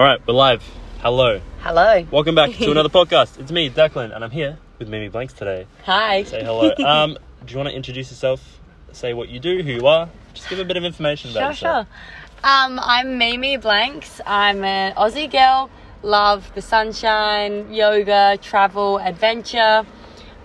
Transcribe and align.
All 0.00 0.06
right, 0.06 0.26
we're 0.26 0.32
live. 0.32 0.62
Hello. 1.00 1.42
Hello. 1.58 2.06
Welcome 2.10 2.34
back 2.34 2.52
to 2.52 2.70
another 2.70 2.88
podcast. 2.88 3.38
It's 3.38 3.52
me, 3.52 3.68
Declan, 3.68 4.14
and 4.16 4.24
I'm 4.24 4.30
here 4.30 4.56
with 4.78 4.88
Mimi 4.88 5.08
Blanks 5.10 5.34
today. 5.34 5.66
Hi. 5.84 6.22
Say 6.22 6.42
hello. 6.42 6.72
Um, 6.78 7.18
do 7.44 7.52
you 7.52 7.58
want 7.58 7.68
to 7.68 7.76
introduce 7.76 8.10
yourself? 8.10 8.60
Say 8.92 9.12
what 9.12 9.28
you 9.28 9.38
do, 9.40 9.62
who 9.62 9.72
you 9.72 9.86
are. 9.86 10.08
Just 10.32 10.48
give 10.48 10.58
a 10.58 10.64
bit 10.64 10.78
of 10.78 10.84
information 10.84 11.32
about 11.32 11.40
Sure, 11.40 11.50
yourself. 11.50 11.86
sure. 11.86 12.50
Um, 12.50 12.80
I'm 12.82 13.18
Mimi 13.18 13.58
Blanks. 13.58 14.22
I'm 14.24 14.64
an 14.64 14.94
Aussie 14.94 15.30
girl. 15.30 15.68
Love 16.02 16.50
the 16.54 16.62
sunshine, 16.62 17.70
yoga, 17.70 18.38
travel, 18.40 18.98
adventure. 19.00 19.84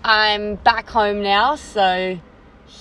I'm 0.03 0.55
back 0.55 0.89
home 0.89 1.23
now, 1.23 1.55
so 1.55 2.19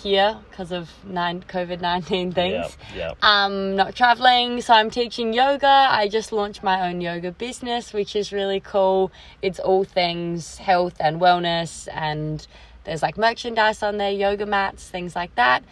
here 0.04 0.38
because 0.48 0.70
of 0.70 0.90
nine 1.04 1.42
COVID 1.42 1.80
nineteen 1.80 2.30
things. 2.30 2.76
Yeah, 2.94 3.14
yeah. 3.22 3.44
Um, 3.44 3.74
not 3.74 3.96
traveling, 3.96 4.60
so 4.60 4.74
I'm 4.74 4.90
teaching 4.90 5.32
yoga. 5.32 5.66
I 5.66 6.08
just 6.08 6.30
launched 6.30 6.62
my 6.62 6.88
own 6.88 7.00
yoga 7.00 7.32
business, 7.32 7.92
which 7.92 8.14
is 8.14 8.32
really 8.32 8.60
cool. 8.60 9.10
It's 9.42 9.58
all 9.58 9.82
things 9.82 10.58
health 10.58 10.94
and 11.00 11.20
wellness, 11.20 11.88
and 11.92 12.46
there's 12.84 13.02
like 13.02 13.18
merchandise 13.18 13.82
on 13.82 13.96
there, 13.96 14.12
yoga 14.12 14.46
mats, 14.46 14.88
things 14.88 15.16
like 15.16 15.34
that. 15.34 15.64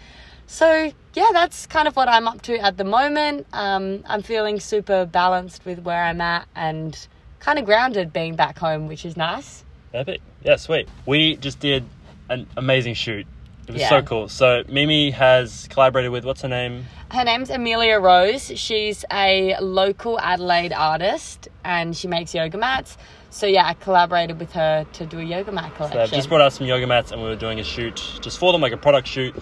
So 0.46 0.92
yeah, 1.14 1.28
that's 1.32 1.66
kind 1.66 1.86
of 1.86 1.94
what 1.94 2.08
I'm 2.08 2.26
up 2.26 2.42
to 2.42 2.58
at 2.58 2.76
the 2.76 2.84
moment. 2.84 3.46
Um, 3.52 4.02
I'm 4.06 4.22
feeling 4.22 4.58
super 4.58 5.06
balanced 5.06 5.64
with 5.64 5.78
where 5.80 6.02
I'm 6.02 6.20
at 6.20 6.48
and 6.56 7.06
kind 7.38 7.58
of 7.58 7.64
grounded 7.64 8.12
being 8.12 8.34
back 8.34 8.58
home, 8.58 8.88
which 8.88 9.04
is 9.04 9.16
nice. 9.16 9.64
Epic. 9.94 10.20
Yeah, 10.42 10.56
sweet. 10.56 10.88
We 11.06 11.36
just 11.36 11.60
did 11.60 11.84
an 12.28 12.46
amazing 12.56 12.94
shoot. 12.94 13.26
It 13.68 13.72
was 13.72 13.80
Yeah. 13.80 13.88
so 13.88 14.02
cool. 14.02 14.28
So 14.28 14.64
Mimi 14.68 15.10
has 15.12 15.68
collaborated 15.70 16.10
with 16.10 16.24
what's 16.24 16.42
her 16.42 16.48
name? 16.48 16.86
Her 17.10 17.24
name's 17.24 17.50
Amelia 17.50 17.98
Rose. 17.98 18.50
She's 18.56 19.04
a 19.12 19.56
local 19.60 20.18
Adelaide 20.20 20.72
artist 20.72 21.48
and 21.64 21.96
she 21.96 22.08
makes 22.08 22.34
yoga 22.34 22.58
mats. 22.58 22.96
So 23.30 23.46
yeah, 23.46 23.66
I 23.66 23.74
collaborated 23.74 24.38
with 24.38 24.52
her 24.52 24.86
to 24.92 25.06
do 25.06 25.18
a 25.18 25.22
yoga 25.22 25.52
mat 25.52 25.70
So 25.70 25.76
collection. 25.76 25.98
They've 26.00 26.10
just 26.10 26.28
brought 26.28 26.42
out 26.42 26.52
some 26.52 26.66
yoga 26.66 26.86
mats, 26.86 27.12
and 27.12 27.22
we 27.22 27.28
were 27.28 27.36
doing 27.36 27.60
a 27.60 27.64
shoot 27.64 28.18
just 28.20 28.38
for 28.38 28.52
them, 28.52 28.60
like 28.60 28.72
a 28.72 28.76
product 28.76 29.08
shoot, 29.08 29.34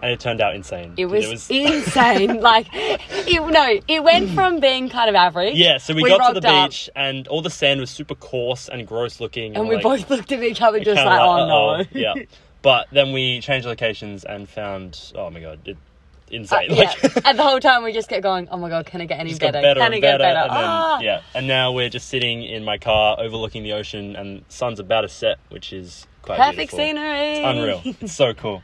and 0.00 0.10
it 0.10 0.18
turned 0.18 0.40
out 0.40 0.54
insane. 0.54 0.94
It 0.96 1.06
was, 1.06 1.50
insane. 1.50 2.40
like, 2.40 2.68
it, 2.72 3.42
no, 3.42 3.80
it 3.86 4.02
went 4.02 4.30
from 4.30 4.60
being 4.60 4.88
kind 4.88 5.10
of 5.10 5.14
average. 5.14 5.56
Yeah, 5.56 5.76
so 5.76 5.92
we, 5.92 6.08
got 6.08 6.32
to 6.32 6.40
the 6.40 6.48
up 6.48 6.70
beach, 6.70 6.88
and 6.96 7.28
all 7.28 7.42
the 7.42 7.50
sand 7.50 7.80
was 7.80 7.90
super 7.90 8.14
coarse 8.14 8.70
and 8.70 8.86
gross 8.86 9.20
looking, 9.20 9.56
and 9.56 9.68
we 9.68 9.74
like, 9.74 9.84
both 9.84 10.08
looked 10.10 10.32
at 10.32 10.42
each 10.42 10.62
other 10.62 10.78
just 10.78 10.96
kinda 10.96 11.04
like, 11.04 11.20
oh 11.20 11.30
"Uh-oh." 11.32 11.76
no. 11.82 11.84
yeah. 11.92 12.14
But 12.64 12.88
then 12.90 13.12
we 13.12 13.38
changed 13.40 13.66
locations 13.66 14.24
and 14.24 14.48
found, 14.48 15.12
oh 15.14 15.30
my 15.30 15.38
god, 15.40 15.60
it, 15.68 15.76
Uh, 15.76 16.30
insane. 16.36 16.70
yeah. 16.70 16.76
Like, 17.04 17.16
and 17.26 17.38
the 17.38 17.42
whole 17.44 17.60
time 17.60 17.84
we 17.84 17.92
just 17.92 18.08
kept 18.08 18.22
going, 18.22 18.48
oh 18.50 18.56
my 18.56 18.68
god, 18.70 18.86
can 18.86 19.00
it 19.02 19.06
get 19.06 19.20
any 19.20 19.34
better? 19.34 19.52
better 19.60 19.78
Can 19.80 19.86
and 19.86 19.94
it 19.94 20.00
get 20.00 20.18
better, 20.18 20.24
better? 20.24 20.40
and 20.40 20.50
then 20.56 20.64
Ah! 20.66 21.00
yeah, 21.00 21.20
and 21.34 21.46
now 21.46 21.70
we're 21.72 21.90
just 21.90 22.08
sitting 22.08 22.42
in 22.42 22.64
my 22.64 22.78
car 22.78 23.16
overlooking 23.20 23.62
the 23.62 23.74
ocean, 23.74 24.16
and 24.16 24.44
sun's 24.48 24.80
about 24.80 25.02
to 25.02 25.08
set, 25.10 25.36
which 25.50 25.72
is 25.72 26.06
quite 26.22 26.38
Perfect 26.38 26.56
beautiful. 26.56 26.78
scenery. 26.78 27.32
It's 27.36 27.46
unreal. 27.46 27.82
it's 28.00 28.14
so 28.14 28.32
cool. 28.34 28.62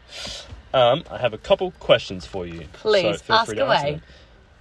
Um, 0.72 1.04
I 1.10 1.18
have 1.18 1.34
a 1.34 1.38
couple 1.38 1.70
questions 1.72 2.24
for 2.26 2.46
you. 2.46 2.66
Please, 2.72 3.02
so 3.02 3.12
feel 3.24 3.36
ask 3.36 3.46
free 3.46 3.56
to 3.56 3.66
away. 3.66 4.00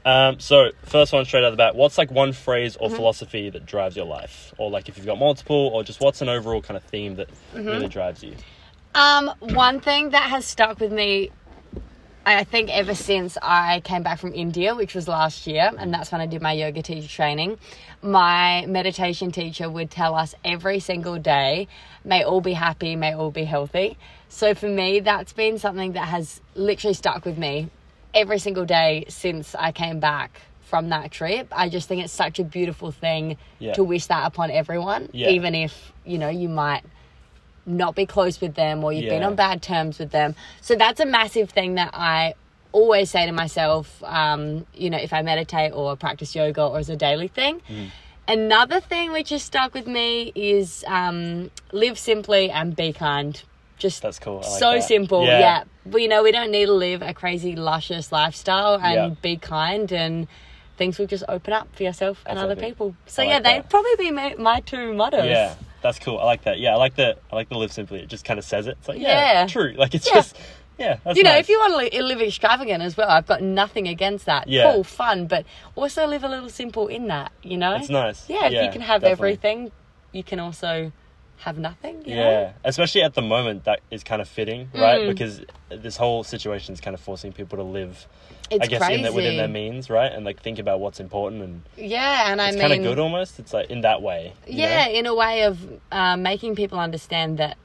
Um, 0.05 0.39
so 0.39 0.71
first 0.83 1.13
one 1.13 1.23
straight 1.25 1.41
out 1.43 1.47
of 1.47 1.53
the 1.53 1.57
bat, 1.57 1.75
what's 1.75 1.97
like 1.97 2.11
one 2.11 2.33
phrase 2.33 2.75
Mm-hmm. 2.75 2.83
or 2.83 2.89
philosophy 2.95 3.49
that 3.49 3.65
drives 3.65 3.95
your 3.95 4.05
life, 4.05 4.53
or 4.57 4.69
like 4.69 4.89
if 4.89 4.97
you've 4.97 5.05
got 5.05 5.17
multiple, 5.19 5.55
or 5.73 5.83
just 5.83 6.01
what's 6.01 6.21
an 6.21 6.27
overall 6.29 6.61
kind 6.61 6.75
of 6.77 6.83
theme 6.83 7.15
that 7.15 7.29
Mm-hmm. 7.55 7.67
really 7.67 7.87
drives 7.87 8.21
you? 8.23 8.35
Um, 8.95 9.31
one 9.39 9.79
thing 9.79 10.09
that 10.11 10.29
has 10.29 10.45
stuck 10.45 10.79
with 10.79 10.91
me, 10.91 11.31
I 12.25 12.43
think, 12.43 12.69
ever 12.69 12.95
since 12.95 13.37
I 13.41 13.81
came 13.81 14.03
back 14.03 14.19
from 14.19 14.33
India, 14.33 14.75
which 14.75 14.95
was 14.95 15.07
last 15.07 15.47
year, 15.47 15.71
and 15.77 15.93
that's 15.93 16.11
when 16.11 16.21
I 16.21 16.25
did 16.25 16.41
my 16.41 16.53
yoga 16.53 16.81
teacher 16.81 17.07
training. 17.07 17.57
My 18.01 18.65
meditation 18.67 19.31
teacher 19.31 19.69
would 19.69 19.91
tell 19.91 20.15
us 20.15 20.33
every 20.43 20.79
single 20.79 21.17
day, 21.17 21.67
may 22.03 22.23
all 22.23 22.41
be 22.41 22.53
happy, 22.53 22.95
may 22.95 23.13
all 23.13 23.31
be 23.31 23.43
healthy. 23.43 23.97
So 24.27 24.53
for 24.55 24.67
me, 24.67 24.99
that's 24.99 25.33
been 25.33 25.59
something 25.59 25.93
that 25.93 26.07
has 26.07 26.41
literally 26.55 26.93
stuck 26.93 27.25
with 27.25 27.37
me 27.37 27.69
every 28.13 28.39
single 28.39 28.65
day 28.65 29.05
since 29.07 29.53
I 29.55 29.71
came 29.71 29.99
back 29.99 30.41
from 30.61 30.89
that 30.89 31.11
trip. 31.11 31.47
I 31.51 31.69
just 31.69 31.87
think 31.87 32.03
it's 32.03 32.13
such 32.13 32.39
a 32.39 32.43
beautiful 32.43 32.91
thing 32.91 33.37
Yeah. 33.59 33.73
to 33.73 33.83
wish 33.83 34.05
that 34.07 34.25
upon 34.25 34.51
everyone, 34.51 35.09
Yeah. 35.13 35.29
even 35.29 35.55
if, 35.55 35.93
you 36.05 36.17
know, 36.17 36.29
you 36.29 36.47
might 36.49 36.83
not 37.65 37.95
be 37.95 38.05
close 38.05 38.41
with 38.41 38.55
them 38.55 38.83
or 38.83 38.91
you've 38.93 39.09
been 39.09 39.23
on 39.23 39.35
bad 39.35 39.61
terms 39.61 39.99
with 39.99 40.11
them. 40.11 40.35
So 40.61 40.75
that's 40.75 40.99
a 40.99 41.05
massive 41.05 41.49
thing 41.49 41.75
that 41.75 41.91
I 41.93 42.33
always 42.71 43.09
say 43.09 43.25
to 43.25 43.31
myself, 43.31 44.01
um, 44.03 44.65
you 44.73 44.89
know, 44.89 44.97
if 44.97 45.13
I 45.13 45.21
meditate 45.21 45.73
or 45.73 45.95
practice 45.95 46.35
yoga 46.35 46.63
or 46.63 46.77
as 46.79 46.89
a 46.89 46.95
daily 46.95 47.27
thing. 47.27 47.61
Mm. 47.69 47.87
Another 48.27 48.79
thing 48.79 49.11
which 49.11 49.29
has 49.29 49.41
stuck 49.41 49.73
with 49.73 49.87
me 49.87 50.31
is 50.35 50.83
um, 50.87 51.49
live 51.71 51.97
simply 51.97 52.51
and 52.51 52.75
be 52.75 52.93
kind. 52.93 53.41
Just 53.79 54.01
That's 54.03 54.19
cool. 54.19 54.37
Like 54.37 54.45
so 54.45 54.73
that. 54.73 54.83
simple, 54.83 55.25
Yeah. 55.25 55.39
yeah. 55.39 55.63
But, 55.85 56.01
you 56.01 56.07
know, 56.07 56.21
we 56.21 56.31
don't 56.31 56.51
need 56.51 56.67
to 56.67 56.73
live 56.73 57.01
a 57.01 57.13
crazy, 57.13 57.55
luscious 57.55 58.11
lifestyle 58.11 58.75
and 58.75 58.93
Yeah. 58.93 59.09
be 59.21 59.37
kind 59.37 59.91
and 59.91 60.27
things 60.77 60.99
will 60.99 61.07
just 61.07 61.23
open 61.27 61.53
up 61.53 61.67
for 61.75 61.83
yourself 61.83 62.21
and 62.27 62.37
That's 62.37 62.43
other 62.43 62.55
people. 62.55 62.95
So 63.07 63.23
like 63.23 63.31
yeah, 63.31 63.39
they'd 63.39 63.69
probably 63.69 63.95
be 63.97 64.11
my, 64.11 64.35
my 64.37 64.59
two 64.59 64.93
mottos. 64.93 65.25
Yeah, 65.25 65.55
that's 65.81 65.99
cool. 65.99 66.19
I 66.19 66.25
like 66.25 66.43
that. 66.43 66.59
Yeah, 66.59 66.73
I 66.73 66.77
like 66.77 66.95
the 66.95 67.17
I 67.31 67.35
like 67.35 67.49
the 67.49 67.57
live 67.57 67.71
simply. 67.71 67.99
It 67.99 68.07
just 68.09 68.25
kind 68.25 68.37
of 68.37 68.45
says 68.45 68.67
it. 68.67 68.77
It's 68.79 68.87
like 68.87 68.99
yeah, 68.99 69.41
Yeah. 69.41 69.47
true. 69.47 69.73
Like 69.77 69.95
it's 69.95 70.07
Yeah. 70.07 70.13
just 70.15 70.37
yeah. 70.77 70.97
That's 71.03 71.17
you 71.17 71.23
know, 71.23 71.31
nice. 71.31 71.41
if 71.41 71.49
you 71.49 71.59
want 71.59 71.91
to 71.91 71.97
li- 71.97 72.01
live 72.01 72.21
extravagant 72.21 72.81
as 72.81 72.95
well, 72.95 73.09
I've 73.09 73.27
got 73.27 73.41
nothing 73.41 73.87
against 73.87 74.25
that. 74.27 74.47
Yeah. 74.47 74.71
Cool, 74.71 74.83
fun, 74.85 75.27
but 75.27 75.45
also 75.75 76.07
live 76.07 76.23
a 76.23 76.29
little 76.29 76.49
simple 76.49 76.87
in 76.87 77.07
that, 77.07 77.31
you 77.43 77.57
know? 77.57 77.75
it's 77.75 77.89
nice. 77.89 78.29
Yeah, 78.29 78.45
if 78.47 78.53
you 78.63 78.71
can 78.71 78.81
have 78.81 79.01
definitely. 79.01 79.11
everything, 79.11 79.71
you 80.13 80.23
can 80.23 80.39
also 80.39 80.91
have 81.39 81.57
nothing. 81.57 82.03
you 82.05 82.15
know? 82.15 82.31
Yeah, 82.31 82.51
especially 82.63 83.01
at 83.03 83.13
the 83.13 83.21
moment, 83.21 83.65
that 83.65 83.81
is 83.91 84.03
kind 84.05 84.21
of 84.21 84.29
fitting, 84.29 84.69
right? 84.73 85.01
Mm. 85.01 85.07
Because 85.09 85.41
this 85.69 85.97
whole 85.97 86.23
situation 86.23 86.73
is 86.73 86.79
kind 86.79 86.93
of 86.93 87.01
forcing 87.01 87.33
people 87.33 87.57
to 87.57 87.63
live, 87.63 88.07
It's 88.51 88.63
I 88.63 88.67
guess, 88.67 88.79
crazy. 88.79 88.95
in 88.95 89.01
their, 89.03 89.13
within 89.13 89.37
their 89.37 89.47
means, 89.47 89.89
right? 89.89 90.11
And 90.11 90.25
like 90.25 90.41
think 90.41 90.59
about 90.59 90.79
what's 90.79 90.99
important, 90.99 91.41
and 91.43 91.61
yeah, 91.77 92.31
and 92.31 92.41
I 92.41 92.47
it's 92.47 92.55
mean, 92.57 92.61
kind 92.67 92.73
of 92.73 92.83
good 92.83 92.99
almost. 92.99 93.39
It's 93.39 93.53
like 93.53 93.69
in 93.69 93.81
that 93.81 94.01
way. 94.01 94.33
yeah, 94.47 94.85
know? 94.85 94.91
in 94.93 95.05
a 95.05 95.15
way 95.15 95.43
of 95.43 95.59
um, 95.91 96.23
making 96.23 96.55
people 96.55 96.79
understand 96.79 97.37
that 97.37 97.57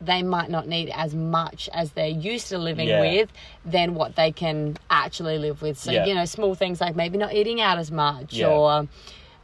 they 0.00 0.22
might 0.22 0.50
not 0.50 0.66
need 0.66 0.90
as 0.94 1.14
much 1.14 1.68
as 1.72 1.92
they're 1.92 2.08
used 2.08 2.48
to 2.48 2.58
living 2.58 2.88
Yeah. 2.88 3.00
with 3.00 3.30
than 3.64 3.94
what 3.94 4.16
they 4.16 4.32
can 4.32 4.76
actually 4.90 5.38
live 5.38 5.62
with. 5.62 5.78
So, 5.78 5.92
Yeah. 5.92 6.06
you 6.06 6.14
know, 6.14 6.24
small 6.24 6.54
things 6.56 6.80
like 6.80 6.96
maybe 6.96 7.18
not 7.18 7.32
eating 7.32 7.60
out 7.60 7.78
as 7.78 7.92
much 7.92 8.34
Yeah. 8.34 8.48
or 8.48 8.88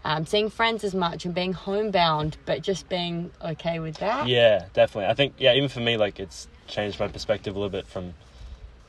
um, 0.05 0.27
seeing 0.27 0.51
friends 0.51 0.83
as 0.85 0.95
much 0.95 1.25
and 1.25 1.33
being 1.35 1.53
homebound, 1.53 2.39
but 2.45 2.63
just 2.63 2.89
being 2.89 3.31
okay 3.45 3.79
with 3.79 3.99
that. 3.99 4.27
Yeah, 4.27 4.65
definitely. 4.73 5.09
I 5.11 5.15
think 5.15 5.35
yeah, 5.39 5.55
even 5.55 5.69
for 5.69 5.81
me, 5.81 5.97
like 5.97 6.19
it's 6.19 6.49
changed 6.67 6.99
my 6.99 7.09
perspective 7.09 7.55
a 7.55 7.59
little 7.59 7.71
bit 7.71 7.87
from. 7.87 8.15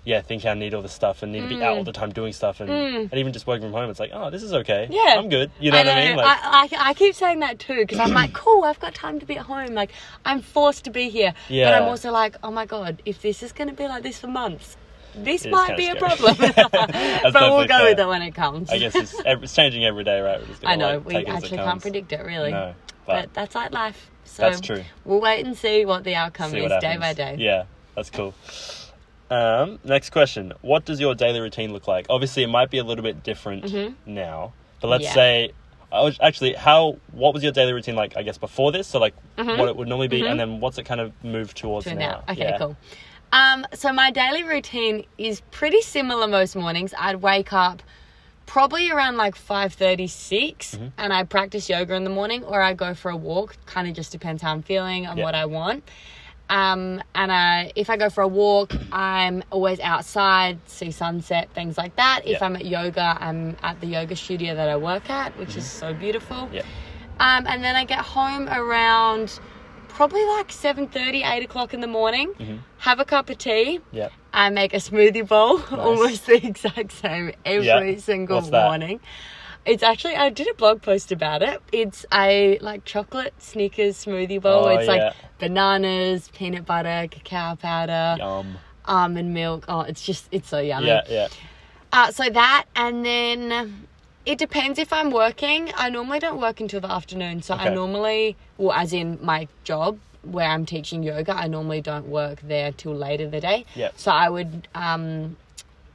Yeah, 0.06 0.22
thinking 0.22 0.50
I 0.50 0.54
need 0.54 0.74
all 0.74 0.82
this 0.82 0.94
stuff 0.94 1.24
and 1.24 1.32
need 1.32 1.42
to 1.42 1.48
be 1.48 1.62
out 1.62 1.78
all 1.78 1.84
the 1.84 1.92
time 1.92 2.12
doing 2.12 2.34
stuff 2.34 2.62
and, 2.62 2.70
and 2.70 3.14
even 3.14 3.34
just 3.34 3.46
working 3.46 3.68
from 3.68 3.74
home, 3.74 3.90
it's 3.90 4.00
like, 4.00 4.12
oh, 4.14 4.30
this 4.30 4.44
is 4.44 4.54
okay. 4.54 4.88
Mm. 4.90 4.94
Yeah. 4.94 5.16
I'm 5.20 5.30
good. 5.30 5.52
You 5.60 5.72
know, 5.72 5.78
what 5.78 5.88
I 5.88 6.08
mean? 6.08 6.16
Like, 6.16 6.26
I, 6.26 6.70
I, 6.72 6.90
I 6.90 6.94
keep 6.94 7.16
saying 7.16 7.40
that 7.40 7.60
too 7.60 7.82
because 7.82 8.00
I'm 8.00 8.14
like, 8.14 8.34
cool, 8.34 8.64
I've 8.64 8.80
got 8.80 8.96
time 8.96 9.20
to 9.20 9.26
be 9.26 9.38
at 9.38 9.46
home. 9.46 9.74
Like, 9.74 9.92
I'm 10.26 10.42
forced 10.42 10.86
to 10.86 10.90
be 10.90 11.10
here. 11.10 11.34
But 11.50 11.74
I'm 11.74 11.84
also 11.84 12.12
like, 12.12 12.38
oh 12.44 12.52
my 12.52 12.66
God, 12.66 13.02
if 13.06 13.22
this 13.22 13.44
is 13.44 13.52
going 13.52 13.70
to 13.70 13.76
be 13.76 13.88
like 13.88 14.04
this 14.04 14.20
for 14.20 14.28
months, 14.28 14.78
this 15.16 15.46
It 15.46 15.52
might 15.52 15.76
be 15.76 15.88
a 15.88 15.96
scary. 15.96 16.00
problem. 16.00 16.36
but 16.72 17.34
we'll 17.34 17.68
go 17.68 17.86
with 17.86 18.00
it 18.00 18.08
when 18.08 18.22
it 18.22 18.32
comes. 18.32 18.70
I 18.70 18.78
guess 18.78 18.96
it's, 18.96 19.16
it's 19.26 19.56
changing 19.56 19.84
every 19.86 20.04
day, 20.04 20.22
right? 20.22 20.40
We're 20.40 20.48
just 20.48 20.62
gonna, 20.62 20.74
I 20.74 20.78
know, 20.78 20.98
like, 20.98 21.06
we 21.06 21.14
take 21.14 21.28
it 21.28 21.30
as 21.30 21.34
it 21.36 21.46
actually 21.46 21.58
can't 21.58 21.82
predict 21.82 22.12
it 22.14 22.26
really. 22.26 22.52
No, 22.52 22.74
but, 23.06 23.22
but, 23.24 23.34
that's 23.34 23.56
like 23.56 23.72
life. 23.72 24.10
So 24.26 24.44
That's 24.44 24.62
true. 24.62 24.84
We'll 25.06 25.20
wait 25.20 25.46
and 25.46 25.58
see 25.58 25.86
what 25.86 26.04
the 26.04 26.16
outcome 26.16 26.52
see 26.52 26.60
is 26.60 26.82
day 26.82 26.98
by 26.98 27.14
day. 27.14 27.36
Yeah, 27.40 27.66
that's 27.96 28.12
cool. 28.12 28.36
Um, 29.30 29.80
next 29.84 30.10
question: 30.12 30.54
What 30.62 30.86
does 30.86 31.00
your 31.00 31.16
daily 31.16 31.40
routine 31.40 31.72
look 31.74 31.88
like? 31.88 32.08
Obviously, 32.10 32.44
it 32.44 32.48
might 32.48 32.70
be 32.70 32.78
a 32.80 32.84
little 32.84 33.04
bit 33.04 33.24
different 33.24 33.66
now, 34.06 34.54
but 34.82 34.88
let's 34.88 35.04
Mm-hmm. 35.06 35.10
Yeah. 35.10 35.14
say, 35.14 35.52
I 35.92 36.02
was, 36.02 36.18
actually, 36.22 36.54
how 36.54 36.98
what 37.12 37.34
was 37.34 37.42
your 37.44 37.52
daily 37.52 37.74
routine 37.74 37.96
like? 37.96 38.16
I 38.18 38.24
guess 38.24 38.38
before 38.38 38.72
this, 38.72 38.88
so 38.88 39.00
like 39.00 39.14
Mm-hmm. 39.38 39.58
what 39.60 39.70
it 39.70 39.76
would 39.76 39.88
normally 39.88 40.08
be, 40.08 40.26
and 40.26 40.40
then 40.40 40.60
what's 40.60 40.78
it 40.78 40.84
kind 40.86 41.00
of 41.02 41.12
moved 41.24 41.58
towards 41.58 41.86
to 41.88 41.96
now? 41.96 42.00
now. 42.00 42.24
Okay, 42.34 42.42
Yeah. 42.42 42.58
cool. 42.58 42.76
Um, 43.32 43.66
so 43.74 43.94
my 43.94 44.10
daily 44.12 44.44
routine 44.44 45.06
is 45.20 45.42
pretty 45.52 45.82
similar 45.82 46.28
most 46.28 46.56
mornings. 46.56 46.94
I'd 46.98 47.18
wake 47.18 47.54
up 47.54 47.84
probably 48.48 48.90
around 48.90 49.18
like 49.18 49.36
5.36 49.36 50.10
Mm-hmm. 50.76 50.88
and 50.98 51.14
I 51.14 51.24
practice 51.24 51.70
yoga 51.70 51.94
in 51.94 52.04
the 52.04 52.10
morning 52.10 52.44
or 52.44 52.62
I 52.62 52.74
go 52.74 52.94
for 52.96 53.12
a 53.12 53.16
walk. 53.16 53.56
Kind 53.68 53.88
of 53.88 53.94
just 53.94 54.12
depends 54.12 54.42
how 54.42 54.52
I'm 54.52 54.64
feeling 54.64 55.06
and 55.06 55.18
Yeah. 55.20 55.24
what 55.24 55.36
I 55.36 55.46
want. 55.46 55.84
Um, 56.50 57.02
and 57.14 57.32
I, 57.32 57.72
if 57.76 57.90
I 57.90 57.98
go 57.98 58.10
for 58.10 58.22
a 58.22 58.28
walk, 58.28 58.74
I'm 58.92 59.44
always 59.52 59.80
outside, 59.80 60.60
see 60.66 60.90
sunset, 60.92 61.50
things 61.54 61.78
like 61.78 61.96
that. 61.98 62.22
If. 62.26 62.42
I'm 62.42 62.56
at 62.56 62.66
yoga, 62.66 63.18
I'm 63.20 63.56
at 63.62 63.80
the 63.82 63.88
yoga 63.88 64.16
studio 64.16 64.56
that 64.56 64.68
I 64.68 64.76
work 64.76 65.10
at, 65.10 65.38
which 65.38 65.56
is 65.56 65.66
so 65.66 65.94
beautiful. 65.94 66.50
Yeah. 66.52 66.64
Um, 67.20 67.46
and 67.48 67.64
then 67.64 67.76
I 67.76 67.86
get 67.86 68.00
home 68.00 68.48
around 68.50 69.40
probably 69.90 70.24
like 70.26 70.48
7.30, 70.50 71.30
8 71.30 71.44
o'clock 71.44 71.74
in 71.74 71.82
the 71.82 71.88
morning. 71.88 72.34
Mm-hmm. 72.34 72.58
Have 72.78 73.00
a 73.00 73.06
cup 73.06 73.30
of 73.30 73.38
tea. 73.38 73.82
Yeah. 73.92 74.10
I 74.34 74.50
make 74.50 74.74
a 74.74 74.78
smoothie 74.78 75.28
bowl, 75.28 75.62
almost 75.72 76.26
the 76.26 76.46
exact 76.48 76.94
same 76.94 77.34
every 77.46 78.00
single 78.00 78.38
What's 78.38 78.50
that? 78.50 79.00
It's 79.70 79.84
actually 79.84 80.16
I 80.16 80.30
did 80.30 80.48
a 80.50 80.54
blog 80.56 80.82
post 80.82 81.12
about 81.12 81.44
it. 81.44 81.62
It's 81.72 82.04
a 82.12 82.58
like 82.60 82.86
chocolate 82.86 83.34
Snickers 83.38 84.04
smoothie 84.04 84.42
bowl. 84.42 84.66
Oh, 84.66 84.70
it's 84.70 84.88
yeah. 84.88 85.06
like 85.06 85.14
bananas, 85.38 86.30
peanut 86.34 86.66
butter, 86.66 87.08
cacao 87.12 87.56
powder, 87.56 88.16
Yum. 88.18 88.58
almond 88.86 89.34
milk. 89.34 89.66
Oh, 89.68 89.82
it's 89.82 90.04
just 90.04 90.28
it's 90.32 90.50
so 90.50 90.60
yummy. 90.60 90.88
Yeah, 90.88 91.02
yeah. 91.08 91.28
Uh, 91.94 92.12
so 92.12 92.30
that, 92.30 92.66
and 92.76 93.06
then 93.06 93.88
it 94.26 94.40
depends 94.40 94.80
if 94.80 94.92
I'm 94.92 95.12
working. 95.12 95.72
I 95.76 95.90
normally 95.90 96.20
don't 96.20 96.40
work 96.40 96.60
until 96.60 96.82
the 96.82 96.92
afternoon. 96.92 97.42
So 97.44 97.54
I 97.54 97.70
normally, 97.70 98.38
well, 98.58 98.74
as 98.74 98.92
in 98.94 99.20
my 99.22 99.48
job 99.64 100.00
where 100.24 100.48
I'm 100.48 100.66
teaching 100.66 101.04
yoga, 101.04 101.36
I 101.36 101.48
normally 101.48 101.82
don't 101.82 102.08
work 102.08 102.42
there 102.42 102.72
till 102.72 102.94
later 102.94 103.26
in 103.26 103.32
the 103.32 103.40
day. 103.40 103.66
Yeah. 103.76 103.92
So 103.96 104.12
I 104.12 104.30
would 104.30 104.68
um, 104.76 105.38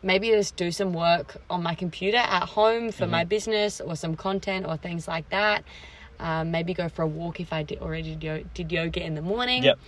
maybe 0.05 0.29
just 0.29 0.57
do 0.57 0.71
some 0.71 0.93
work 0.93 1.37
on 1.51 1.63
my 1.63 1.75
computer 1.75 2.19
at 2.19 2.45
home 2.45 2.93
for 2.93 3.05
Mm-hmm. 3.05 3.11
my 3.11 3.25
business 3.25 3.81
or 3.81 3.97
some 3.97 4.15
content 4.17 4.67
or 4.67 4.77
things 4.77 5.09
like 5.09 5.29
that. 5.31 5.65
Um, 6.21 6.51
maybe 6.51 6.75
go 6.75 6.89
for 6.89 7.03
a 7.03 7.07
walk 7.07 7.41
if 7.41 7.53
I 7.53 7.63
did 7.65 7.81
already 7.81 8.15
did 8.55 8.71
yoga 8.71 9.05
in 9.05 9.15
the 9.15 9.23
morning. 9.23 9.65
Yep. 9.65 9.79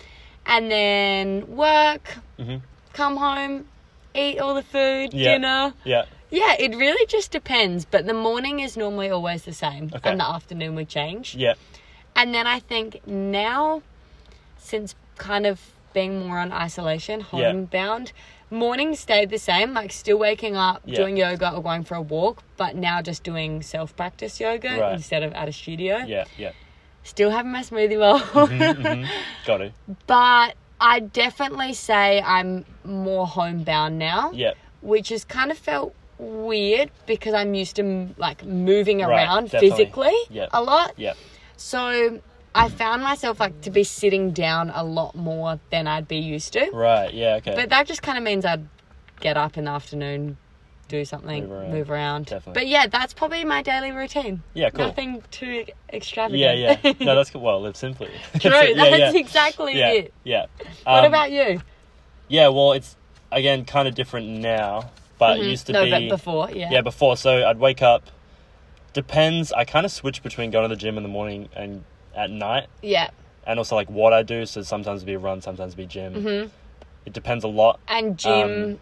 And 0.46 0.70
then 0.70 1.46
work, 1.56 2.16
Mhm. 2.38 2.62
come 2.92 3.16
home, 3.16 3.66
eat 4.14 4.38
all 4.40 4.54
the 4.54 4.62
food, 4.62 5.12
Yeah. 5.12 5.32
dinner. 5.32 5.74
Yeah. 5.84 6.04
Yeah, 6.30 6.54
it 6.58 6.74
really 6.74 7.06
just 7.06 7.30
depends. 7.30 7.84
But 7.84 8.06
the 8.06 8.14
morning 8.14 8.58
is 8.60 8.76
normally 8.76 9.10
always 9.10 9.44
the 9.44 9.52
same, 9.52 9.90
Okay. 9.94 10.10
and 10.10 10.18
the 10.18 10.26
afternoon 10.28 10.74
would 10.74 10.88
change. 10.88 11.36
Yeah. 11.36 11.54
And 12.16 12.34
then 12.34 12.46
I 12.46 12.58
think 12.58 13.06
now, 13.06 13.82
since 14.58 14.94
kind 15.18 15.46
of 15.46 15.60
being 15.92 16.26
more 16.26 16.38
on 16.38 16.52
isolation, 16.52 17.20
Yeah. 17.32 17.52
Mornings 18.50 19.00
stayed 19.00 19.30
the 19.30 19.38
same. 19.38 19.74
Like 19.74 19.92
still 19.92 20.18
waking 20.18 20.56
up, 20.56 20.82
Yeah. 20.84 20.96
doing 20.96 21.16
yoga 21.16 21.52
or 21.54 21.62
going 21.62 21.84
for 21.84 21.94
a 21.96 22.00
walk, 22.02 22.42
but 22.56 22.76
now 22.76 23.02
just 23.02 23.22
doing 23.22 23.62
self 23.62 23.94
practice 23.96 24.38
yoga 24.40 24.78
Right. 24.80 24.94
instead 24.94 25.22
of 25.22 25.32
at 25.34 25.48
a 25.48 25.52
studio. 25.52 25.98
Yeah. 26.06 26.24
Yeah. 26.38 26.52
Still 27.02 27.30
having 27.30 27.52
my 27.52 27.60
smoothie 27.60 27.98
bowl. 27.98 28.18
Mhm. 28.20 29.08
Got 29.46 29.60
it. 29.60 29.72
but 30.06 30.54
I 30.80 31.00
definitely 31.00 31.72
say 31.72 32.20
I'm 32.20 32.64
more 32.84 33.26
homebound 33.26 33.98
now. 33.98 34.30
Yeah. 34.32 34.52
which 34.82 35.08
has 35.08 35.24
kind 35.24 35.50
of 35.50 35.58
felt 35.58 35.94
weird 36.18 36.90
because 37.06 37.34
I'm 37.34 37.54
used 37.54 37.74
to 37.76 38.08
like 38.18 38.44
moving 38.44 38.98
Right, 39.00 39.08
around 39.24 39.50
definitely. 39.50 39.70
physically 39.70 40.16
Yep. 40.30 40.50
a 40.52 40.62
lot. 40.62 40.92
Yeah. 40.96 41.14
So 41.56 42.20
I 42.56 42.68
found 42.68 43.02
myself 43.02 43.38
like 43.38 43.60
to 43.62 43.70
be 43.70 43.84
sitting 43.84 44.30
down 44.32 44.70
a 44.74 44.82
lot 44.82 45.14
more 45.14 45.60
than 45.70 45.86
I'd 45.86 46.08
be 46.08 46.16
used 46.18 46.52
to. 46.54 46.70
Right. 46.72 47.12
Yeah. 47.12 47.36
Okay. 47.36 47.54
But 47.54 47.68
that 47.68 47.86
just 47.86 48.02
kind 48.02 48.16
of 48.16 48.24
means 48.24 48.44
I'd 48.44 48.66
get 49.20 49.36
up 49.36 49.56
in 49.58 49.64
the 49.64 49.70
afternoon, 49.70 50.38
do 50.88 51.04
something, 51.04 51.48
Move 51.48 51.68
move 51.68 51.90
around. 51.90 51.90
around. 51.90 52.26
Definitely. 52.26 52.52
But 52.62 52.66
yeah, 52.68 52.86
that's 52.86 53.12
probably 53.12 53.44
my 53.44 53.60
daily 53.62 53.90
routine. 53.92 54.42
yeah. 54.54 54.70
Cool. 54.70 54.86
Nothing 54.86 55.22
too 55.30 55.66
extravagant. 55.92 56.40
Yeah. 56.58 56.78
Yeah. 56.82 56.92
No, 57.00 57.14
that's 57.14 57.30
cool. 57.30 57.42
Well, 57.42 57.60
live 57.60 57.76
simply. 57.76 58.10
True. 58.40 58.50
yeah, 58.50 58.74
that's 58.90 59.14
yeah. 59.14 59.20
exactly 59.20 59.78
Yeah. 59.78 59.90
it. 59.92 60.14
Yeah. 60.24 60.46
What 60.84 61.04
Um, 61.04 61.06
about 61.06 61.30
you? 61.32 61.60
Yeah. 62.28 62.48
Well, 62.48 62.72
it's 62.72 62.96
again 63.32 63.64
kind 63.66 63.86
of 63.86 63.94
different 63.94 64.28
now, 64.28 64.90
but 65.18 65.38
it 65.38 65.42
Mhm. 65.42 65.50
used 65.50 65.66
to 65.66 65.72
no, 65.72 65.84
be. 65.84 65.90
but 65.90 66.08
before, 66.08 66.50
yeah. 66.52 66.70
Yeah, 66.70 66.80
before. 66.80 67.16
So 67.18 67.46
I'd 67.46 67.58
wake 67.58 67.82
up. 67.82 68.04
Depends. 68.92 69.52
I 69.52 69.64
kind 69.64 69.84
of 69.84 69.92
switch 69.92 70.22
between 70.22 70.50
going 70.50 70.62
to 70.68 70.74
the 70.74 70.80
gym 70.80 70.96
in 70.96 71.02
the 71.02 71.08
morning 71.08 71.48
and 71.54 71.84
at 72.16 72.30
night, 72.30 72.66
Yeah. 72.82 73.08
and 73.46 73.58
also 73.60 73.76
like 73.76 73.88
what 73.90 74.12
I 74.12 74.22
do. 74.22 74.46
So 74.46 74.62
sometimes 74.62 74.98
it'd 75.02 75.06
be 75.06 75.14
a 75.14 75.18
run, 75.18 75.40
sometimes 75.40 75.74
it'd 75.74 75.76
be 75.76 75.86
gym. 75.86 76.14
Mhm. 76.14 76.50
It 77.04 77.12
depends 77.12 77.44
a 77.44 77.48
lot. 77.48 77.78
And 77.86 78.18
gym, 78.18 78.80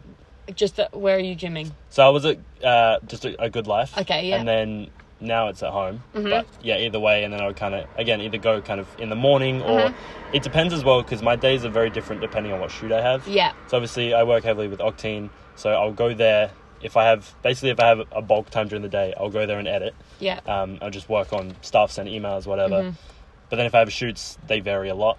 just 0.55 0.77
the, 0.77 0.89
where 0.93 1.17
are 1.17 1.21
you 1.21 1.37
gymming? 1.37 1.73
So 1.91 2.07
I 2.07 2.09
was 2.09 2.25
at 2.25 2.39
uh, 2.63 2.99
just 3.07 3.25
a, 3.27 3.43
a 3.45 3.51
Goodlife. 3.51 3.99
Okay, 4.01 4.29
yeah. 4.29 4.37
And 4.37 4.49
then 4.49 4.89
now 5.21 5.49
it's 5.49 5.63
at 5.63 5.71
home. 5.71 6.03
Mhm. 6.15 6.31
But 6.31 6.47
yeah, 6.63 6.79
either 6.79 6.99
way, 7.01 7.25
and 7.25 7.33
then 7.33 7.41
I 7.41 7.47
would 7.47 7.57
kind 7.57 7.75
of 7.75 7.87
again 7.97 8.21
either 8.21 8.39
go 8.39 8.61
kind 8.63 8.81
of 8.81 8.87
in 8.99 9.11
the 9.11 9.17
morning 9.17 9.61
or 9.63 9.81
Mhm. 9.81 9.95
it 10.33 10.43
depends 10.43 10.73
as 10.73 10.85
well 10.85 11.03
because 11.03 11.23
my 11.23 11.37
days 11.37 11.65
are 11.65 11.69
very 11.71 11.91
different 11.91 12.21
depending 12.23 12.53
on 12.53 12.61
what 12.61 12.71
shoot 12.71 12.93
I 12.93 13.03
have. 13.03 13.27
Yeah. 13.29 13.53
So 13.69 13.77
obviously 13.77 14.15
I 14.15 14.23
work 14.23 14.45
heavily 14.45 14.69
with 14.69 14.81
Octane, 14.81 15.29
so 15.57 15.71
I'll 15.71 15.93
go 15.93 16.15
there 16.15 16.51
if 16.83 16.97
I 16.99 17.05
have 17.05 17.35
basically 17.43 17.71
if 17.71 17.81
I 17.81 17.87
have 17.87 18.01
a 18.13 18.21
bulk 18.21 18.51
time 18.51 18.69
during 18.69 18.83
the 18.83 18.89
day, 18.91 19.15
I'll 19.19 19.31
go 19.31 19.47
there 19.47 19.59
and 19.59 19.67
edit. 19.69 19.95
Yeah. 20.21 20.41
Um, 20.47 20.79
I'll 20.83 20.91
just 20.91 21.09
work 21.09 21.33
on 21.33 21.55
stuff, 21.63 21.97
and 21.99 22.09
emails, 22.09 22.47
whatever. 22.47 22.83
Mhm. 22.83 22.95
But 23.55 23.59
then 23.59 23.67
if 23.67 23.75
I 23.77 23.79
have 23.79 23.93
shoots, 23.93 24.37
they 24.49 24.59
vary 24.59 24.89
a 24.89 24.97
lot, 24.97 25.17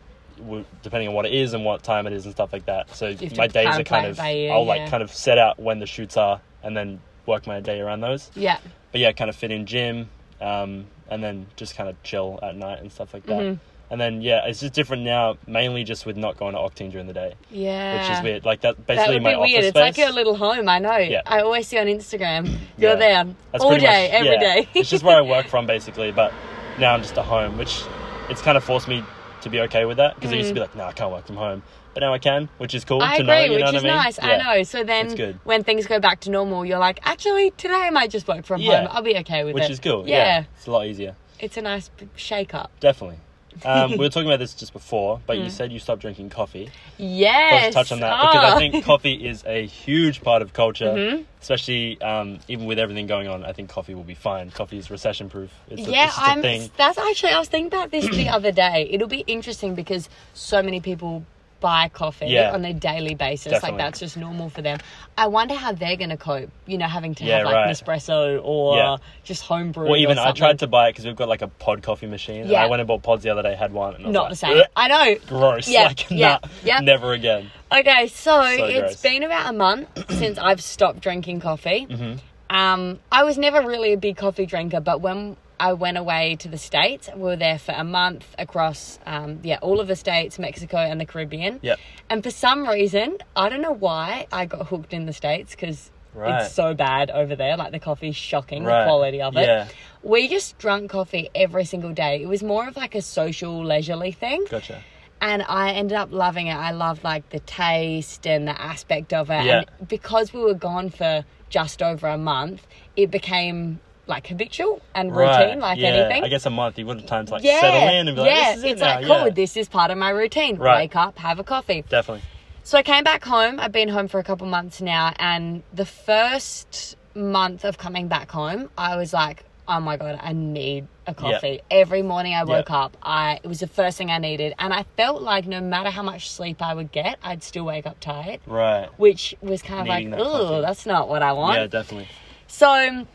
depending 0.83 1.07
on 1.07 1.13
what 1.15 1.25
it 1.25 1.33
is 1.33 1.53
and 1.53 1.63
what 1.63 1.83
time 1.83 2.05
it 2.05 2.11
is 2.11 2.25
and 2.25 2.33
stuff 2.33 2.51
like 2.51 2.65
that. 2.65 2.93
So 2.93 3.15
my 3.37 3.47
days 3.47 3.79
are 3.79 3.83
kind 3.85 4.07
of 4.07 4.19
ear, 4.19 4.51
I'll 4.51 4.63
yeah. 4.65 4.67
like 4.67 4.89
kind 4.89 5.01
of 5.01 5.09
set 5.09 5.37
out 5.37 5.57
when 5.57 5.79
the 5.79 5.85
shoots 5.85 6.17
are 6.17 6.41
and 6.61 6.75
then 6.75 6.99
work 7.25 7.47
my 7.47 7.61
day 7.61 7.79
around 7.79 8.01
those. 8.01 8.29
Yeah. 8.35 8.57
But 8.91 8.99
yeah, 8.99 9.13
kind 9.13 9.29
of 9.29 9.37
fit 9.37 9.51
in 9.51 9.65
gym, 9.65 10.09
um, 10.41 10.87
and 11.09 11.23
then 11.23 11.45
just 11.55 11.77
kind 11.77 11.87
of 11.89 11.95
chill 12.03 12.37
at 12.43 12.57
night 12.57 12.81
and 12.81 12.91
stuff 12.91 13.13
like 13.13 13.25
that. 13.27 13.39
Mhm. 13.41 13.59
And 13.89 14.01
then 14.01 14.21
yeah, 14.21 14.45
it's 14.45 14.59
just 14.59 14.73
different 14.73 15.03
now, 15.03 15.37
mainly 15.47 15.85
just 15.85 16.05
with 16.05 16.17
not 16.17 16.35
going 16.35 16.55
to 16.55 16.59
Octane 16.59 16.91
during 16.91 17.07
the 17.07 17.13
day, 17.13 17.35
Yeah. 17.51 18.01
which 18.09 18.17
is 18.17 18.21
weird. 18.21 18.43
Like 18.43 18.59
that 18.61 18.75
That 18.75 18.85
basically 18.85 19.15
would 19.15 19.23
my 19.23 19.29
be 19.29 19.35
office 19.37 19.51
weird. 19.51 19.61
space. 19.63 19.67
It's 19.69 19.75
like 19.77 19.97
your 19.97 20.11
little 20.11 20.35
home. 20.35 20.67
I 20.67 20.79
know. 20.79 20.97
Yeah. 20.97 21.21
I 21.25 21.39
always 21.39 21.69
see 21.69 21.77
on 21.79 21.85
Instagram. 21.87 22.47
You're 22.77 22.91
Yeah. 22.91 22.95
there 22.97 23.25
That's 23.53 23.63
all 23.63 23.77
day, 23.77 24.09
much- 24.09 24.11
every 24.19 24.31
yeah. 24.33 24.39
day. 24.55 24.67
it's 24.73 24.89
just 24.89 25.05
where 25.05 25.15
I 25.15 25.21
work 25.21 25.47
from 25.47 25.65
basically, 25.75 26.11
but 26.11 26.33
now 26.77 26.93
I'm 26.93 27.01
just 27.01 27.17
at 27.17 27.23
home, 27.23 27.57
which 27.57 27.83
it's 28.29 28.41
kind 28.41 28.57
of 28.57 28.63
forced 28.63 28.87
me 28.87 29.03
to 29.41 29.49
be 29.49 29.59
okay 29.61 29.85
with 29.85 29.97
that 29.97 30.15
because 30.15 30.31
I 30.31 30.35
used 30.35 30.49
to 30.49 30.53
be 30.53 30.59
like, 30.59 30.75
no, 30.75 30.85
I 30.85 30.91
can't 30.91 31.11
work 31.11 31.27
from 31.27 31.35
home, 31.37 31.61
but 31.93 31.99
now 32.01 32.13
I 32.13 32.17
can, 32.19 32.49
which 32.57 32.73
is 32.73 32.83
cool 32.83 32.99
Mm. 32.99 33.03
I 33.03 33.17
to 33.17 33.23
agree, 33.23 33.35
know. 33.35 33.43
You 33.45 33.51
which 33.51 33.59
know 33.59 33.65
what 33.65 33.75
is 33.75 33.83
I 33.83 33.87
mean? 33.87 33.95
nice. 33.95 34.19
I 34.21 34.37
know. 34.57 34.63
So 34.63 34.83
then, 34.83 35.15
good. 35.15 35.39
when 35.43 35.63
things 35.63 35.85
go 35.85 35.99
back 35.99 36.21
to 36.21 36.31
normal, 36.31 36.65
you're 36.65 36.79
like, 36.79 36.99
actually, 37.03 37.51
today 37.51 37.73
I 37.83 37.89
might 37.91 38.09
just 38.09 38.27
work 38.27 38.45
from 38.45 38.61
Yeah. 38.61 38.79
home. 38.81 38.87
I'll 38.91 39.03
be 39.03 39.15
okay 39.17 39.43
with 39.43 39.51
it. 39.51 39.55
Which 39.55 39.63
it. 39.65 39.71
is 39.71 39.79
cool. 39.79 40.07
Yeah. 40.07 40.15
Yeah. 40.17 40.43
it's 40.57 40.65
a 40.67 40.71
lot 40.71 40.87
easier. 40.87 41.15
It's 41.39 41.57
a 41.57 41.61
nice 41.61 41.91
shake 42.15 42.53
up. 42.53 42.71
Definitely. 42.79 43.19
Um, 43.63 43.91
we 43.91 43.97
were 43.97 44.09
talking 44.15 44.27
about 44.27 44.39
this 44.39 44.53
just 44.53 44.73
before, 44.73 45.21
but 45.25 45.37
Mm. 45.37 45.45
you 45.45 45.49
said 45.49 45.71
you 45.71 45.79
stopped 45.79 46.01
drinking 46.01 46.29
coffee. 46.29 46.69
Yes. 46.97 47.73
Let's 47.73 47.75
touch 47.75 47.91
on 47.91 47.99
that 48.01 48.19
because 48.21 48.35
Ah. 48.51 48.55
I 48.55 48.57
think 48.59 48.83
coffee 48.83 49.13
is 49.27 49.43
a 49.45 49.65
huge 49.65 50.21
part 50.21 50.41
of 50.41 50.53
culture, 50.53 50.93
Mhm. 50.93 51.25
especially 51.41 52.01
um, 52.01 52.39
even 52.47 52.65
with 52.65 52.79
everything 52.79 53.07
going 53.07 53.27
on. 53.27 53.45
I 53.45 53.53
think 53.53 53.69
coffee 53.69 53.93
will 53.95 54.03
be 54.03 54.15
fine. 54.15 54.51
Coffee 54.51 54.77
is 54.77 54.89
recession 54.91 55.29
proof. 55.29 55.51
It's 55.69 55.87
a, 55.87 55.91
yeah, 55.91 56.05
it's 56.07 56.15
just 56.15 56.27
a 56.27 56.31
I'm. 56.31 56.41
thing. 56.41 56.69
That's 56.77 56.97
actually 56.97 57.31
I 57.33 57.39
was 57.39 57.47
thinking 57.47 57.67
about 57.67 57.91
this 57.91 58.09
the 58.09 58.29
other 58.29 58.51
day. 58.51 58.87
It'll 58.91 59.07
be 59.07 59.23
interesting 59.27 59.75
because 59.75 60.09
so 60.33 60.61
many 60.63 60.79
people 60.79 61.23
buy 61.65 61.89
coffee 61.89 62.27
Yeah. 62.27 62.51
on 62.53 62.63
a 62.63 62.73
daily 62.73 63.15
basis. 63.15 63.51
Definitely. 63.53 63.69
Like 63.71 63.77
that's 63.85 63.99
just 63.99 64.17
normal 64.17 64.49
for 64.49 64.61
them. 64.61 64.77
I 65.17 65.25
wonder 65.27 65.55
how 65.55 65.71
they're 65.71 65.95
going 65.97 66.11
to 66.11 66.17
cope. 66.17 66.51
You 66.67 66.77
know, 66.77 66.85
having 66.87 67.15
to 67.15 67.23
Yeah, 67.23 67.37
have 67.37 67.45
like 67.47 67.55
right. 67.55 67.69
Nespresso 67.69 68.39
or 68.43 68.77
Yeah. 68.77 68.97
just 69.23 69.41
homebrew. 69.43 69.87
Or 69.87 69.97
even 69.97 70.19
I 70.19 70.31
tried 70.31 70.59
to 70.59 70.67
buy 70.67 70.87
it 70.87 70.91
because 70.91 71.05
we've 71.05 71.15
got 71.15 71.27
like 71.27 71.41
a 71.41 71.47
pod 71.47 71.81
coffee 71.81 72.05
machine. 72.05 72.41
and 72.41 72.49
Yeah. 72.51 72.63
I 72.63 72.67
went 72.67 72.81
and 72.81 72.87
bought 72.87 73.01
pods 73.01 73.23
the 73.23 73.31
other 73.31 73.41
day, 73.41 73.55
had 73.55 73.73
one, 73.73 73.95
and 73.95 74.03
I 74.03 74.07
was 74.07 74.13
Not 74.13 74.21
like, 74.23 74.29
the 74.29 74.35
same. 74.35 74.57
"Ugh, 74.59 74.65
I 74.75 74.87
know. 74.87 75.15
Gross. 75.27 75.67
Yeah, 75.67 75.83
Like, 75.87 76.11
yeah, 76.11 76.27
nah, 76.43 76.49
yeah. 76.63 76.79
never 76.81 77.13
again. 77.13 77.49
Okay, 77.71 78.07
so, 78.07 78.41
it's 78.43 78.79
gross. 78.79 79.01
been 79.01 79.23
about 79.23 79.49
a 79.49 79.53
month 79.57 79.87
since 80.19 80.37
I've 80.37 80.61
stopped 80.61 80.99
drinking 81.01 81.39
coffee. 81.39 81.87
Mhm. 81.89 82.19
Um, 82.49 82.99
I 83.11 83.23
was 83.23 83.37
never 83.39 83.59
really 83.61 83.93
a 83.93 83.97
big 83.97 84.17
coffee 84.17 84.45
drinker, 84.45 84.79
but 84.81 85.01
when 85.01 85.35
I 85.59 85.73
went 85.73 85.97
away 85.97 86.35
to 86.39 86.47
the 86.47 86.57
States, 86.57 87.09
we 87.15 87.21
were 87.21 87.35
there 87.35 87.57
for 87.59 87.71
a 87.73 87.83
month 87.83 88.25
across, 88.37 88.99
um, 89.05 89.39
yeah, 89.43 89.57
all 89.61 89.79
of 89.79 89.87
the 89.87 89.95
States, 89.95 90.37
Mexico, 90.39 90.77
and 90.77 90.99
the 90.99 91.05
Caribbean. 91.05 91.59
Yep. 91.61 91.79
And 92.09 92.23
for 92.23 92.31
some 92.31 92.67
reason, 92.67 93.17
I 93.35 93.49
don't 93.49 93.61
know 93.61 93.71
why, 93.73 94.27
I 94.31 94.45
got 94.45 94.67
hooked 94.67 94.93
in 94.93 95.05
the 95.05 95.13
States 95.13 95.51
because 95.51 95.91
Right. 96.13 96.43
it's 96.43 96.53
so 96.53 96.73
bad 96.73 97.11
over 97.11 97.35
there. 97.35 97.57
Like 97.57 97.71
the 97.73 97.79
coffee's 97.79 98.15
shocking, 98.15 98.63
Right. 98.63 98.79
the 98.81 98.85
quality 98.85 99.21
of 99.21 99.35
it. 99.35 99.47
Yeah. 99.47 99.67
We 100.01 100.27
just 100.29 100.57
drunk 100.57 100.91
coffee 100.91 101.29
every 101.35 101.65
single 101.65 101.91
day. 101.91 102.21
It 102.21 102.27
was 102.27 102.41
more 102.41 102.67
of 102.67 102.77
like 102.77 102.95
a 102.95 103.01
social, 103.01 103.63
leisurely 103.65 104.11
thing 104.13 104.45
Gotcha. 104.49 104.81
and 105.19 105.43
I 105.47 105.71
ended 105.71 105.97
up 105.97 106.13
loving 106.13 106.47
it. 106.47 106.55
I 106.55 106.71
loved 106.71 107.03
like 107.03 107.29
the 107.31 107.39
taste 107.41 108.25
and 108.25 108.47
the 108.47 108.59
aspect 108.61 109.13
of 109.13 109.29
it. 109.29 109.43
Yeah. 109.43 109.63
And 109.79 109.87
because 109.89 110.31
we 110.33 110.39
were 110.39 110.53
gone 110.53 110.89
for 110.89 111.25
just 111.49 111.81
over 111.81 112.07
a 112.07 112.17
month, 112.17 112.65
it 112.95 113.11
became 113.11 113.79
like 114.07 114.27
habitual 114.27 114.81
and 114.93 115.11
routine, 115.15 115.27
Right. 115.27 115.57
like 115.59 115.79
yeah. 115.79 115.87
anything. 115.89 116.23
I 116.23 116.27
guess 116.27 116.45
a 116.45 116.49
month 116.49 116.77
you 116.77 116.85
would 116.85 116.97
have 116.99 117.09
time 117.09 117.25
to 117.25 117.33
like 117.33 117.43
yeah, 117.43 117.59
settle 117.61 117.89
in 117.89 118.07
and 118.07 118.15
be 118.15 118.21
like, 118.21 118.29
yeah, 118.31 118.49
this 118.51 118.57
is 118.59 118.63
it 118.63 118.69
it's 118.71 118.81
now. 118.81 118.87
like 118.95 119.05
cool. 119.05 119.23
yeah. 119.25 119.29
This 119.29 119.57
is 119.57 119.67
part 119.69 119.91
of 119.91 119.97
my 119.97 120.09
routine. 120.09 120.57
Right. 120.57 120.81
Wake 120.83 120.95
up, 120.95 121.17
have 121.17 121.39
a 121.39 121.43
coffee. 121.43 121.83
Definitely. 121.89 122.23
So 122.63 122.77
I 122.77 122.83
came 122.83 123.03
back 123.03 123.23
home. 123.23 123.59
I've 123.59 123.71
been 123.71 123.89
home 123.89 124.07
for 124.07 124.19
a 124.19 124.23
couple 124.23 124.47
months 124.47 124.81
now, 124.81 125.13
and 125.19 125.63
the 125.73 125.85
first 125.85 126.95
month 127.15 127.63
of 127.63 127.77
coming 127.77 128.07
back 128.07 128.29
home, 128.31 128.69
I 128.77 128.95
was 128.97 129.13
like, 129.13 129.43
"Oh 129.67 129.79
my 129.79 129.97
god, 129.97 130.19
I 130.21 130.33
need 130.33 130.87
a 131.07 131.13
coffee." 131.13 131.61
Every 131.69 132.01
morning 132.01 132.33
I 132.33 132.43
woke 132.43 132.71
up, 132.71 132.97
I 133.03 133.39
it 133.43 133.47
was 133.47 133.59
the 133.59 133.67
first 133.67 133.97
thing 133.97 134.09
I 134.11 134.17
needed, 134.17 134.53
and 134.59 134.73
I 134.73 134.83
felt 134.97 135.21
like 135.21 135.45
no 135.45 135.61
matter 135.61 135.89
how 135.91 136.01
much 136.03 136.29
sleep 136.31 136.61
I 136.61 136.73
would 136.73 136.91
get, 136.91 137.17
I'd 137.23 137.43
still 137.43 137.65
wake 137.65 137.85
up 137.85 137.99
tired, 137.99 138.39
Right. 138.47 138.89
which 138.97 139.35
was 139.41 139.61
kind 139.61 139.81
of 139.81 139.87
Needing 139.87 140.11
like, 140.11 140.19
that 140.19 140.25
"Oh, 140.25 140.61
that's 140.61 140.85
not 140.87 141.07
what 141.07 141.21
I 141.21 141.33
want." 141.33 141.57
Yeah, 141.59 141.67
definitely. 141.67 142.07
So 142.47 142.69
um, 142.69 143.07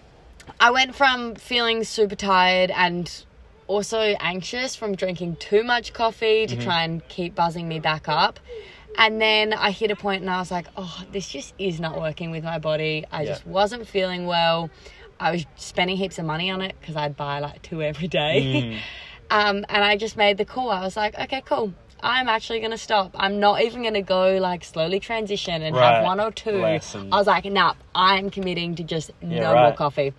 I 0.58 0.70
went 0.70 0.94
from 0.94 1.34
feeling 1.36 1.84
super 1.84 2.14
tired 2.16 2.70
and 2.70 3.10
also 3.66 3.98
anxious 4.00 4.74
from 4.74 4.94
drinking 4.96 5.36
too 5.36 5.62
much 5.62 5.92
coffee 5.92 6.46
Mm-hmm. 6.46 6.58
to 6.58 6.64
try 6.64 6.82
and 6.84 7.06
keep 7.08 7.34
buzzing 7.34 7.68
me 7.68 7.78
back 7.80 8.08
up. 8.08 8.40
And 8.98 9.20
then 9.20 9.52
I 9.52 9.70
hit 9.70 9.90
a 9.92 9.96
point 9.96 10.22
and 10.22 10.30
I 10.30 10.38
was 10.40 10.50
like, 10.50 10.66
oh, 10.76 11.04
this 11.12 11.28
just 11.28 11.54
is 11.58 11.78
not 11.78 12.00
working 12.00 12.30
with 12.32 12.42
my 12.42 12.58
body. 12.58 13.04
I 13.12 13.22
Yeah. 13.22 13.28
just 13.28 13.46
wasn't 13.46 13.86
feeling 13.86 14.26
well. 14.26 14.70
I 15.20 15.30
was 15.32 15.46
spending 15.56 15.96
heaps 15.96 16.18
of 16.18 16.24
money 16.24 16.50
on 16.50 16.60
it 16.62 16.74
because 16.80 16.96
I'd 16.96 17.16
buy 17.16 17.38
like 17.40 17.62
two 17.62 17.82
every 17.82 18.08
day. 18.08 18.40
Mm. 18.50 18.78
um, 19.30 19.64
and 19.68 19.84
I 19.84 19.96
just 19.96 20.16
made 20.16 20.38
the 20.38 20.44
call. 20.44 20.70
I 20.70 20.80
was 20.80 20.96
like, 20.96 21.16
okay, 21.18 21.42
cool. 21.44 21.72
I'm 22.02 22.28
actually 22.28 22.60
gonna 22.60 22.78
stop. 22.78 23.10
I'm 23.14 23.40
not 23.40 23.62
even 23.62 23.82
gonna 23.82 24.02
go 24.02 24.38
like 24.38 24.64
slowly 24.64 25.00
transition 25.00 25.62
and 25.62 25.74
Right. 25.76 25.96
have 25.96 26.04
one 26.04 26.20
or 26.20 26.30
two. 26.30 26.60
Less 26.62 26.94
and- 26.94 27.12
I 27.12 27.18
was 27.18 27.26
like, 27.26 27.44
nah, 27.46 27.74
I'm 27.94 28.30
committing 28.30 28.74
to 28.76 28.82
just 28.84 29.10
Yeah, 29.22 29.40
no 29.40 29.54
more 29.54 29.72
coffee. 29.72 30.12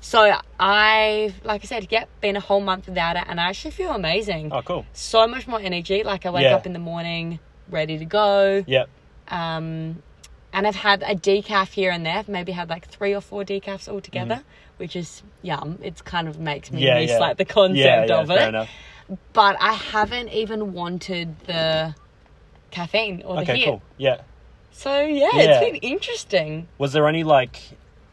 So 0.00 0.36
I, 0.60 1.32
like 1.44 1.62
I 1.64 1.66
said, 1.66 1.86
yep, 1.90 2.08
been 2.20 2.36
a 2.36 2.40
whole 2.40 2.60
month 2.60 2.86
without 2.88 3.16
it, 3.16 3.24
and 3.26 3.40
I 3.40 3.44
actually 3.48 3.70
feel 3.70 3.92
amazing. 3.92 4.52
Oh, 4.52 4.60
cool. 4.60 4.84
So 4.92 5.26
much 5.26 5.48
more 5.48 5.60
energy. 5.60 6.02
Like 6.04 6.26
I 6.26 6.30
wake 6.30 6.42
Yeah. 6.44 6.56
up 6.56 6.66
in 6.66 6.74
the 6.74 6.78
morning 6.78 7.38
ready 7.70 7.96
to 7.98 8.04
go. 8.04 8.62
Yep. 8.66 8.88
Um, 9.28 10.02
and 10.52 10.66
I've 10.66 10.76
had 10.76 11.02
a 11.02 11.14
decaf 11.14 11.72
here 11.72 11.90
and 11.90 12.04
there. 12.04 12.18
I've 12.18 12.28
maybe 12.28 12.52
had 12.52 12.68
like 12.68 12.86
three 12.86 13.14
or 13.14 13.20
four 13.22 13.44
decafs 13.44 13.88
altogether, 13.88 14.42
which 14.76 14.94
is 14.94 15.22
yum. 15.42 15.78
It's 15.82 16.02
kind 16.02 16.28
of 16.28 16.38
makes 16.38 16.70
me 16.70 16.82
Mm. 16.82 16.84
Yeah, 16.84 17.00
miss 17.00 17.10
yeah. 17.10 17.18
like 17.18 17.36
the 17.38 17.44
concept 17.46 17.78
yeah, 17.78 18.04
yeah, 18.06 18.20
of 18.20 18.30
it. 18.30 18.68
But 19.32 19.56
I 19.60 19.72
haven't 19.74 20.28
even 20.30 20.72
wanted 20.72 21.38
the 21.46 21.94
caffeine 22.70 23.22
or 23.24 23.36
the 23.36 23.42
Okay, 23.42 23.58
hit. 23.58 23.66
cool. 23.66 23.82
Yeah. 23.98 24.22
So 24.72 25.00
yeah, 25.02 25.28
Yeah. 25.34 25.42
it's 25.60 25.64
been 25.64 25.76
interesting. 25.76 26.68
Was 26.78 26.92
there 26.92 27.06
any 27.06 27.22
like, 27.24 27.60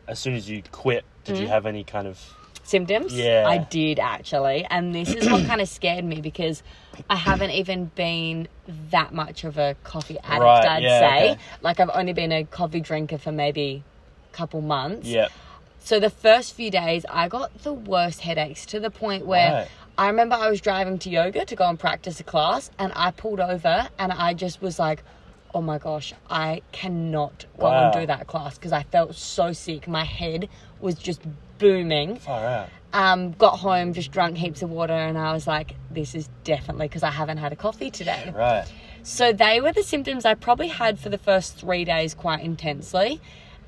as 0.07 0.19
soon 0.19 0.35
as 0.35 0.49
you 0.49 0.61
quit, 0.71 1.03
did 1.23 1.37
Mm. 1.37 1.41
you 1.41 1.47
have 1.47 1.65
any 1.65 1.83
kind 1.83 2.07
of? 2.07 2.19
symptoms. 2.63 3.13
Yeah. 3.13 3.43
I 3.47 3.57
did 3.57 3.99
actually. 3.99 4.65
And 4.69 4.93
this 4.95 5.09
is 5.13 5.29
what 5.29 5.45
kind 5.45 5.59
of 5.59 5.67
scared 5.67 6.05
me 6.05 6.21
because 6.21 6.63
I 7.09 7.15
haven't 7.17 7.49
even 7.51 7.85
been 7.95 8.47
that 8.91 9.13
much 9.13 9.43
of 9.43 9.57
a 9.57 9.75
coffee 9.83 10.17
addict, 10.23 10.41
Right, 10.41 10.65
I'd 10.67 10.83
yeah, 10.83 10.99
say. 10.99 11.31
okay. 11.31 11.41
Like 11.61 11.79
I've 11.81 11.89
only 11.93 12.13
been 12.13 12.31
a 12.31 12.45
coffee 12.45 12.79
drinker 12.79 13.17
for 13.17 13.31
maybe 13.33 13.83
a 14.31 14.35
couple 14.37 14.61
months. 14.61 15.07
Yeah. 15.07 15.27
So 15.79 15.99
the 15.99 16.11
first 16.11 16.53
few 16.53 16.71
days 16.71 17.05
I 17.09 17.27
got 17.27 17.63
the 17.63 17.73
worst 17.73 18.21
headaches 18.21 18.65
to 18.67 18.79
the 18.79 18.91
point 18.91 19.25
where 19.25 19.51
Right. 19.51 19.67
I 19.97 20.07
remember 20.07 20.35
I 20.35 20.49
was 20.49 20.61
driving 20.61 20.97
to 20.99 21.09
yoga 21.09 21.45
to 21.45 21.55
go 21.55 21.67
and 21.67 21.79
practice 21.79 22.19
a 22.19 22.23
class 22.23 22.71
and 22.79 22.91
I 22.95 23.11
pulled 23.11 23.39
over 23.39 23.89
and 23.99 24.11
I 24.11 24.33
just 24.33 24.61
was 24.61 24.79
like, 24.79 25.03
oh 25.53 25.61
my 25.61 25.77
gosh, 25.77 26.13
I 26.29 26.61
cannot 26.71 27.45
go 27.59 27.67
and 27.67 27.93
do 27.93 28.05
that 28.05 28.27
class 28.27 28.55
because 28.55 28.71
I 28.71 28.83
felt 28.83 29.15
so 29.15 29.53
sick. 29.53 29.87
My 29.87 30.05
head 30.05 30.49
was 30.79 30.95
just 30.95 31.21
booming 31.57 32.19
um, 32.93 33.31
got 33.33 33.59
home, 33.59 33.93
just 33.93 34.11
drank 34.11 34.37
heaps 34.37 34.61
of 34.61 34.69
water, 34.69 34.93
and 34.93 35.17
I 35.17 35.33
was 35.33 35.47
like, 35.47 35.75
this 35.89 36.15
is 36.15 36.29
definitely 36.43 36.87
because 36.87 37.03
I 37.03 37.11
haven't 37.11 37.37
had 37.37 37.53
a 37.53 37.55
coffee 37.55 37.91
today. 37.91 38.33
Right. 38.35 38.65
So 39.03 39.33
they 39.33 39.61
were 39.61 39.71
the 39.71 39.83
symptoms 39.83 40.25
I 40.25 40.35
probably 40.35 40.67
had 40.67 40.99
for 40.99 41.09
the 41.09 41.17
first 41.17 41.57
three 41.57 41.85
days 41.85 42.13
quite 42.13 42.43
intensely. 42.43 43.21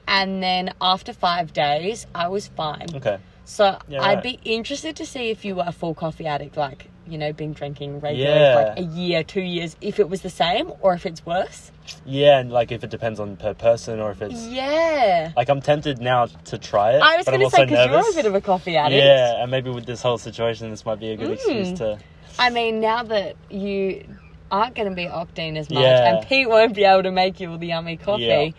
And 0.08 0.44
then 0.44 0.74
after 0.82 1.13
five 1.13 1.53
days, 1.53 2.06
I 2.13 2.27
was 2.27 2.48
fine. 2.48 2.88
Okay. 2.94 3.18
So 3.46 3.78
Yeah, 3.88 4.02
I'd 4.02 4.22
be 4.22 4.40
interested 4.46 4.96
to 4.98 5.06
see 5.06 5.30
if 5.30 5.44
you 5.46 5.56
were 5.56 5.66
a 5.68 5.72
full 5.72 5.94
coffee 5.94 6.26
addict, 6.28 6.56
like, 6.58 6.88
you 7.06 7.18
know, 7.18 7.34
been 7.34 7.52
drinking 7.54 8.00
regularly 8.00 8.40
Yeah. 8.40 8.56
for 8.56 8.70
like 8.70 8.80
a 8.80 8.84
year, 8.84 9.24
two 9.24 9.42
years, 9.42 9.76
if 9.82 10.00
it 10.00 10.10
was 10.10 10.22
the 10.22 10.30
same 10.30 10.72
or 10.82 10.94
if 10.94 11.06
it's 11.06 11.26
worse. 11.26 11.72
Yeah, 12.06 12.40
and 12.40 12.50
like 12.52 12.72
if 12.72 12.84
it 12.84 12.90
depends 12.90 13.20
on 13.20 13.36
per 13.36 13.54
person 13.54 14.00
or 14.00 14.12
if 14.12 14.22
it's 14.22 14.48
Yeah. 14.48 15.32
like 15.36 15.50
I'm 15.50 15.62
tempted 15.62 16.00
now 16.00 16.28
to 16.46 16.58
try 16.58 16.94
it. 16.94 17.02
I 17.02 17.18
was 17.18 17.26
going 17.26 17.42
to 17.42 17.50
say, 17.50 17.66
because 17.66 17.90
you're 17.90 18.12
a 18.12 18.16
bit 18.16 18.26
of 18.26 18.36
a 18.36 18.42
coffee 18.42 18.78
addict. 18.78 19.04
Yeah, 19.04 19.42
and 19.42 19.52
maybe 19.52 19.70
with 19.70 19.86
this 19.86 20.02
whole 20.02 20.18
situation, 20.18 20.70
this 20.70 20.86
might 20.86 21.00
be 21.00 21.12
a 21.12 21.18
good 21.18 21.30
Mm. 21.32 21.34
excuse 21.34 21.74
to. 21.80 22.00
I 22.40 22.50
mean, 22.50 22.80
now 22.80 23.04
that 23.04 23.36
you 23.50 24.06
aren't 24.50 24.76
going 24.76 24.90
to 24.90 24.96
be 24.96 25.06
octane 25.06 25.58
as 25.58 25.70
much, 25.70 25.84
Yeah. 25.84 26.16
and 26.16 26.26
Pete 26.28 26.48
won't 26.48 26.74
be 26.74 26.86
able 26.86 27.04
to 27.04 27.12
make 27.12 27.40
you 27.42 27.52
all 27.52 27.58
the 27.58 27.68
yummy 27.68 27.98
coffee. 27.98 28.24
Yeah, 28.24 28.50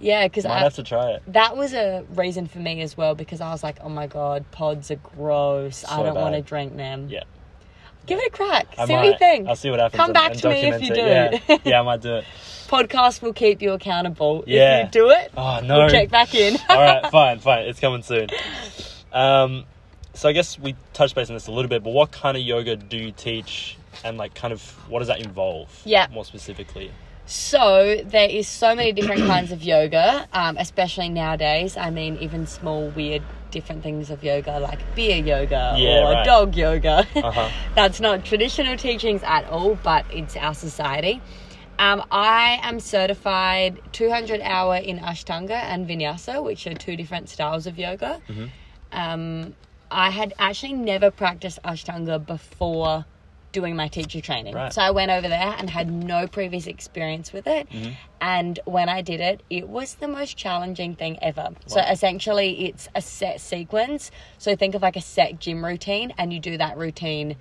because 0.00 0.46
I 0.46 0.58
have 0.58 0.74
to 0.74 0.82
try 0.82 1.10
it. 1.12 1.22
that 1.28 1.56
was 1.56 1.74
a 1.74 2.04
reason 2.14 2.46
for 2.46 2.58
me 2.58 2.80
as 2.80 2.96
well. 2.96 3.14
Because 3.14 3.40
I 3.40 3.50
was 3.50 3.62
like, 3.62 3.76
oh 3.82 3.88
my 3.88 4.06
god, 4.06 4.44
pods 4.50 4.90
are 4.90 4.96
gross. 4.96 5.84
I 5.88 6.02
don't 6.02 6.14
want 6.14 6.34
to 6.34 6.42
drink 6.42 6.76
them. 6.76 7.08
Yeah. 7.08 7.24
Give 8.06 8.18
it 8.18 8.28
a 8.28 8.30
crack. 8.30 8.66
I 8.78 8.86
see 8.86 8.94
might. 8.94 8.98
what 9.02 9.12
you 9.12 9.18
think. 9.18 9.48
I'll 9.48 9.56
see 9.56 9.70
what 9.70 9.78
happens. 9.78 9.98
Come 9.98 10.06
and- 10.10 10.14
back 10.14 10.32
and 10.32 10.40
to 10.40 10.48
me 10.48 10.60
if 10.62 10.82
you 10.82 10.92
it. 10.92 10.94
do. 10.94 11.52
Yeah. 11.52 11.58
yeah, 11.64 11.80
I 11.80 11.82
might 11.82 12.00
do 12.00 12.16
it. 12.16 12.24
Podcast 12.66 13.20
will 13.20 13.32
keep 13.34 13.60
you 13.62 13.72
accountable. 13.72 14.42
Yeah. 14.46 14.78
If 14.78 14.86
you 14.94 15.02
do 15.02 15.10
it, 15.10 15.32
Oh 15.36 15.60
no. 15.62 15.78
we'll 15.80 15.88
check 15.90 16.08
back 16.08 16.34
in. 16.34 16.56
All 16.68 16.80
right, 16.80 17.10
fine, 17.10 17.38
fine. 17.40 17.66
It's 17.66 17.78
coming 17.80 18.02
soon. 18.02 18.28
Um, 19.12 19.64
so 20.14 20.28
I 20.28 20.32
guess 20.32 20.58
we 20.58 20.74
touched 20.92 21.14
base 21.14 21.28
on 21.30 21.34
this 21.34 21.46
a 21.46 21.52
little 21.52 21.68
bit, 21.68 21.82
but 21.84 21.90
what 21.92 22.10
kind 22.10 22.36
of 22.36 22.42
yoga 22.42 22.76
do 22.76 22.96
you 22.96 23.12
teach, 23.12 23.76
and 24.04 24.16
like, 24.18 24.34
kind 24.34 24.52
of, 24.52 24.62
what 24.88 25.00
does 25.00 25.08
that 25.08 25.20
involve? 25.20 25.82
Yeah. 25.84 26.06
More 26.12 26.24
specifically. 26.24 26.90
So 27.30 28.00
there 28.04 28.28
is 28.28 28.48
so 28.48 28.74
many 28.74 28.90
different 28.90 29.20
kinds 29.20 29.52
of 29.52 29.62
yoga, 29.62 30.26
um, 30.32 30.56
especially 30.56 31.08
nowadays. 31.08 31.76
I 31.76 31.90
mean, 31.90 32.16
even 32.16 32.44
small, 32.44 32.88
weird, 32.88 33.22
different 33.52 33.84
things 33.84 34.10
of 34.10 34.24
yoga, 34.24 34.58
like 34.58 34.80
beer 34.96 35.16
yoga 35.16 35.76
Yeah, 35.78 36.08
or 36.08 36.12
right. 36.12 36.26
dog 36.26 36.56
yoga. 36.56 37.06
Uh-huh. 37.14 37.48
That's 37.76 38.00
not 38.00 38.24
traditional 38.24 38.76
teachings 38.76 39.22
at 39.22 39.48
all, 39.48 39.76
but 39.76 40.06
it's 40.10 40.36
our 40.36 40.54
society. 40.54 41.22
Um, 41.78 42.02
I 42.10 42.58
am 42.64 42.80
certified 42.80 43.80
200 43.92 44.40
hour 44.40 44.74
in 44.74 44.98
Ashtanga 44.98 45.52
and 45.52 45.88
Vinyasa, 45.88 46.42
which 46.42 46.66
are 46.66 46.74
two 46.74 46.96
different 46.96 47.28
styles 47.28 47.68
of 47.68 47.78
yoga. 47.78 48.20
Mm-hmm. 48.28 48.46
Um, 48.90 49.54
I 49.88 50.10
had 50.10 50.34
actually 50.40 50.72
never 50.72 51.12
practiced 51.12 51.60
Ashtanga 51.62 52.26
before 52.26 53.04
doing 53.52 53.76
my 53.76 53.88
teacher 53.88 54.20
training. 54.20 54.54
Right. 54.54 54.72
So 54.72 54.82
I 54.82 54.90
went 54.90 55.10
over 55.10 55.28
there 55.28 55.54
and 55.58 55.68
had 55.68 55.90
no 55.90 56.26
previous 56.26 56.66
experience 56.66 57.32
with 57.32 57.46
it. 57.46 57.68
Mm-hmm. 57.68 57.92
And 58.20 58.60
when 58.64 58.88
I 58.88 59.02
did 59.02 59.20
it, 59.20 59.42
it 59.50 59.68
was 59.68 59.94
the 59.94 60.08
most 60.08 60.36
challenging 60.36 60.94
thing 60.94 61.18
ever. 61.22 61.50
So 61.66 61.80
essentially, 61.80 62.66
it's 62.66 62.88
a 62.94 63.02
set 63.02 63.40
sequence. 63.40 64.10
So 64.38 64.54
think 64.56 64.74
of 64.74 64.82
like 64.82 64.96
a 64.96 65.00
set 65.00 65.40
gym 65.40 65.64
routine, 65.64 66.12
and 66.18 66.32
you 66.32 66.40
do 66.40 66.58
that 66.58 66.76
routine 66.76 67.36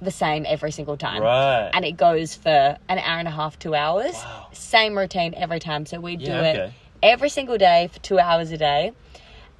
the 0.00 0.10
same 0.10 0.44
every 0.46 0.70
single 0.70 0.96
time. 0.96 1.22
Right. 1.22 1.70
And 1.72 1.84
it 1.84 1.96
goes 1.96 2.34
for 2.34 2.76
an 2.88 2.98
hour 2.98 3.18
and 3.18 3.28
a 3.28 3.30
half, 3.30 3.58
two 3.58 3.74
hours. 3.74 4.12
Wow. 4.14 4.48
Same 4.52 4.96
routine 4.96 5.34
every 5.34 5.58
time. 5.58 5.86
So 5.86 6.00
we 6.00 6.16
do 6.16 6.26
Yeah, 6.26 6.42
it 6.42 6.72
every 7.02 7.28
single 7.28 7.58
day 7.58 7.88
for 7.92 7.98
two 8.00 8.18
hours 8.18 8.52
a 8.52 8.58
day. 8.58 8.92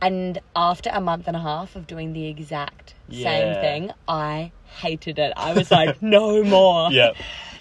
And 0.01 0.39
after 0.55 0.91
a 0.93 1.01
month 1.01 1.27
and 1.27 1.37
a 1.37 1.41
half 1.41 1.75
of 1.75 1.87
doing 1.87 2.13
the 2.13 2.27
exact 2.27 2.95
same 3.11 3.55
thing, 3.55 3.93
I 4.07 4.53
hated 4.81 5.19
it. 5.19 5.33
I 5.37 5.53
was 5.53 5.71
like, 5.71 6.01
no 6.03 6.43
more. 6.57 6.91
yeah. 6.93 7.13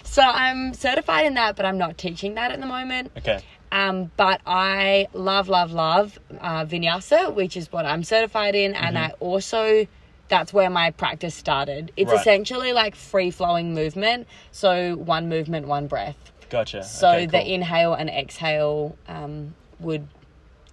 So 0.04 0.22
I'm 0.22 0.72
certified 0.72 1.26
in 1.26 1.34
that, 1.34 1.56
but 1.56 1.66
I'm 1.66 1.78
not 1.78 1.98
teaching 1.98 2.34
that 2.34 2.50
at 2.50 2.60
the 2.60 2.66
moment. 2.66 3.12
Okay. 3.18 3.40
Um, 3.72 4.10
but 4.16 4.40
I 4.46 5.08
love, 5.12 5.48
love, 5.48 5.72
love 5.72 6.18
uh, 6.40 6.64
vinyasa, 6.64 7.34
which 7.34 7.56
is 7.56 7.72
what 7.72 7.84
I'm 7.84 8.04
certified 8.04 8.54
in, 8.54 8.74
and 8.74 8.96
I 8.96 9.12
also 9.20 9.86
that's 10.28 10.52
where 10.52 10.70
my 10.70 10.90
practice 10.90 11.34
started. 11.34 11.92
It's 11.96 12.10
Right. 12.10 12.20
essentially 12.20 12.72
like 12.72 12.94
free 12.96 13.30
flowing 13.30 13.74
movement, 13.74 14.26
so 14.52 14.96
one 14.96 15.28
movement, 15.28 15.66
one 15.68 15.86
breath. 15.86 16.16
Gotcha. 16.50 16.82
So 16.84 17.10
okay, 17.10 17.26
the 17.26 17.52
inhale 17.54 17.94
and 17.94 18.08
exhale 18.08 18.96
um, 19.08 19.54
would 19.80 20.06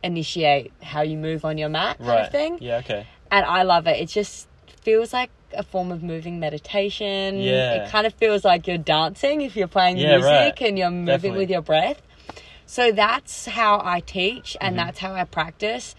initiate 0.04 0.72
how 0.82 1.02
you 1.02 1.18
move 1.18 1.46
on 1.46 1.58
your 1.58 1.70
mat, 1.70 1.98
kind 1.98 2.10
right. 2.10 2.25
of 2.25 2.32
thing. 2.32 2.58
Yeah. 2.62 2.78
Okay. 2.78 3.08
And 3.32 3.46
I 3.46 3.63
love 3.63 3.88
it. 3.88 4.00
It's 4.00 4.13
just 4.13 4.48
feels 4.84 5.13
like 5.13 5.30
a 5.54 5.63
form 5.63 5.92
of 5.92 6.04
moving 6.04 6.40
meditation. 6.40 7.38
Yeah. 7.38 7.84
It 7.86 7.90
kind 7.92 8.06
of 8.08 8.13
feels 8.13 8.44
like 8.44 8.68
you're 8.68 8.78
dancing 8.78 9.42
if 9.42 9.56
you're 9.56 9.68
playing 9.68 9.98
Yeah, 9.98 10.18
music 10.18 10.25
right. 10.32 10.62
and 10.62 10.78
you're 10.78 10.90
moving 10.92 11.06
Definitely. 11.06 11.38
with 11.40 11.50
your 11.50 11.62
breath. 11.62 12.02
So 12.66 12.92
that's 12.92 13.46
how 13.46 13.82
I 13.84 14.00
teach 14.00 14.58
and 14.60 14.75
Mm-hmm. 14.75 14.86
that's 14.86 15.00
how 15.00 15.13
I 15.13 15.24
practice. 15.25 15.96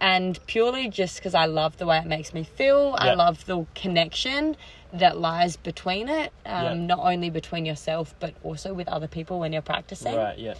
And 0.00 0.38
purely 0.46 0.88
just 0.88 1.16
because 1.16 1.34
I 1.34 1.46
love 1.46 1.76
the 1.78 1.86
way 1.86 1.98
it 1.98 2.06
makes 2.06 2.32
me 2.32 2.44
feel, 2.44 2.94
I 2.98 3.14
love 3.14 3.44
the 3.46 3.66
connection 3.74 4.56
that 4.92 5.18
lies 5.18 5.56
between 5.56 6.08
it, 6.08 6.32
um, 6.46 6.64
Yeah. 6.64 6.74
not 6.74 6.98
only 7.00 7.30
between 7.30 7.66
yourself, 7.66 8.14
but 8.20 8.34
also 8.44 8.72
with 8.72 8.88
other 8.88 9.08
people 9.08 9.40
when 9.40 9.52
you're 9.52 9.60
practicing. 9.62 10.14
Right. 10.14 10.38
Yeah. 10.38 10.54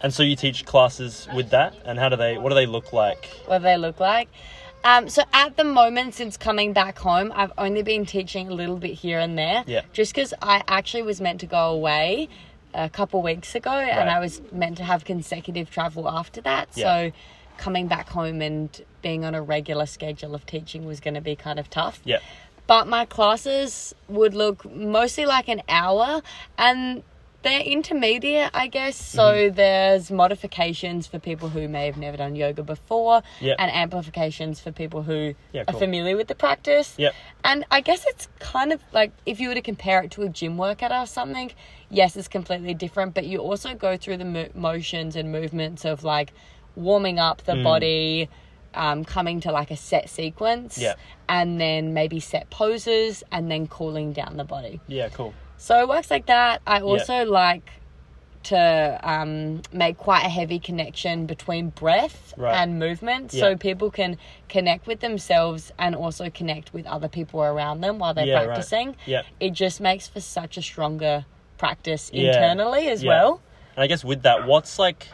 And 0.00 0.14
so 0.14 0.22
you 0.22 0.36
teach 0.36 0.64
classes 0.64 1.28
with 1.34 1.50
that, 1.50 1.74
and 1.84 1.98
how 1.98 2.08
do 2.08 2.14
they? 2.16 2.38
What 2.38 2.50
do 2.50 2.54
they 2.54 2.66
look 2.66 2.92
like? 2.92 3.26
what 3.46 3.58
do 3.58 3.64
they 3.64 3.76
look 3.76 3.98
like. 3.98 4.28
Um, 4.84 5.08
so 5.08 5.22
at 5.32 5.56
the 5.56 5.64
moment, 5.64 6.14
since 6.14 6.36
coming 6.36 6.72
back 6.72 6.98
home, 6.98 7.32
I've 7.34 7.52
only 7.58 7.82
been 7.82 8.06
teaching 8.06 8.48
a 8.48 8.54
little 8.54 8.76
bit 8.76 8.94
here 8.94 9.18
and 9.18 9.36
there. 9.36 9.64
Yeah. 9.66 9.82
Just 9.92 10.14
because 10.14 10.32
I 10.40 10.62
actually 10.68 11.02
was 11.02 11.20
meant 11.20 11.40
to 11.40 11.46
go 11.46 11.70
away 11.70 12.28
a 12.74 12.88
couple 12.88 13.22
weeks 13.22 13.54
ago, 13.54 13.70
and 13.70 14.08
I 14.08 14.20
was 14.20 14.40
meant 14.52 14.76
to 14.78 14.84
have 14.84 15.04
consecutive 15.04 15.70
travel 15.70 16.08
after 16.08 16.40
that. 16.42 16.68
Yeah. 16.74 16.84
So 16.84 17.12
coming 17.56 17.88
back 17.88 18.08
home 18.08 18.40
and 18.40 18.84
being 19.02 19.24
on 19.24 19.34
a 19.34 19.42
regular 19.42 19.86
schedule 19.86 20.34
of 20.34 20.46
teaching 20.46 20.86
was 20.86 21.00
going 21.00 21.14
to 21.14 21.20
be 21.20 21.34
kind 21.34 21.58
of 21.58 21.68
tough. 21.68 22.00
Yeah. 22.04 22.18
But 22.66 22.86
my 22.86 23.04
classes 23.04 23.94
would 24.08 24.34
look 24.34 24.70
mostly 24.70 25.26
like 25.26 25.48
an 25.48 25.62
hour 25.68 26.22
and 26.56 27.02
they're 27.42 27.60
intermediate, 27.60 28.50
I 28.52 28.66
guess. 28.66 28.96
So 28.96 29.22
Mm-hmm. 29.22 29.54
there's 29.54 30.10
modifications 30.10 31.06
for 31.06 31.18
people 31.18 31.48
who 31.48 31.68
may 31.68 31.86
have 31.86 31.96
never 31.96 32.16
done 32.16 32.34
yoga 32.34 32.62
before 32.62 33.22
Yep. 33.40 33.56
and 33.58 33.70
amplifications 33.70 34.60
for 34.60 34.72
people 34.72 35.02
who 35.02 35.34
Yeah, 35.52 35.64
are 35.68 35.74
familiar 35.74 36.16
with 36.16 36.26
the 36.28 36.34
practice. 36.34 36.94
Yep. 36.98 37.14
And 37.44 37.64
I 37.70 37.80
guess 37.80 38.04
it's 38.08 38.28
kind 38.40 38.72
of 38.72 38.80
like 38.92 39.12
if 39.24 39.38
you 39.40 39.48
were 39.48 39.54
to 39.54 39.62
compare 39.62 40.02
it 40.02 40.10
to 40.12 40.22
a 40.22 40.28
gym 40.28 40.56
workout 40.56 40.90
or 40.92 41.06
something, 41.06 41.52
yes, 41.90 42.16
it's 42.16 42.28
completely 42.28 42.74
different, 42.74 43.14
but 43.14 43.24
you 43.26 43.38
also 43.38 43.74
go 43.74 43.96
through 43.96 44.16
the 44.16 44.24
mo- 44.24 44.48
motions 44.54 45.14
and 45.14 45.30
movements 45.30 45.84
of 45.84 46.02
like 46.04 46.32
warming 46.74 47.18
up 47.18 47.42
the 47.44 47.52
Mm. 47.52 47.64
body, 47.64 48.28
um, 48.74 49.04
coming 49.04 49.40
to 49.40 49.50
like 49.52 49.70
a 49.70 49.76
set 49.76 50.10
sequence 50.10 50.76
Yeah. 50.78 50.94
and 51.28 51.60
then 51.60 51.94
maybe 51.94 52.20
set 52.20 52.50
poses 52.50 53.22
and 53.32 53.50
then 53.50 53.66
cooling 53.68 54.12
down 54.12 54.36
the 54.36 54.44
body. 54.44 54.80
Yeah, 54.88 55.08
cool. 55.08 55.34
So 55.58 55.80
it 55.80 55.88
works 55.88 56.10
like 56.10 56.26
that. 56.26 56.62
I 56.66 56.80
also 56.80 57.24
like 57.24 57.70
to 58.44 58.98
um, 59.02 59.60
make 59.72 59.98
quite 59.98 60.24
a 60.24 60.28
heavy 60.28 60.58
connection 60.60 61.26
between 61.26 61.70
breath 61.70 62.32
Right. 62.36 62.54
and 62.62 62.78
movement 62.78 63.32
so 63.32 63.56
people 63.56 63.90
can 63.90 64.16
connect 64.48 64.86
with 64.86 65.00
themselves 65.00 65.72
and 65.78 65.94
also 65.96 66.30
connect 66.30 66.72
with 66.72 66.86
other 66.86 67.08
people 67.08 67.42
around 67.42 67.80
them 67.80 67.98
while 67.98 68.14
they're 68.14 68.24
Yeah, 68.26 68.34
right. 68.38 68.46
practicing. 68.46 68.96
Yeah. 69.04 69.22
It 69.40 69.50
just 69.50 69.80
makes 69.80 70.06
for 70.06 70.20
such 70.20 70.56
a 70.56 70.62
stronger 70.62 71.26
practice 71.58 72.10
Yeah. 72.14 72.28
internally 72.28 72.88
as 72.88 73.02
Yeah. 73.02 73.08
well. 73.10 73.40
And 73.76 73.82
I 73.82 73.86
guess 73.88 74.04
with 74.04 74.22
that, 74.22 74.46
what's 74.46 74.78
like, 74.78 75.08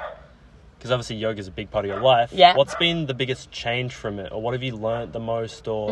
because 0.79 0.91
obviously 0.91 1.17
yoga 1.17 1.41
is 1.41 1.49
a 1.49 1.51
big 1.51 1.71
part 1.71 1.87
of 1.87 1.91
your 1.91 2.01
life. 2.03 2.31
Yeah. 2.33 2.55
What's 2.55 2.75
been 2.75 3.07
the 3.07 3.15
biggest 3.15 3.51
change 3.51 3.95
from 3.95 4.19
it, 4.19 4.31
or 4.33 4.43
what 4.43 4.53
have 4.53 4.63
you 4.63 4.77
learned 4.77 5.15
the 5.15 5.21
most, 5.21 5.67
or 5.67 5.91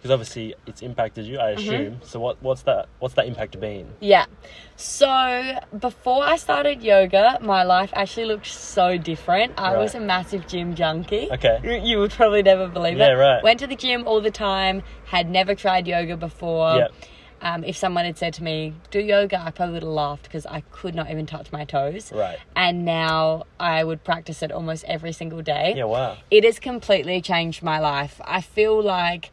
because 0.00 0.08
Mm-hmm. 0.08 0.12
obviously 0.12 0.54
it's 0.66 0.82
impacted 0.82 1.26
you, 1.26 1.38
I 1.38 1.50
assume. 1.50 2.00
So 2.04 2.20
what 2.20 2.40
what's 2.42 2.62
that 2.62 2.88
what's 3.00 3.14
that 3.14 3.26
impact 3.26 3.58
been? 3.60 3.88
Yeah. 4.00 4.26
So 4.76 5.58
before 5.76 6.22
I 6.24 6.36
started 6.36 6.82
yoga, 6.82 7.38
my 7.42 7.64
life 7.64 7.90
actually 7.94 8.26
looked 8.26 8.46
so 8.46 8.96
different. 8.96 9.54
I 9.58 9.74
Right. 9.74 9.78
was 9.82 9.94
a 9.94 10.00
massive 10.00 10.46
gym 10.46 10.74
junkie. 10.74 11.28
Okay. 11.32 11.58
You, 11.64 11.72
you 11.90 11.98
would 11.98 12.12
probably 12.12 12.42
never 12.42 12.68
believe 12.68 12.96
Yeah, 12.98 13.10
it. 13.10 13.14
right. 13.14 13.42
Went 13.42 13.58
to 13.60 13.66
the 13.66 13.74
gym 13.76 14.06
all 14.06 14.20
the 14.20 14.30
time, 14.30 14.82
had 15.06 15.28
never 15.28 15.54
tried 15.54 15.88
yoga 15.88 16.16
before. 16.16 16.76
Yeah. 16.76 16.88
Um, 17.40 17.62
if 17.62 17.76
someone 17.76 18.04
had 18.04 18.18
said 18.18 18.34
to 18.34 18.42
me, 18.42 18.74
do 18.90 18.98
yoga, 19.00 19.40
I 19.40 19.50
probably 19.52 19.74
would 19.74 19.82
have 19.84 19.92
laughed 19.92 20.24
because 20.24 20.44
I 20.46 20.60
could 20.72 20.94
not 20.96 21.08
even 21.10 21.24
touch 21.24 21.52
my 21.52 21.64
toes. 21.64 22.10
Right. 22.12 22.38
And 22.56 22.84
now 22.84 23.44
I 23.60 23.84
would 23.84 24.02
practice 24.02 24.42
it 24.42 24.50
almost 24.50 24.84
every 24.88 25.12
single 25.12 25.40
day 25.42 25.74
Yeah. 25.76 25.84
Wow. 25.84 26.16
it 26.30 26.42
has 26.44 26.58
completely 26.58 27.20
changed 27.20 27.62
my 27.62 27.78
life. 27.78 28.20
I 28.24 28.40
feel 28.40 28.80
like, 28.82 29.30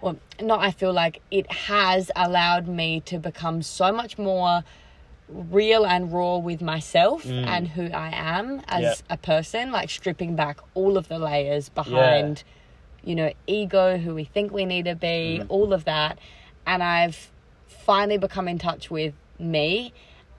well, 0.00 0.16
not 0.40 0.60
I 0.60 0.70
feel 0.70 0.92
like, 0.92 1.20
it 1.30 1.50
has 1.50 2.10
allowed 2.16 2.68
me 2.68 3.00
to 3.06 3.18
become 3.18 3.62
so 3.62 3.92
much 3.92 4.18
more 4.18 4.62
real 5.28 5.84
and 5.84 6.12
raw 6.12 6.36
with 6.38 6.62
myself 6.62 7.26
and 7.26 7.68
who 7.68 7.84
I 7.90 8.10
am 8.14 8.62
as 8.68 8.80
Mm. 8.80 9.02
Yeah. 9.08 9.14
a 9.14 9.16
person, 9.18 9.70
like 9.72 9.90
stripping 9.90 10.36
back 10.36 10.58
all 10.74 10.96
of 10.96 11.08
the 11.08 11.18
layers 11.18 11.68
behind, 11.68 12.44
you 13.04 13.14
know, 13.14 13.32
ego, 13.46 13.98
who 13.98 14.14
we 14.14 14.24
think 14.24 14.52
we 14.52 14.64
need 14.64 14.86
to 14.86 14.94
be, 14.94 15.40
Mm. 15.42 15.46
all 15.50 15.72
of 15.74 15.84
that. 15.84 16.18
And 16.66 16.82
I've 16.82 17.30
finally 17.66 18.16
become 18.18 18.48
in 18.48 18.58
touch 18.58 18.90
with 18.90 19.14
me 19.38 19.92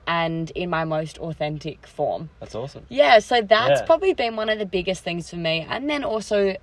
and 0.08 0.50
in 0.52 0.70
my 0.72 0.86
most 0.86 1.20
authentic 1.20 1.86
form. 1.86 2.30
That's 2.40 2.56
awesome. 2.56 2.86
Yeah, 2.90 3.20
so 3.20 3.42
that's 3.42 3.82
Yeah. 3.82 3.86
probably 3.86 4.14
been 4.14 4.36
one 4.36 4.50
of 4.50 4.58
the 4.58 4.66
biggest 4.66 5.04
things 5.04 5.30
for 5.30 5.36
me. 5.36 5.68
And 5.70 5.88
then 5.88 6.04
also, 6.04 6.56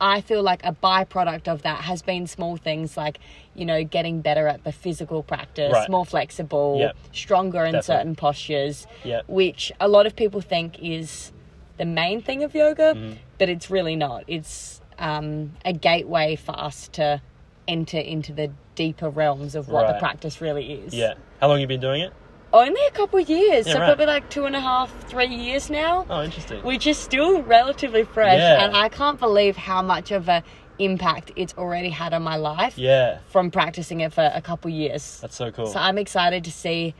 I 0.00 0.20
feel 0.20 0.42
like 0.42 0.64
a 0.64 0.72
byproduct 0.72 1.48
of 1.48 1.62
that 1.62 1.82
has 1.84 2.02
been 2.02 2.26
small 2.26 2.56
things 2.56 2.96
like, 2.96 3.18
you 3.54 3.64
know, 3.64 3.82
getting 3.84 4.20
better 4.20 4.46
at 4.46 4.64
the 4.64 4.72
physical 4.72 5.22
practice, 5.22 5.72
Right. 5.72 5.88
more 5.88 6.04
flexible, 6.04 6.76
Yep. 6.80 6.96
stronger 7.12 7.64
in 7.64 7.72
Definitely. 7.72 7.82
certain 7.82 8.14
postures, 8.16 8.86
Yep. 9.04 9.24
which 9.28 9.72
a 9.80 9.88
lot 9.88 10.06
of 10.06 10.14
people 10.14 10.40
think 10.40 10.78
is 10.82 11.32
the 11.78 11.86
main 11.86 12.20
thing 12.20 12.42
of 12.42 12.54
yoga, 12.54 12.94
Mm-hmm. 12.94 13.12
but 13.38 13.48
it's 13.48 13.70
really 13.70 13.96
not. 13.96 14.24
It's 14.26 14.80
um, 14.98 15.52
a 15.64 15.72
gateway 15.74 16.36
for 16.36 16.58
us 16.58 16.88
to 16.88 17.20
enter 17.68 17.98
into 17.98 18.32
the 18.32 18.50
deeper 18.74 19.10
realms 19.10 19.54
of 19.54 19.68
what 19.68 19.86
the 19.88 19.94
practice 19.98 20.40
really 20.40 20.72
is. 20.72 20.94
Yeah. 20.94 21.14
How 21.40 21.48
long 21.48 21.60
you 21.60 21.66
been 21.66 21.80
doing 21.80 22.00
it? 22.02 22.12
Only 22.56 22.80
a 22.88 22.90
couple 22.92 23.18
of 23.18 23.28
years, 23.28 23.66
Yeah, 23.66 23.72
so 23.74 23.78
right. 23.80 23.86
probably 23.88 24.06
like 24.06 24.30
two 24.30 24.46
and 24.46 24.56
a 24.56 24.60
half, 24.60 24.88
three 25.10 25.26
years 25.26 25.68
now 25.68 26.06
Oh, 26.08 26.22
interesting. 26.22 26.62
which 26.62 26.86
is 26.86 26.96
still 26.96 27.42
relatively 27.42 28.02
fresh 28.04 28.38
Yeah. 28.38 28.64
and 28.64 28.74
i 28.76 28.88
can't 28.88 29.18
believe 29.20 29.56
how 29.70 29.82
much 29.82 30.10
of 30.10 30.28
a 30.28 30.42
impact 30.78 31.32
it's 31.36 31.54
already 31.62 31.90
had 31.90 32.12
on 32.14 32.22
my 32.22 32.36
life 32.36 32.76
yeah. 32.78 33.18
from 33.28 33.50
practicing 33.50 34.00
it 34.00 34.12
for 34.12 34.30
a 34.34 34.40
couple 34.40 34.70
of 34.70 34.74
years 34.74 35.18
That's 35.20 35.36
so 35.36 35.50
cool. 35.50 35.66
so 35.66 35.78
i'm 35.78 35.98
excited 35.98 36.44
to 36.44 36.52
see 36.64 36.94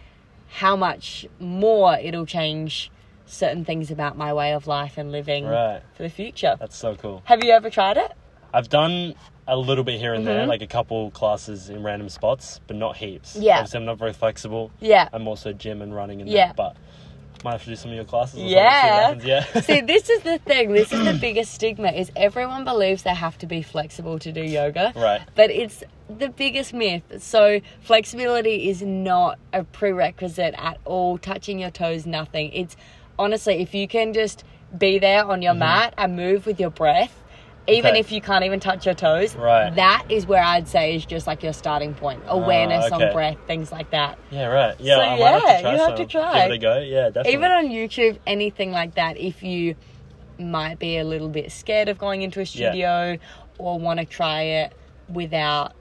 how 0.63 0.77
much 0.77 1.27
more 1.41 1.97
it'll 2.07 2.27
change 2.27 2.91
certain 3.27 3.65
things 3.65 3.91
about 3.91 4.17
my 4.17 4.33
way 4.35 4.53
of 4.53 4.67
life 4.67 4.95
and 4.99 5.11
living 5.11 5.45
Right. 5.47 5.81
for 5.95 6.03
the 6.05 6.11
future 6.11 6.55
That's 6.61 6.77
so 6.77 6.95
cool. 6.97 7.23
have 7.25 7.43
you 7.45 7.51
ever 7.53 7.71
tried 7.71 7.97
it 7.97 8.13
I've 8.55 8.69
done 8.69 9.15
a 9.49 9.57
little 9.57 9.85
bit 9.85 9.99
here 10.01 10.15
and 10.15 10.25
Mm-hmm. 10.25 10.35
there, 10.39 10.47
like 10.47 10.63
a 10.63 10.67
couple 10.67 11.11
classes 11.13 11.71
in 11.71 11.83
random 11.83 12.09
spots, 12.09 12.61
but 12.67 12.77
not 12.77 12.97
heaps. 12.97 13.37
Yeah. 13.37 13.59
Obviously, 13.59 13.79
I'm 13.79 13.85
not 13.87 13.99
very 13.99 14.13
flexible. 14.13 14.71
yeah 14.81 15.09
I'm 15.13 15.29
also 15.29 15.53
gym 15.53 15.83
and 15.83 15.95
running 15.95 16.21
and 16.21 16.29
Yeah. 16.31 16.49
that, 16.49 16.57
but 16.57 16.77
might 17.45 17.53
have 17.53 17.63
to 17.65 17.69
do 17.71 17.77
some 17.77 17.91
of 17.91 17.97
your 17.97 18.05
classes. 18.05 18.41
Or 18.41 18.47
Yeah. 18.47 19.09
something, 19.09 19.21
see 19.27 19.33
what 19.35 19.43
happens. 19.45 19.67
See, 19.67 19.81
this 19.93 20.11
is 20.11 20.23
the 20.23 20.39
thing. 20.39 20.73
This 20.73 20.93
is 20.93 21.05
the 21.05 21.13
biggest 21.21 21.53
stigma 21.55 21.89
is 21.93 22.11
everyone 22.17 22.65
believes 22.65 23.03
they 23.05 23.15
have 23.15 23.39
to 23.39 23.47
be 23.47 23.63
flexible 23.63 24.19
to 24.21 24.33
do 24.33 24.43
yoga. 24.43 24.93
Right. 24.97 25.21
But 25.37 25.51
it's 25.51 25.85
the 26.09 26.29
biggest 26.31 26.73
myth. 26.75 27.03
So 27.23 27.61
flexibility 27.83 28.69
is 28.69 28.83
not 28.83 29.39
a 29.53 29.63
prerequisite 29.65 30.55
at 30.59 30.79
all. 30.85 31.19
Touching 31.19 31.59
your 31.61 31.71
toes, 31.71 32.05
nothing. 32.07 32.53
It's 32.53 32.75
honestly, 33.19 33.61
if 33.63 33.75
you 33.75 33.87
can 33.87 34.13
just 34.13 34.43
be 34.77 34.99
there 34.99 35.25
on 35.25 35.41
your 35.43 35.55
mat 35.55 35.95
and 35.97 36.17
move 36.17 36.47
with 36.47 36.59
your 36.59 36.71
breath, 36.71 37.23
even. 37.69 37.91
Okay. 37.93 38.01
if 38.01 38.13
you 38.13 38.21
can't 38.21 38.45
even 38.45 38.61
touch 38.61 38.87
your 38.87 38.95
toes, 38.95 39.35
Right. 39.35 39.75
that 39.75 40.05
is 40.09 40.27
where 40.27 40.43
I'd 40.43 40.69
say 40.69 40.95
is 40.97 41.05
just 41.07 41.27
like 41.27 41.43
your 41.43 41.53
starting 41.53 41.95
point. 41.95 42.23
Awareness 42.27 42.93
okay. 42.93 43.07
on 43.07 43.13
breath, 43.13 43.37
things 43.47 43.73
like 43.73 43.91
that. 43.91 44.19
Yeah, 44.31 44.47
right. 44.47 44.75
Yeah, 44.81 44.97
So, 44.97 45.01
I 45.01 45.19
might 45.19 45.49
have 45.49 45.61
you 45.61 45.67
have 45.79 45.81
some. 45.81 45.97
to 45.97 46.07
try. 46.07 46.43
Give 46.43 46.53
it 46.53 46.55
a 46.55 46.59
go. 46.59 46.79
Yeah, 46.79 47.05
definitely. 47.07 47.33
Even 47.33 47.51
on 47.53 47.69
YouTube, 47.69 48.19
anything 48.27 48.73
like 48.73 48.95
that, 48.95 49.17
if 49.19 49.43
you 49.43 49.75
might 50.39 50.79
be 50.79 50.99
a 50.99 51.05
little 51.05 51.29
bit 51.29 51.51
scared 51.51 51.89
of 51.89 51.99
going 51.99 52.23
into 52.23 52.41
a 52.41 52.47
studio 52.47 53.17
or 53.59 53.79
want 53.79 53.99
to 54.01 54.05
try 54.07 54.43
it 54.43 54.73
without, 55.09 55.73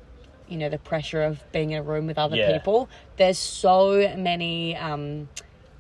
you 0.48 0.58
know, 0.58 0.69
the 0.69 0.78
pressure 0.78 1.24
of 1.24 1.43
being 1.52 1.71
in 1.71 1.80
a 1.80 1.84
room 1.84 2.08
with 2.08 2.17
other 2.17 2.38
Yeah. 2.38 2.54
people, 2.54 2.89
there's 3.17 3.38
so 3.38 4.13
many 4.17 4.76
um, 4.78 5.28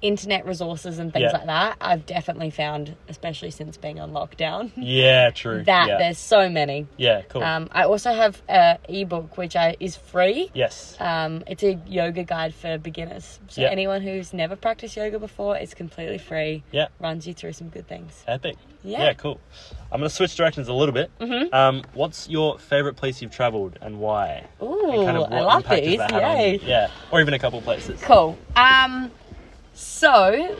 internet 0.05 0.45
resources 0.45 0.99
and 0.99 1.11
things 1.11 1.23
Yeah. 1.31 1.37
like 1.37 1.45
that. 1.47 1.77
I've 1.81 2.05
definitely 2.05 2.49
found, 2.51 2.95
especially 3.09 3.51
since 3.51 3.77
being 3.77 3.99
on 3.99 4.11
lockdown, 4.11 4.71
yeah, 4.75 5.31
true. 5.31 5.63
that 5.65 5.87
yeah. 5.87 5.97
there's 5.97 6.17
so 6.17 6.49
many. 6.49 6.87
yeah, 6.97 7.21
cool. 7.29 7.43
Um, 7.43 7.67
I 7.71 7.83
also 7.83 8.13
have 8.13 8.41
a 8.47 8.77
ebook 8.87 9.37
which 9.37 9.55
I, 9.55 9.75
is 9.79 9.95
free. 9.95 10.51
yes. 10.53 10.95
Um, 10.99 11.43
it's 11.47 11.63
a 11.63 11.79
yoga 11.87 12.23
guide 12.23 12.53
for 12.53 12.77
beginners. 12.77 13.39
So 13.47 13.61
Yeah. 13.61 13.69
anyone 13.69 14.01
who's 14.01 14.33
never 14.33 14.55
practiced 14.55 14.95
yoga 14.95 15.19
before, 15.19 15.57
it's 15.57 15.73
completely 15.73 16.17
free. 16.19 16.63
Yeah. 16.71 16.87
Runs 16.99 17.25
you 17.27 17.33
through 17.33 17.53
some 17.53 17.69
good 17.69 17.87
things. 17.87 18.23
Epic. 18.27 18.55
Yeah. 18.83 19.13
cool. 19.13 19.39
I'm 19.91 19.99
going 19.99 20.09
to 20.09 20.15
switch 20.15 20.35
directions 20.35 20.67
a 20.67 20.73
little 20.73 20.93
bit. 20.93 21.09
Mm-hmm. 21.19 21.53
Um, 21.53 21.83
what's 21.93 22.29
your 22.29 22.59
favorite 22.59 22.95
place 22.95 23.21
you've 23.21 23.31
traveled 23.31 23.79
and 23.81 23.99
why? 23.99 24.43
Ooh, 24.61 24.91
And 24.91 25.05
kind 25.05 25.17
of 25.17 25.31
I 25.31 25.39
love 25.41 25.67
these. 25.69 25.97
that 25.97 26.11
had 26.11 26.23
on 26.23 26.37
you? 26.37 26.43
Yay. 26.45 26.59
Yeah, 26.63 26.91
or 27.11 27.19
even 27.21 27.33
a 27.33 27.39
couple 27.39 27.59
places. 27.61 27.99
Cool. 28.03 28.37
Um, 28.55 29.09
so 29.75 30.57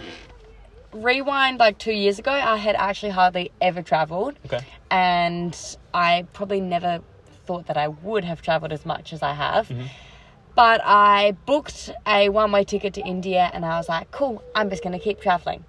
rewind 0.94 1.60
like 1.60 1.78
two 1.78 1.92
years 1.92 2.20
ago, 2.20 2.32
I 2.32 2.58
had 2.58 2.76
actually 2.76 3.12
hardly 3.12 3.52
ever 3.62 3.82
traveled, 3.82 4.36
Okay. 4.46 4.60
and 4.92 5.58
I 5.94 6.26
probably 6.34 6.62
never 6.62 7.02
thought 7.46 7.68
that 7.68 7.78
I 7.78 7.88
would 7.90 8.24
have 8.24 8.42
traveled 8.42 8.72
as 8.72 8.86
much 8.86 9.14
as 9.14 9.22
I 9.22 9.34
have. 9.34 9.68
Mm-hmm. 9.70 9.88
But 10.56 10.82
I 10.86 11.36
booked 11.46 11.92
a 12.08 12.30
one 12.30 12.52
way 12.52 12.64
ticket 12.64 12.94
to 12.94 13.02
India 13.02 13.52
and 13.54 13.66
I 13.66 13.78
was 13.78 13.90
like, 13.90 14.10
cool, 14.12 14.42
I'm 14.56 14.70
just 14.70 14.82
going 14.84 14.94
to 14.98 15.04
keep 15.04 15.20
traveling. 15.20 15.66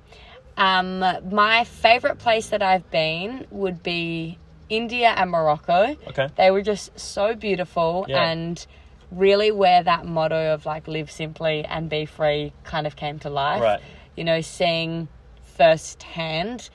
Um, 0.56 1.00
my 1.30 1.64
favorite 1.64 2.18
place 2.18 2.48
that 2.50 2.62
I've 2.62 2.88
been 2.90 3.46
would 3.50 3.82
be 3.82 4.38
India 4.68 5.08
and 5.16 5.30
Morocco. 5.30 5.96
Okay. 6.08 6.28
They 6.36 6.50
were 6.52 6.62
just 6.62 6.98
so 6.98 7.34
beautiful 7.34 8.06
Yeah. 8.08 8.22
and 8.30 8.64
really 9.10 9.50
where 9.50 9.82
that 9.82 10.04
motto 10.04 10.52
of 10.54 10.66
like 10.66 10.88
live 10.88 11.10
simply 11.10 11.64
and 11.64 11.88
be 11.88 12.04
free 12.06 12.52
kind 12.64 12.86
of 12.86 12.96
came 12.96 13.18
to 13.20 13.30
life. 13.30 13.62
Right. 13.62 13.80
You 14.16 14.24
know, 14.24 14.40
seeing 14.40 15.08
firsthand 15.56 16.70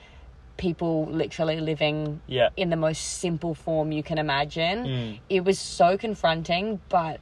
people 0.56 1.06
literally 1.06 1.60
living 1.60 2.20
Yeah. 2.26 2.50
in 2.56 2.70
the 2.70 2.76
most 2.76 3.00
simple 3.18 3.54
form 3.54 3.90
you 3.92 4.02
can 4.02 4.18
imagine. 4.18 4.86
Mm. 4.86 5.20
It 5.28 5.44
was 5.44 5.58
so 5.58 5.96
confronting, 5.98 6.80
but 6.88 7.20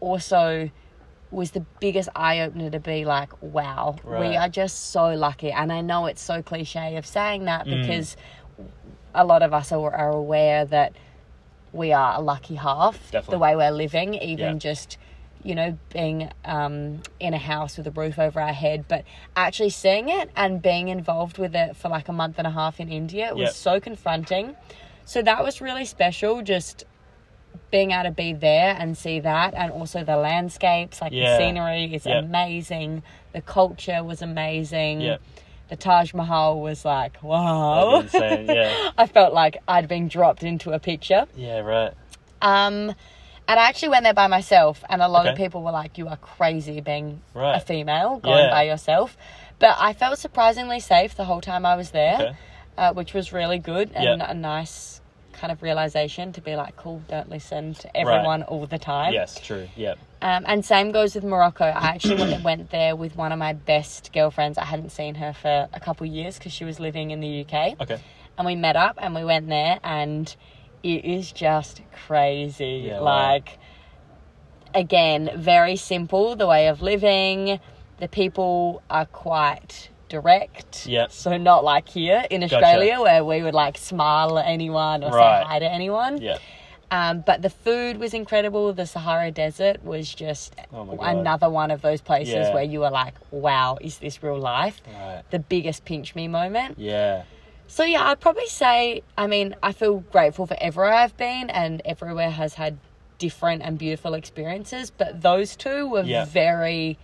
also 0.00 0.70
was 1.30 1.50
the 1.50 1.60
biggest 1.80 2.08
eye 2.16 2.40
opener 2.40 2.70
to 2.70 2.80
be 2.80 3.04
like, 3.04 3.30
wow, 3.42 3.96
we 4.04 4.34
are 4.36 4.48
just 4.48 4.90
so 4.90 5.12
lucky. 5.14 5.52
And 5.52 5.70
I 5.70 5.82
know 5.82 6.06
it's 6.06 6.22
so 6.22 6.40
cliche 6.40 6.96
of 6.96 7.04
saying 7.04 7.44
that 7.44 7.66
Mm. 7.66 7.82
because 7.82 8.16
a 9.14 9.24
lot 9.24 9.42
of 9.42 9.52
us 9.52 9.70
are, 9.72 9.94
are 9.94 10.10
aware 10.10 10.64
that 10.64 10.92
we 11.72 11.92
are 11.92 12.18
a 12.18 12.20
lucky 12.20 12.54
half 12.56 13.10
Definitely. 13.10 13.32
the 13.34 13.38
way 13.38 13.56
we're 13.56 13.70
living, 13.70 14.14
even 14.14 14.54
Yeah. 14.54 14.58
just 14.58 14.98
you 15.44 15.54
know 15.54 15.78
being 15.92 16.28
um, 16.44 17.00
in 17.20 17.32
a 17.32 17.38
house 17.38 17.76
with 17.76 17.86
a 17.86 17.90
roof 17.92 18.18
over 18.18 18.40
our 18.40 18.52
head, 18.52 18.84
but 18.88 19.04
actually 19.36 19.70
seeing 19.70 20.08
it 20.08 20.30
and 20.36 20.60
being 20.60 20.88
involved 20.88 21.38
with 21.38 21.54
it 21.54 21.76
for 21.76 21.88
like 21.88 22.08
a 22.08 22.12
month 22.12 22.36
and 22.38 22.46
a 22.46 22.50
half 22.50 22.80
in 22.80 22.88
India 22.90 23.28
it 23.28 23.36
was 23.36 23.44
Yep. 23.48 23.54
so 23.54 23.80
confronting. 23.80 24.56
So 25.04 25.22
that 25.22 25.42
was 25.42 25.60
really 25.60 25.84
special. 25.84 26.42
Just 26.42 26.84
being 27.70 27.90
able 27.92 28.04
to 28.04 28.10
be 28.10 28.32
there 28.32 28.76
and 28.78 28.96
see 28.96 29.20
that, 29.20 29.54
and 29.54 29.70
also 29.72 30.02
the 30.04 30.16
landscapes, 30.16 31.00
like 31.00 31.12
Yeah. 31.12 31.32
the 31.32 31.38
scenery 31.38 31.94
is 31.94 32.06
Yep. 32.06 32.24
amazing. 32.24 33.02
The 33.32 33.40
culture 33.42 34.02
was 34.02 34.22
amazing. 34.22 35.00
Yep. 35.02 35.20
The 35.68 35.76
Taj 35.76 36.14
Mahal 36.14 36.60
was 36.60 36.84
like, 36.84 37.22
wow. 37.22 38.00
Insane, 38.00 38.46
yeah. 38.46 38.90
I 38.98 39.06
felt 39.06 39.32
like 39.34 39.58
I'd 39.68 39.88
been 39.88 40.08
dropped 40.08 40.42
into 40.42 40.72
a 40.72 40.78
picture. 40.78 41.26
Yeah, 41.36 41.60
right. 41.60 41.92
Um, 42.40 42.94
and 43.48 43.58
I 43.58 43.68
actually 43.68 43.88
went 43.90 44.04
there 44.04 44.14
by 44.14 44.26
myself, 44.26 44.84
and 44.88 45.00
a 45.02 45.08
lot 45.08 45.26
of 45.26 45.36
people 45.36 45.62
were 45.62 45.70
like, 45.70 45.96
"You 45.98 46.08
are 46.08 46.16
crazy 46.18 46.80
being 46.80 47.22
a 47.34 47.60
female 47.60 48.18
going 48.18 48.44
Yeah. 48.44 48.50
by 48.50 48.62
yourself." 48.64 49.16
But 49.58 49.76
I 49.80 49.92
felt 49.94 50.18
surprisingly 50.18 50.80
safe 50.80 51.16
the 51.16 51.24
whole 51.24 51.40
time 51.40 51.64
I 51.66 51.74
was 51.74 51.90
there, 51.90 52.14
Okay. 52.14 52.32
uh, 52.76 52.92
which 52.92 53.14
was 53.14 53.32
really 53.32 53.58
good 53.58 53.90
and 53.94 54.20
Yeah. 54.20 54.30
a 54.30 54.34
nice 54.34 55.00
kind 55.40 55.52
of 55.52 55.62
realization 55.62 56.32
to 56.32 56.40
be 56.40 56.56
like, 56.56 56.76
"Cool, 56.76 57.02
don't 57.08 57.28
listen 57.30 57.74
to 57.74 57.96
everyone 57.96 58.42
all 58.44 58.66
the 58.66 58.78
time." 58.78 59.12
Yes, 59.12 59.38
true. 59.40 59.68
Yeah. 59.76 59.94
Um, 60.20 60.44
and 60.46 60.64
same 60.64 60.90
goes 60.90 61.14
with 61.14 61.24
Morocco. 61.24 61.64
I 61.64 61.88
actually 61.94 62.36
went, 62.42 62.70
there 62.70 62.96
with 62.96 63.16
one 63.16 63.30
of 63.32 63.38
my 63.38 63.52
best 63.52 64.12
girlfriends. 64.12 64.58
I 64.58 64.64
hadn't 64.64 64.90
seen 64.90 65.14
her 65.16 65.32
for 65.32 65.68
a 65.72 65.80
couple 65.80 66.06
years 66.06 66.38
because 66.38 66.52
she 66.52 66.64
was 66.64 66.80
living 66.80 67.10
in 67.12 67.20
the 67.20 67.42
UK 67.42 67.80
Okay. 67.80 67.98
and 68.36 68.46
we 68.46 68.56
met 68.56 68.76
up 68.76 68.98
and 69.00 69.14
we 69.14 69.24
went 69.24 69.48
there 69.48 69.78
and 69.84 70.34
it 70.82 71.04
is 71.04 71.30
just 71.32 71.80
crazy 72.06 72.84
Yeah, 72.86 72.98
wow. 73.00 73.04
like 73.04 73.58
again 74.74 75.30
very 75.36 75.76
simple 75.76 76.36
the 76.36 76.46
way 76.46 76.68
of 76.68 76.82
living 76.82 77.58
the 77.98 78.08
people 78.08 78.82
are 78.90 79.06
quite 79.06 79.88
direct 80.08 80.86
Yeah. 80.86 81.06
so 81.10 81.36
not 81.36 81.64
like 81.64 81.88
here 81.88 82.24
in 82.30 82.40
Gotcha. 82.40 82.56
australia 82.56 83.00
where 83.00 83.24
we 83.24 83.42
would 83.42 83.54
like 83.54 83.78
smile 83.78 84.38
at 84.38 84.46
anyone 84.46 85.04
or 85.04 85.10
Right. 85.10 85.42
say 85.42 85.48
hi 85.48 85.58
to 85.60 85.70
anyone 85.70 86.20
Yeah. 86.20 86.38
um, 86.90 87.20
but 87.26 87.42
the 87.42 87.50
food 87.50 87.98
was 87.98 88.14
incredible 88.14 88.72
the 88.72 88.86
sahara 88.86 89.30
desert 89.30 89.84
was 89.84 90.12
just 90.14 90.54
Oh 90.72 90.98
another 91.00 91.48
one 91.50 91.70
of 91.70 91.82
those 91.82 92.00
places 92.00 92.34
Yeah. 92.34 92.54
where 92.54 92.62
you 92.64 92.84
are 92.84 92.90
like 92.90 93.14
wow 93.30 93.78
is 93.80 93.98
this 93.98 94.22
real 94.22 94.38
life 94.38 94.80
Right. 94.86 95.22
the 95.30 95.38
biggest 95.38 95.84
pinch 95.84 96.14
me 96.14 96.28
moment 96.28 96.78
Yeah. 96.78 97.22
so 97.66 97.84
yeah, 97.84 98.08
I'd 98.08 98.20
probably 98.20 98.46
say 98.46 99.02
I 99.16 99.26
mean, 99.26 99.54
I 99.62 99.72
feel 99.72 99.98
grateful 100.10 100.46
for 100.46 100.56
everywhere 100.60 100.94
I've 100.94 101.16
been 101.16 101.50
and 101.50 101.82
everywhere 101.84 102.30
has 102.30 102.54
had 102.54 102.78
different 103.18 103.62
and 103.62 103.76
beautiful 103.76 104.14
experiences, 104.14 104.90
but 104.90 105.20
those 105.22 105.56
two 105.56 105.88
were 105.88 106.02
Yeah. 106.04 106.24
very 106.24 106.96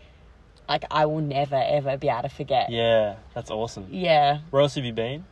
like 0.69 0.85
I 0.91 1.07
will 1.07 1.21
never 1.21 1.57
ever 1.57 1.97
be 1.97 2.09
able 2.09 2.23
to 2.23 2.29
forget. 2.29 2.71
Yeah. 2.71 3.17
That's 3.35 3.51
awesome. 3.51 3.87
Yeah. 3.91 4.39
Where 4.51 4.63
else 4.63 4.75
have 4.77 4.85
you 4.85 4.93
been? 4.93 5.25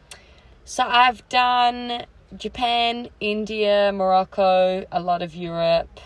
So 0.64 0.84
I've 0.84 1.26
done 1.28 2.04
Japan, 2.36 3.08
India, 3.20 3.90
Morocco, 3.92 4.84
a 4.92 5.00
lot 5.00 5.22
of 5.22 5.34
Europe, 5.34 6.00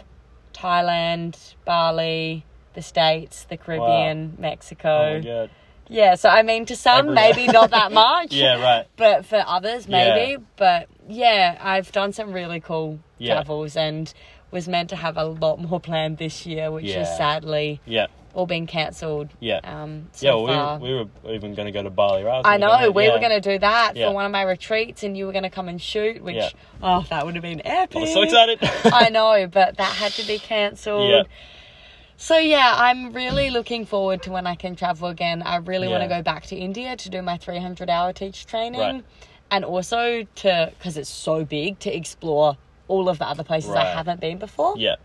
Thailand, 0.55 1.55
Bali, 1.65 2.45
the 2.75 2.83
States, 2.83 3.45
the 3.45 3.57
Caribbean, 3.57 4.35
Oh 4.37 4.41
Mexico. 4.41 5.21
god. 5.23 5.51
yeah, 5.89 6.15
so 6.15 6.29
I 6.29 6.43
mean 6.43 6.65
to 6.67 6.77
some 6.77 7.11
Everywhere. 7.11 7.15
maybe 7.35 7.47
not 7.53 7.71
that 7.71 7.93
much. 8.07 8.33
Yeah, 8.33 8.61
right. 8.63 8.87
but 8.97 9.25
for 9.27 9.43
others 9.47 9.87
maybe 9.89 10.33
Yeah. 10.33 10.37
but 10.57 10.89
yeah 11.09 11.57
i've 11.61 11.93
done 11.93 12.13
some 12.13 12.33
really 12.33 12.59
cool 12.61 12.99
Yeah. 13.19 13.35
travels 13.35 13.77
and 13.77 14.13
was 14.51 14.67
meant 14.69 14.91
to 14.91 14.97
have 14.97 15.17
a 15.17 15.25
lot 15.25 15.61
more 15.61 15.79
planned 15.89 16.19
this 16.19 16.45
year 16.45 16.71
which 16.73 16.87
Yeah. 16.87 16.99
has 17.05 17.17
sadly 17.17 17.81
Yeah. 17.87 18.07
All 18.37 18.47
been 18.47 18.67
cancelled 18.67 19.29
Yeah. 19.41 19.61
um 19.65 20.09
so 20.13 20.27
yeah, 20.27 20.35
well, 20.35 20.79
we, 20.79 20.93
were, 20.95 21.05
we 21.05 21.11
were 21.31 21.35
even 21.35 21.55
going 21.55 21.67
to 21.67 21.73
go 21.73 21.83
to 21.83 21.91
Bali, 21.91 22.23
right? 22.23 22.43
I 22.45 22.59
know 22.59 22.91
we 22.91 23.11
were 23.11 23.19
going 23.19 23.31
to 23.31 23.41
do 23.41 23.59
that 23.59 23.97
Yeah. 23.97 24.09
for 24.09 24.15
one 24.15 24.27
of 24.27 24.31
my 24.31 24.43
retreats, 24.43 25.03
and 25.03 25.17
you 25.17 25.27
were 25.27 25.33
going 25.33 25.45
to 25.45 25.51
come 25.51 25.69
and 25.69 25.81
shoot. 25.81 26.23
Which 26.23 26.37
Yeah. 26.37 26.51
oh, 26.83 27.05
that 27.11 27.25
would 27.25 27.35
have 27.35 27.43
been 27.43 27.63
epic! 27.67 27.97
I 27.97 28.01
was 28.01 28.13
so 28.13 28.23
excited. 28.23 28.59
I 28.85 29.09
know, 29.09 29.47
but 29.51 29.79
that 29.79 29.93
had 30.03 30.13
to 30.13 30.27
be 30.27 30.39
cancelled. 30.39 31.09
Yeah. 31.11 31.23
So 32.19 32.39
yeah, 32.39 32.75
I'm 32.77 33.13
really 33.13 33.51
looking 33.51 33.85
forward 33.87 34.23
to 34.25 34.31
when 34.33 34.47
I 34.47 34.55
can 34.55 34.77
travel 34.77 35.09
again. 35.09 35.43
I 35.43 35.57
really 35.57 35.89
want 35.89 36.03
to 36.03 36.09
go 36.09 36.23
back 36.23 36.45
to 36.47 36.57
India 36.57 36.97
to 36.97 37.11
do 37.11 37.23
my 37.23 37.37
300 37.39 37.91
hour 37.91 38.13
teach 38.13 38.47
training, 38.47 38.81
Right. 38.81 39.05
and 39.51 39.65
also 39.65 40.25
to 40.43 40.73
because 40.79 40.97
it's 40.97 41.11
so 41.11 41.45
big 41.45 41.79
to 41.81 41.95
explore 41.95 42.57
all 42.89 43.09
of 43.09 43.19
the 43.19 43.27
other 43.27 43.43
places 43.45 43.71
I 43.71 43.85
haven't 43.85 44.21
been 44.21 44.39
before. 44.39 44.75
yeah. 44.77 44.97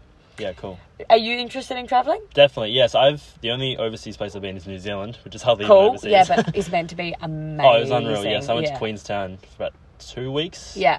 Yeah, 0.41 0.54
cool. 0.54 0.80
Are 1.10 1.17
you 1.17 1.38
interested 1.38 1.77
in 1.77 1.86
traveling? 1.86 2.19
Definitely. 2.34 2.71
Yes, 2.71 2.95
I've 2.95 3.23
the 3.41 3.51
only 3.51 3.77
overseas 3.77 4.17
place 4.17 4.36
I've 4.36 4.41
been 4.41 4.58
is 4.58 4.65
New 4.65 4.80
Zealand, 4.80 5.17
which 5.23 5.36
is 5.36 5.41
hardly 5.43 5.65
Cool. 5.65 5.77
overseas. 5.89 6.12
Yeah, 6.12 6.25
but 6.27 6.51
it's 6.56 6.69
meant 6.71 6.89
to 6.89 6.95
be 6.95 7.15
amazing. 7.21 7.62
oh, 7.65 7.77
it 7.77 7.82
was 7.82 7.91
unreal. 7.91 8.23
Yes, 8.25 8.49
I 8.49 8.54
went 8.56 8.65
yeah. 8.67 8.73
to 8.73 8.80
Queenstown 8.80 9.38
for 9.38 9.56
about 9.65 9.73
two 9.99 10.32
weeks. 10.32 10.75
Yeah, 10.75 10.97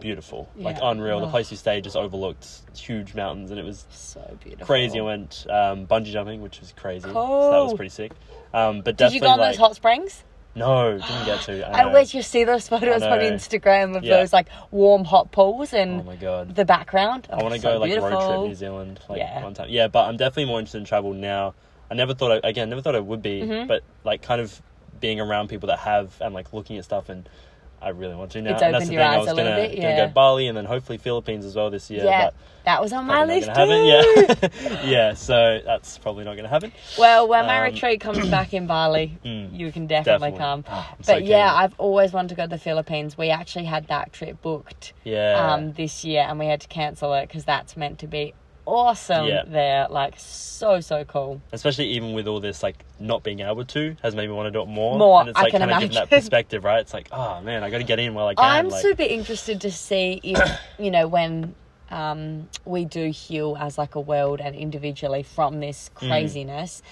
Beautiful. 0.00 0.48
Like 0.56 0.76
Yeah. 0.76 0.90
unreal. 0.90 1.20
The 1.20 1.26
Oh. 1.26 1.30
place 1.30 1.50
you 1.50 1.56
stayed 1.56 1.84
just 1.84 1.96
overlooked 1.96 2.46
huge 2.76 3.14
mountains 3.14 3.50
and 3.50 3.58
it 3.58 3.64
was 3.64 3.86
so 3.90 4.20
beautiful. 4.42 4.66
crazy. 4.66 4.98
I 4.98 5.02
went 5.02 5.46
um, 5.48 5.86
bungee 5.86 6.12
jumping, 6.12 6.42
which 6.42 6.60
was 6.60 6.72
crazy. 6.76 7.08
So 7.08 7.50
that 7.50 7.62
was 7.64 7.74
pretty 7.74 7.88
sick. 7.90 8.12
Um, 8.52 8.82
but 8.82 8.96
Did 8.96 9.12
you 9.12 9.20
go 9.20 9.28
on 9.28 9.38
like 9.38 9.52
those 9.52 9.58
hot 9.58 9.76
springs? 9.76 10.24
No, 10.58 10.92
didn't 10.98 11.24
get 11.24 11.40
to. 11.42 11.68
I 11.68 11.82
I 11.88 11.92
wish 11.92 12.14
you 12.14 12.22
see 12.22 12.44
those 12.44 12.68
photos 12.68 13.02
on. 13.02 13.18
Instagram 13.18 13.96
of 13.96 14.04
Yeah. 14.04 14.18
those 14.18 14.32
like 14.32 14.48
warm 14.70 15.04
hot 15.04 15.30
pools 15.32 15.72
and 15.72 16.00
Oh 16.00 16.04
my 16.04 16.16
god. 16.16 16.54
the 16.54 16.64
background. 16.64 17.26
I 17.32 17.42
want 17.42 17.54
to 17.54 17.60
so 17.60 17.72
go 17.74 17.78
like 17.78 17.96
road 18.00 18.10
trip 18.10 18.48
New 18.48 18.54
Zealand 18.54 19.00
like 19.08 19.18
Yeah. 19.18 19.42
one 19.42 19.54
time. 19.54 19.68
Yeah, 19.70 19.88
but 19.88 20.06
I'm 20.08 20.16
definitely 20.16 20.46
more 20.46 20.58
interested 20.58 20.78
in 20.78 20.84
travel 20.84 21.12
now. 21.14 21.54
I 21.90 21.94
never 21.94 22.12
thought 22.14 22.44
I, 22.44 22.48
again, 22.48 22.68
never 22.68 22.82
thought 22.82 22.94
I 22.94 23.00
would 23.00 23.22
be, 23.22 23.40
Mhm. 23.42 23.66
but 23.68 23.82
like 24.04 24.22
kind 24.22 24.40
of 24.40 24.60
being 25.00 25.20
around 25.20 25.48
people 25.48 25.68
that 25.68 25.78
have 25.80 26.12
and 26.20 26.34
like 26.34 26.52
looking 26.52 26.76
at 26.76 26.84
stuff 26.84 27.08
and 27.08 27.28
I 27.80 27.90
really 27.90 28.14
want 28.16 28.32
to 28.32 28.42
now. 28.42 28.54
It's 28.54 28.62
and 28.62 28.74
that's 28.74 28.84
opened 28.84 28.90
the 28.90 28.94
your 28.94 29.02
thing. 29.02 29.10
I 29.10 29.14
eyes 29.14 29.20
was 29.20 29.28
a 29.28 29.34
little 29.34 29.52
gonna, 29.52 29.68
bit, 29.68 29.76
gonna 29.76 29.88
yeah. 29.88 30.06
go 30.06 30.12
Bali 30.12 30.48
and 30.48 30.56
then 30.56 30.64
hopefully 30.64 30.98
Philippines 30.98 31.44
as 31.44 31.54
well 31.54 31.70
this 31.70 31.90
year. 31.90 32.04
Yeah, 32.04 32.24
but 32.26 32.34
that 32.64 32.82
was 32.82 32.92
on 32.92 33.06
my 33.06 33.24
list 33.24 33.46
too. 33.48 33.54
gonna. 33.54 33.84
Yeah, 33.84 34.82
yeah. 34.84 35.14
So 35.14 35.60
that's 35.64 35.96
probably 35.98 36.24
not 36.24 36.32
going 36.32 36.42
to 36.44 36.48
happen. 36.50 36.72
Well, 36.98 37.28
when 37.28 37.46
my 37.46 37.58
Um, 37.58 37.64
retreat 37.72 38.00
comes 38.00 38.28
back 38.30 38.52
in 38.52 38.66
Bali, 38.66 39.16
Mm, 39.24 39.56
you 39.56 39.70
can 39.72 39.86
definitely, 39.86 40.30
definitely. 40.32 40.38
come. 40.38 40.64
Ah, 40.68 40.94
I'm 40.98 41.02
so 41.04 41.12
But 41.14 41.24
yeah. 41.24 41.54
I've 41.54 41.74
always 41.78 42.12
wanted 42.12 42.30
to 42.30 42.34
go 42.34 42.42
to 42.44 42.48
the 42.48 42.58
Philippines. 42.58 43.16
We 43.16 43.30
actually 43.30 43.66
had 43.66 43.86
that 43.88 44.12
trip 44.12 44.42
booked 44.42 44.92
yeah, 45.04 45.52
um, 45.54 45.72
this 45.74 46.04
year, 46.04 46.26
and 46.28 46.38
we 46.38 46.46
had 46.46 46.60
to 46.62 46.68
cancel 46.68 47.14
it 47.14 47.28
because 47.28 47.44
that's 47.44 47.76
meant 47.76 47.98
to 48.00 48.06
be 48.08 48.34
awesome 48.68 49.26
Yeah. 49.26 49.44
there. 49.46 49.86
Like 49.88 50.14
so 50.18 50.80
so 50.80 51.04
cool. 51.04 51.40
especially 51.52 51.86
even 51.86 52.12
with 52.12 52.28
all 52.28 52.40
this 52.40 52.62
like 52.62 52.84
not 53.00 53.22
being 53.22 53.40
able 53.40 53.64
to 53.64 53.96
has 54.02 54.14
made 54.14 54.28
me 54.28 54.34
want 54.34 54.46
to 54.46 54.50
do 54.50 54.62
it 54.62 54.68
more. 54.68 54.98
More, 54.98 55.20
and 55.20 55.30
it's 55.30 55.38
I 55.38 55.44
like 55.44 55.52
can 55.52 55.60
kind 55.60 55.72
of 55.72 55.80
giving 55.80 55.94
that 55.94 56.10
perspective, 56.18 56.64
right? 56.64 56.80
It's 56.80 56.92
like, 56.94 57.08
oh 57.12 57.40
man, 57.42 57.64
I 57.64 57.70
got 57.70 57.78
to 57.78 57.84
get 57.84 57.98
in 57.98 58.14
while 58.14 58.26
I 58.28 58.34
can. 58.34 58.44
I'm 58.44 58.68
like, 58.68 58.82
super 58.82 59.02
interested 59.02 59.60
to 59.62 59.70
see 59.72 60.20
if 60.22 60.38
you 60.78 60.90
know 60.90 61.08
when 61.08 61.54
um, 61.90 62.48
we 62.66 62.84
do 62.84 63.10
heal 63.10 63.56
as 63.58 63.78
like 63.78 63.94
a 63.94 64.00
world 64.00 64.40
and 64.40 64.54
individually 64.54 65.22
from 65.22 65.60
this 65.60 65.88
Mm. 65.88 65.94
craziness. 66.08 66.82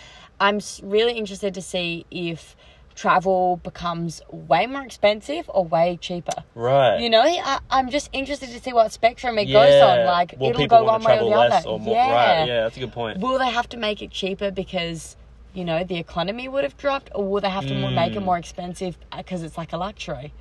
I'm 0.40 0.60
really 0.82 1.12
interested 1.14 1.54
to 1.54 1.62
see 1.62 2.04
if 2.10 2.56
travel 2.96 3.58
becomes 3.62 4.22
way 4.30 4.66
more 4.66 4.82
expensive 4.82 5.48
or 5.52 5.64
way 5.64 5.96
cheaper. 6.00 6.42
right. 6.56 6.98
You 6.98 7.10
know, 7.10 7.20
I, 7.22 7.60
I'm 7.70 7.90
just 7.90 8.08
interested 8.12 8.48
to 8.48 8.58
see 8.60 8.72
what 8.72 8.90
spectrum 8.90 9.38
it 9.38 9.44
goes 9.46 9.80
on. 9.82 10.06
Like 10.06 10.34
Will 10.38 10.50
it'll 10.50 10.66
go 10.66 10.82
one 10.82 11.04
way 11.04 11.16
or 11.18 11.30
the 11.30 11.36
less 11.36 11.52
other. 11.64 11.68
or 11.68 11.78
more? 11.78 11.94
yeah. 11.94 12.12
Right, 12.40 12.48
yeah, 12.48 12.60
that's 12.62 12.76
a 12.76 12.80
good 12.80 12.92
point. 12.92 13.18
Will 13.20 13.38
they 13.38 13.50
have 13.50 13.68
to 13.68 13.76
make 13.76 14.02
it 14.02 14.10
cheaper 14.10 14.50
because 14.50 15.16
you 15.54 15.64
know 15.64 15.84
the 15.84 15.96
economy 15.98 16.48
would 16.48 16.64
have 16.64 16.76
dropped, 16.76 17.10
or 17.14 17.24
will 17.28 17.40
they 17.40 17.48
have 17.50 17.66
to 17.66 17.74
more 17.74 17.90
make 17.90 18.12
it 18.16 18.18
Mm. 18.20 18.24
more 18.24 18.38
expensive 18.38 18.98
because 19.16 19.42
it's 19.42 19.56
like 19.56 19.72
a 19.72 19.76
luxury? 19.76 20.32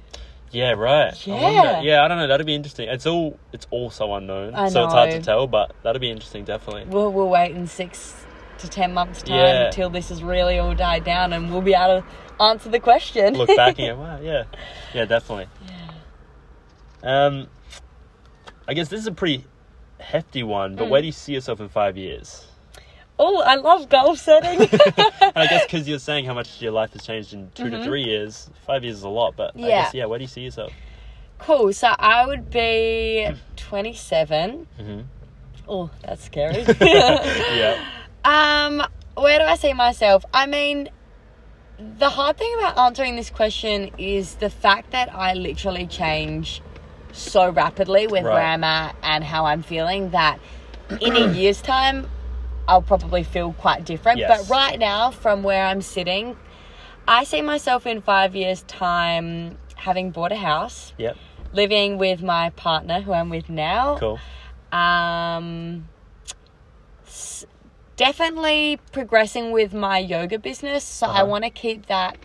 Yeah, 0.52 0.72
right. 0.72 1.13
Yeah. 1.28 1.41
wonder. 1.41 1.82
yeah, 1.88 2.04
I 2.04 2.08
don't 2.08 2.18
know. 2.18 2.28
That'd 2.28 2.46
be 2.46 2.56
interesting. 2.56 2.88
It's 2.89 3.06
all 3.06 3.38
it's 3.52 3.68
all 3.72 3.89
so 3.89 4.13
unknown, 4.15 4.56
I 4.56 4.70
so 4.70 4.86
it's 4.86 4.94
hard 4.94 5.12
to 5.12 5.22
tell. 5.22 5.48
But 5.48 5.74
that'd 5.84 6.02
be 6.02 6.10
interesting, 6.10 6.46
definitely. 6.46 6.86
We'll, 6.88 7.12
we'll 7.12 7.28
wait 7.30 7.52
in 7.52 7.68
six 7.68 8.25
to 8.60 8.70
ten 8.70 8.94
months' 8.94 9.22
time 9.22 9.36
Yeah. 9.38 9.65
until 9.68 9.89
this 9.89 10.10
has 10.10 10.24
really 10.24 10.60
all 10.60 10.74
died 10.76 11.04
down, 11.04 11.34
and 11.34 11.52
we'll 11.52 11.62
be 11.62 11.74
able 11.74 12.02
to 12.02 12.44
answer 12.44 12.70
the 12.70 12.80
question. 12.80 13.34
Look 13.36 13.56
back 13.56 13.80
and 13.80 13.88
go, 13.88 13.96
wow, 14.04 14.20
yeah, 14.22 14.44
yeah, 14.94 15.06
definitely. 15.06 15.48
Um, 17.04 17.48
I 18.68 18.74
guess 18.74 18.88
this 18.89 19.00
is 19.02 19.08
a 19.08 19.12
pretty 19.12 19.46
hefty 20.00 20.44
one, 20.44 20.76
but 20.76 20.86
Mm. 20.86 20.89
where 20.89 21.02
do 21.02 21.06
you 21.08 21.12
see 21.13 21.34
yourself 21.34 21.60
in 21.60 21.70
five 21.70 21.98
years? 21.98 22.48
oh, 23.18 23.41
I 23.44 23.56
love 23.56 23.88
goal 23.88 24.13
setting. 24.18 24.60
I 25.38 25.48
guess 25.48 25.63
because 25.65 25.88
you're 25.88 26.00
saying 26.00 26.26
how 26.26 26.34
much 26.34 26.62
your 26.62 26.74
life 26.74 26.91
has 26.91 27.06
changed 27.06 27.34
in 27.34 27.50
2 27.56 27.70
to 27.70 27.78
Mhm. 27.78 27.84
three 27.84 28.04
years, 28.04 28.50
five 28.65 28.84
years 28.84 28.98
is 28.98 29.04
a 29.04 29.10
lot. 29.10 29.38
But 29.38 29.56
I 29.56 29.60
Yeah. 29.60 29.84
guess 29.84 29.94
yeah, 29.94 30.04
where 30.06 30.20
do 30.20 30.24
you 30.24 30.28
see 30.28 30.41
yourself? 30.41 30.74
cool. 31.39 31.72
So 31.72 31.94
I 31.98 32.26
would 32.26 32.50
be 32.50 33.30
twenty-seven. 33.56 34.68
hmm 34.78 35.02
Oh, 35.68 35.89
that's 36.04 36.26
scary. 36.26 36.65
yeah, 36.78 37.86
Um, 38.26 38.84
where 39.16 39.40
do 39.40 39.46
I 39.46 39.56
see 39.56 39.74
myself? 39.74 40.26
I 40.34 40.46
mean, 40.48 40.90
the 41.78 42.10
hard 42.10 42.38
thing 42.38 42.54
about 42.60 42.78
answering 42.78 43.16
this 43.16 43.30
question 43.30 43.92
is 43.98 44.36
the 44.36 44.50
fact 44.50 44.92
that 44.92 45.14
I 45.14 45.34
literally 45.34 45.88
change 45.88 46.62
so 47.14 47.50
rapidly 47.50 48.08
with 48.08 48.24
Right. 48.26 48.34
where 48.34 48.44
I'm 48.44 48.64
at 48.64 48.96
and 49.04 49.24
how 49.24 49.46
I'm 49.46 49.62
feeling 49.62 50.10
that 50.10 50.40
in 51.00 51.16
a 51.16 51.32
year's 51.34 51.62
time, 51.62 52.10
I'll 52.68 52.82
probably 52.82 53.24
feel 53.24 53.54
quite 53.54 53.86
different. 53.86 54.18
Yes. 54.20 54.48
But 54.48 54.50
right 54.54 54.80
now, 54.80 55.12
from 55.12 55.44
where 55.44 55.66
I'm 55.66 55.82
sitting, 55.82 56.36
I 57.08 57.24
see 57.24 57.42
myself 57.42 57.86
in 57.86 58.02
five 58.02 58.36
years' 58.36 58.64
time 58.64 59.58
having 59.76 60.10
bought 60.12 60.32
a 60.32 60.36
house, 60.38 60.94
yep, 60.98 61.16
living 61.54 61.98
with 62.00 62.24
my 62.24 62.50
partner 62.52 63.02
who 63.02 63.14
I'm 63.14 63.30
with 63.30 63.50
now. 63.50 63.98
cool. 64.00 64.20
Um, 64.72 65.88
definitely 67.96 68.80
progressing 68.92 69.52
with 69.52 69.74
my 69.74 69.98
yoga 70.00 70.38
business. 70.40 70.84
So 70.84 71.08
I 71.08 71.10
Uh-huh. 71.22 71.26
want 71.28 71.44
to 71.44 71.50
keep 71.50 71.86
that 71.88 72.18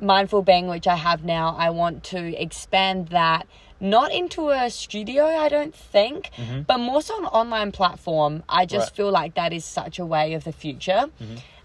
mindful 0.00 0.42
being 0.42 0.66
which 0.68 0.86
I 0.86 0.96
have 0.96 1.24
now, 1.24 1.54
I 1.58 1.70
want 1.70 2.04
to 2.04 2.40
expand 2.40 3.08
that 3.08 3.46
not 3.82 4.12
into 4.12 4.50
a 4.50 4.68
studio, 4.70 5.24
I 5.26 5.48
don't 5.48 5.74
think, 5.74 6.30
but 6.66 6.78
more 6.78 7.00
so 7.02 7.18
an 7.18 7.24
online 7.26 7.72
platform. 7.72 8.42
I 8.48 8.66
just 8.66 8.70
Mm-hmm. 8.72 8.78
Right. 8.80 8.86
Mm-hmm. 8.86 8.96
feel 8.96 9.10
like 9.10 9.34
that 9.34 9.52
is 9.52 9.64
such 9.64 9.98
a 9.98 10.06
way 10.06 10.34
of 10.34 10.44
the 10.44 10.52
future. 10.52 11.06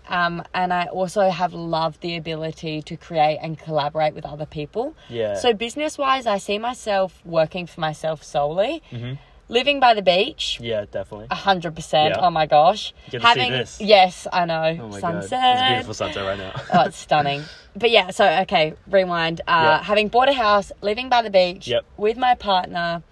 Um, 0.08 0.44
and 0.54 0.72
I 0.72 0.86
also 0.86 1.30
have 1.30 1.54
loved 1.54 2.02
the 2.02 2.16
ability 2.16 2.82
to 2.84 2.96
create 2.96 3.40
and 3.42 3.58
collaborate 3.58 4.14
with 4.14 4.26
other 4.26 4.46
people. 4.46 4.96
Yeah. 5.10 5.34
So 5.34 5.52
business 5.54 5.98
wise, 5.98 6.26
I 6.28 6.38
see 6.38 6.58
myself 6.60 7.22
working 7.26 7.66
for 7.68 7.82
myself 7.82 8.24
solely, 8.24 8.82
Mm-hmm. 8.92 9.14
Living 9.50 9.80
by 9.80 9.94
the 9.94 10.02
beach. 10.02 10.60
Yeah, 10.62 10.86
definitely. 10.90 11.28
A 11.32 11.36
hundred 11.36 11.76
percent. 11.76 12.16
Yeah. 12.16 12.26
Oh 12.26 12.30
my 12.30 12.46
gosh! 12.46 12.94
Get 13.10 13.22
to 13.22 13.34
see 13.34 13.50
this. 13.50 13.80
yes, 13.82 14.28
I 14.32 14.46
know. 14.46 14.78
Oh 14.82 14.88
my 14.90 15.00
Sunset. 15.00 15.30
god, 15.42 15.52
it's 15.54 15.62
a 15.62 15.74
beautiful 15.74 15.94
sunset 15.94 16.26
right 16.26 16.38
now. 16.38 16.52
oh, 16.74 16.82
it's 16.88 16.98
stunning. 16.98 17.44
But 17.78 17.92
yeah, 17.92 18.12
so 18.12 18.26
okay, 18.44 18.74
rewind. 18.90 19.42
Uh, 19.42 19.44
Yeah. 19.80 19.84
Having 19.84 20.08
bought 20.08 20.30
a 20.30 20.34
house, 20.34 20.72
living 20.82 21.10
by 21.10 21.22
the 21.22 21.30
beach 21.30 21.68
Yep. 21.68 21.84
with 21.98 22.16
my 22.18 22.34
partner, 22.34 23.04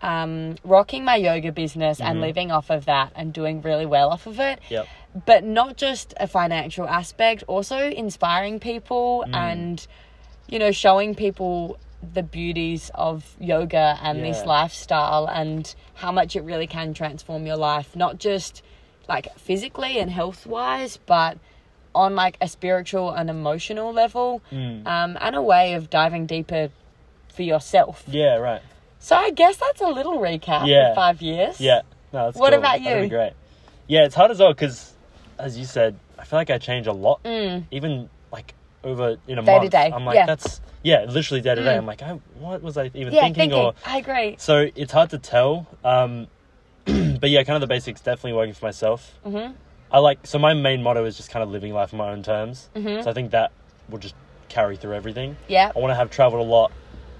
um, 0.00 0.54
rocking 0.64 1.04
my 1.04 1.16
yoga 1.16 1.52
business 1.52 2.00
and 2.00 2.20
living 2.20 2.50
off 2.50 2.70
of 2.70 2.86
that 2.86 3.12
and 3.14 3.32
doing 3.34 3.60
really 3.60 3.84
well 3.84 4.08
off 4.10 4.26
of 4.26 4.40
it. 4.40 4.60
Mm-hmm. 4.62 4.74
Yep. 4.74 4.86
But 5.26 5.44
not 5.44 5.76
just 5.76 6.14
a 6.18 6.26
financial 6.26 6.88
aspect, 6.88 7.42
also 7.48 7.76
inspiring 7.90 8.60
people 8.60 9.24
Mm. 9.28 9.34
and, 9.34 9.86
you 10.48 10.58
know, 10.58 10.70
showing 10.72 11.14
people 11.14 11.78
the 12.12 12.22
beauties 12.22 12.90
of 12.94 13.34
yoga 13.40 13.98
and 14.02 14.22
this 14.22 14.44
lifestyle 14.44 15.26
and 15.26 15.74
how 15.94 16.12
much 16.12 16.36
it 16.36 16.42
really 16.42 16.66
can 16.66 16.94
transform 16.94 17.44
your 17.46 17.56
life, 17.56 17.96
not 17.96 18.18
just 18.18 18.62
like 19.08 19.36
physically 19.38 19.98
and 19.98 20.10
health 20.10 20.46
wise, 20.46 20.98
but 21.06 21.38
on 21.94 22.14
like 22.14 22.36
a 22.40 22.46
spiritual 22.48 23.10
and 23.10 23.28
emotional 23.30 23.92
level, 23.92 24.42
Mm. 24.52 24.86
um, 24.86 25.18
and 25.20 25.34
a 25.34 25.42
way 25.42 25.74
of 25.74 25.90
diving 25.90 26.26
deeper 26.26 26.70
for 27.34 27.42
yourself. 27.42 28.04
Yeah, 28.06 28.36
right. 28.36 28.62
So 29.00 29.16
I 29.16 29.30
guess 29.30 29.56
that's 29.56 29.80
a 29.80 29.88
little 29.88 30.18
recap 30.18 30.66
Yeah. 30.66 30.90
of 30.90 30.94
five 30.94 31.20
years. 31.22 31.60
Yeah. 31.60 31.80
No, 32.12 32.26
What 32.34 32.50
cool. 32.52 32.58
about 32.58 32.80
you? 32.82 33.08
great. 33.08 33.32
Yeah, 33.86 34.04
it's 34.04 34.14
hard 34.14 34.30
as 34.30 34.38
well 34.38 34.52
because, 34.52 34.92
as 35.38 35.58
you 35.58 35.64
said, 35.64 35.96
I 36.18 36.24
feel 36.24 36.38
like 36.38 36.50
I 36.50 36.58
change 36.58 36.86
a 36.86 36.92
lot. 36.92 37.22
Mm. 37.24 37.64
Even 37.70 38.08
like 38.30 38.54
over 38.84 39.16
in 39.26 39.38
a 39.38 39.42
Day 39.42 39.54
to 39.54 39.58
month. 39.60 39.70
day, 39.72 39.92
I'm 39.94 40.04
like, 40.04 40.14
yeah. 40.14 40.26
that's 40.26 40.60
yeah, 40.82 41.04
literally 41.04 41.40
day 41.40 41.54
to 41.54 41.62
day. 41.62 41.74
Mm. 41.74 41.78
I'm 41.78 41.86
like, 41.86 42.02
I, 42.02 42.12
what 42.38 42.62
was 42.62 42.76
I 42.76 42.86
even 42.94 43.12
Yeah, 43.12 43.22
thinking? 43.22 43.50
thinking. 43.50 43.58
Or 43.58 43.74
I 43.84 43.98
agree. 43.98 44.36
so 44.38 44.68
it's 44.74 44.92
hard 44.92 45.10
to 45.10 45.18
tell. 45.18 45.66
Um, 45.84 46.28
but 46.84 47.30
yeah, 47.30 47.42
kind 47.42 47.56
of 47.56 47.60
the 47.60 47.66
basics. 47.66 48.00
Definitely 48.00 48.34
working 48.34 48.54
for 48.54 48.64
myself. 48.66 49.14
Mhm. 49.26 49.54
I 49.90 49.98
like 50.00 50.18
so 50.26 50.38
my 50.38 50.54
main 50.54 50.82
motto 50.82 51.04
is 51.06 51.16
just 51.16 51.30
kind 51.30 51.42
of 51.42 51.50
living 51.50 51.72
life 51.72 51.92
on 51.94 51.98
my 51.98 52.10
own 52.10 52.22
terms. 52.22 52.68
Mhm. 52.76 53.02
So 53.04 53.10
I 53.10 53.14
think 53.14 53.30
that 53.32 53.52
will 53.88 53.98
just 53.98 54.14
carry 54.48 54.76
through 54.76 54.94
everything. 54.94 55.36
Yeah. 55.48 55.72
I 55.74 55.78
want 55.78 55.90
to 55.90 55.94
have 55.94 56.10
traveled 56.10 56.46
a 56.46 56.48
lot, 56.50 56.70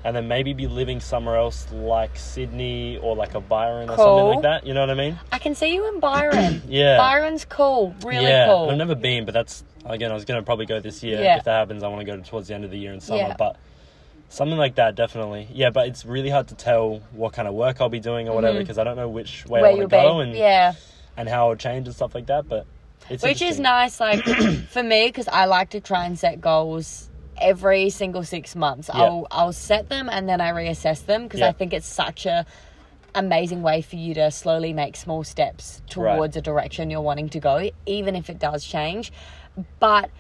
and 0.05 0.15
then 0.15 0.29
maybe 0.29 0.53
be 0.55 0.67
living 0.69 1.01
somewhere 1.01 1.37
else 1.37 1.67
like 1.73 2.17
Sydney 2.17 2.99
or 2.99 3.17
like 3.17 3.35
a 3.35 3.41
Byron 3.41 3.91
or 3.91 3.97
something 3.97 4.27
like 4.27 4.43
that. 4.43 4.67
You 4.67 4.75
know 4.75 4.81
what 4.81 4.91
I 4.91 4.95
mean? 4.95 5.19
I 5.33 5.39
can 5.39 5.55
see 5.55 5.75
you 5.75 5.89
in 5.89 5.99
Byron. 6.01 6.63
Yeah. 6.69 6.97
Byron's 6.99 7.45
cool. 7.45 7.95
Really 8.05 8.25
yeah, 8.25 8.47
cool. 8.47 8.71
I've 8.71 8.77
never 8.79 8.95
been, 8.95 9.25
but 9.25 9.33
that's 9.35 9.65
again. 9.89 10.11
I 10.11 10.15
was 10.15 10.25
gonna 10.25 10.43
probably 10.43 10.67
go 10.67 10.81
this 10.81 11.03
year 11.03 11.21
Yeah. 11.21 11.39
if 11.39 11.45
that 11.45 11.59
happens. 11.59 11.83
I 11.83 11.89
want 11.89 12.01
to 12.01 12.05
go 12.05 12.17
towards 12.23 12.49
the 12.49 12.55
end 12.55 12.65
of 12.65 12.71
the 12.71 12.79
year 12.79 12.93
in 12.93 13.01
summer, 13.01 13.19
Yeah. 13.21 13.35
but 13.39 13.57
something 14.29 14.59
like 14.59 14.75
that 14.77 14.95
definitely. 14.95 15.49
Yeah, 15.53 15.71
but 15.71 15.89
it's 15.89 16.05
really 16.05 16.31
hard 16.31 16.49
to 16.49 16.55
tell 16.55 17.01
what 17.13 17.33
kind 17.33 17.49
of 17.49 17.55
work 17.55 17.81
I'll 17.81 17.89
be 17.89 18.01
doing 18.01 18.29
or 18.29 18.35
whatever 18.35 18.59
because 18.59 18.79
I 18.79 18.85
don't 18.85 18.97
know 18.97 19.09
which 19.09 19.47
way 19.47 19.61
Mm-hmm. 19.61 19.63
Where 19.63 19.71
I 19.71 19.75
want 19.75 19.91
to 19.91 19.97
go 19.97 20.15
be. 20.19 20.23
and 20.29 20.33
yeah. 20.37 20.73
and 21.17 21.29
how 21.29 21.49
I'll 21.51 21.57
change 21.57 21.87
and 21.87 21.95
stuff 21.97 22.15
like 22.15 22.27
that. 22.27 22.49
But 22.49 22.67
it's 23.11 23.23
Which 23.23 23.41
is 23.43 23.59
nice, 23.59 24.01
like 24.01 24.23
for 24.71 24.83
me, 24.83 25.07
because 25.07 25.29
I 25.29 25.47
like 25.47 25.71
to 25.71 25.81
try 25.81 26.05
and 26.05 26.19
set 26.19 26.41
goals 26.41 27.09
every 27.41 27.89
single 27.91 28.25
six 28.25 28.55
months. 28.57 28.91
Yeah. 28.93 29.03
I'll 29.03 29.27
I'll 29.31 29.53
set 29.53 29.89
them 29.89 30.09
and 30.11 30.29
then 30.29 30.41
I 30.41 30.51
reassess 30.53 31.07
them 31.07 31.23
because 31.25 31.41
I 31.41 31.53
think 31.53 31.73
it's 31.73 31.87
such 31.87 32.27
a 32.27 32.45
amazing 33.19 33.63
way 33.63 33.83
for 33.83 33.97
you 33.97 34.15
to 34.15 34.31
slowly 34.31 34.73
make 34.73 34.97
small 34.97 35.25
steps 35.25 35.83
Right. 35.97 36.15
towards 36.17 36.37
a 36.37 36.41
direction 36.43 36.91
you're 36.91 37.01
wanting 37.01 37.29
to 37.31 37.41
go, 37.41 37.71
even 37.87 38.15
if 38.17 38.31
it 38.31 38.39
does 38.39 38.65
change. 38.65 39.13
But 39.81 40.11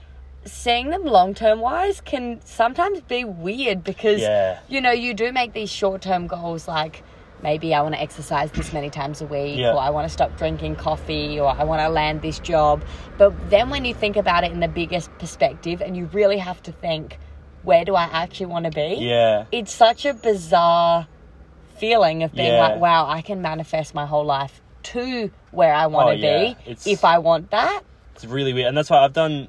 seeing 0.44 0.90
them 0.90 1.04
long 1.04 1.34
term 1.34 1.60
wise 1.60 2.00
can 2.00 2.40
sometimes 2.44 3.00
be 3.02 3.24
weird 3.24 3.84
because 3.84 4.20
Yeah. 4.20 4.58
you 4.68 4.80
know 4.80 4.90
you 4.90 5.14
do 5.14 5.32
make 5.32 5.52
these 5.52 5.70
short 5.70 6.00
term 6.02 6.26
goals 6.26 6.66
like 6.66 7.02
maybe 7.42 7.72
I 7.74 7.82
want 7.82 7.94
to 7.94 8.00
exercise 8.00 8.50
this 8.50 8.72
many 8.72 8.90
times 8.90 9.20
a 9.20 9.26
week 9.26 9.58
Yeah. 9.58 9.72
or 9.74 9.78
I 9.78 9.90
want 9.90 10.06
to 10.06 10.12
stop 10.12 10.36
drinking 10.36 10.76
coffee 10.76 11.38
or 11.38 11.48
I 11.48 11.62
want 11.64 11.80
to 11.82 11.88
land 11.88 12.20
this 12.22 12.38
job. 12.40 12.82
But 13.16 13.32
then 13.50 13.70
when 13.70 13.84
you 13.84 13.94
think 13.94 14.16
about 14.16 14.42
it 14.42 14.50
in 14.50 14.60
the 14.60 14.68
biggest 14.68 15.10
perspective 15.18 15.80
and 15.80 15.96
you 15.96 16.06
really 16.12 16.38
have 16.38 16.60
to 16.64 16.72
think, 16.72 17.18
where 17.62 17.84
do 17.84 17.94
I 17.94 18.04
actually 18.04 18.46
want 18.46 18.64
to 18.64 18.70
be? 18.72 18.96
Yeah. 19.00 19.44
It's 19.52 19.72
such 19.72 20.04
a 20.04 20.14
bizarre 20.14 21.06
feeling 21.78 22.22
of 22.22 22.32
being 22.34 22.52
Yeah. 22.52 22.60
like, 22.68 22.80
wow, 22.80 23.06
I 23.08 23.22
can 23.22 23.40
manifest 23.42 23.94
my 23.94 24.06
whole 24.06 24.24
life 24.24 24.60
to 24.84 25.30
where 25.50 25.72
I 25.74 25.86
want 25.86 26.08
Oh, 26.08 26.12
to 26.12 26.16
yeah. 26.18 26.38
be 26.38 26.70
It's- 26.70 26.86
if 26.86 27.04
I 27.04 27.18
want 27.18 27.50
that. 27.50 27.82
It's 28.14 28.24
really 28.24 28.52
weird, 28.52 28.68
and 28.68 28.76
that's 28.76 28.90
why 28.90 29.04
I've 29.04 29.12
done. 29.12 29.48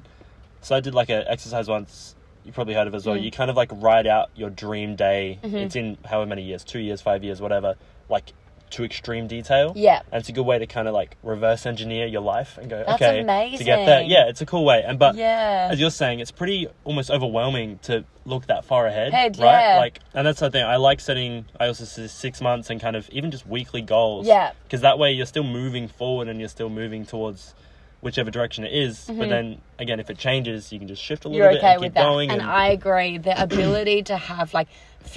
So 0.60 0.76
I 0.76 0.80
did 0.80 0.94
like 0.94 1.08
an 1.08 1.24
exercise 1.26 1.68
once. 1.68 2.14
You 2.44 2.52
probably 2.52 2.74
heard 2.74 2.86
of 2.86 2.94
it 2.94 2.96
as 2.98 3.06
well. 3.06 3.16
Mm. 3.16 3.22
You 3.22 3.30
kind 3.30 3.50
of 3.50 3.56
like 3.56 3.70
write 3.74 4.06
out 4.06 4.30
your 4.34 4.50
dream 4.50 4.96
day. 4.96 5.38
Mm-hmm. 5.42 5.56
It's 5.56 5.76
in 5.76 5.98
however 6.04 6.28
many 6.28 6.42
years, 6.42 6.64
two 6.64 6.78
years, 6.78 7.00
five 7.00 7.22
years, 7.24 7.40
whatever. 7.40 7.76
Like 8.08 8.32
to 8.70 8.84
extreme 8.84 9.26
detail. 9.26 9.72
Yeah. 9.76 10.02
And 10.12 10.20
it's 10.20 10.28
a 10.28 10.32
good 10.32 10.46
way 10.46 10.58
to 10.58 10.66
kind 10.66 10.88
of 10.88 10.94
like 10.94 11.16
reverse 11.22 11.66
engineer 11.66 12.06
your 12.06 12.22
life 12.22 12.58
and 12.58 12.68
go, 12.70 12.82
That's 12.86 13.02
okay, 13.02 13.22
to 13.56 13.64
get 13.64 13.86
there. 13.86 14.02
Yeah, 14.02 14.28
it's 14.28 14.40
a 14.40 14.46
cool 14.46 14.64
way. 14.64 14.82
And 14.86 14.98
but 14.98 15.14
Yeah. 15.16 15.68
as 15.70 15.80
you're 15.80 15.90
saying, 15.90 16.20
it's 16.20 16.30
pretty 16.30 16.68
almost 16.84 17.10
overwhelming 17.10 17.78
to 17.82 18.04
look 18.24 18.46
that 18.46 18.64
far 18.64 18.86
ahead, 18.86 19.12
Head, 19.12 19.38
right? 19.38 19.60
yeah. 19.74 19.78
Like, 19.78 20.00
and 20.14 20.26
that's 20.26 20.40
the 20.40 20.50
thing. 20.50 20.64
I 20.64 20.76
like 20.76 21.00
setting. 21.00 21.46
I 21.58 21.66
also 21.66 21.84
say 21.84 22.06
six 22.06 22.40
months 22.40 22.70
and 22.70 22.80
kind 22.80 22.96
of 22.96 23.08
even 23.10 23.30
just 23.30 23.46
weekly 23.46 23.82
goals. 23.82 24.26
Yeah. 24.26 24.52
Because 24.64 24.82
that 24.82 24.98
way 24.98 25.12
you're 25.12 25.26
still 25.26 25.42
moving 25.44 25.88
forward 25.88 26.28
and 26.28 26.38
you're 26.38 26.48
still 26.48 26.68
moving 26.70 27.04
towards 27.06 27.54
whichever 28.00 28.30
direction 28.30 28.64
it 28.64 28.72
is. 28.72 29.04
But 29.06 29.28
then 29.28 29.60
again, 29.78 30.00
if 30.00 30.08
it 30.10 30.16
changes, 30.18 30.72
you 30.72 30.78
can 30.78 30.88
just 30.88 31.02
shift 31.02 31.24
a 31.24 31.28
little 31.28 31.46
Mm-hmm. 31.46 31.52
You're 31.54 31.60
bit 31.60 31.64
okay 31.64 31.72
and 31.74 31.78
keep 31.80 31.86
with 31.88 31.94
that. 31.94 32.02
going. 32.02 32.30
and 32.30 32.42
I 32.42 32.68
agree. 32.68 33.18
The 33.18 33.40
ability 33.42 34.02
to 34.04 34.16
have 34.16 34.54
like 34.54 34.68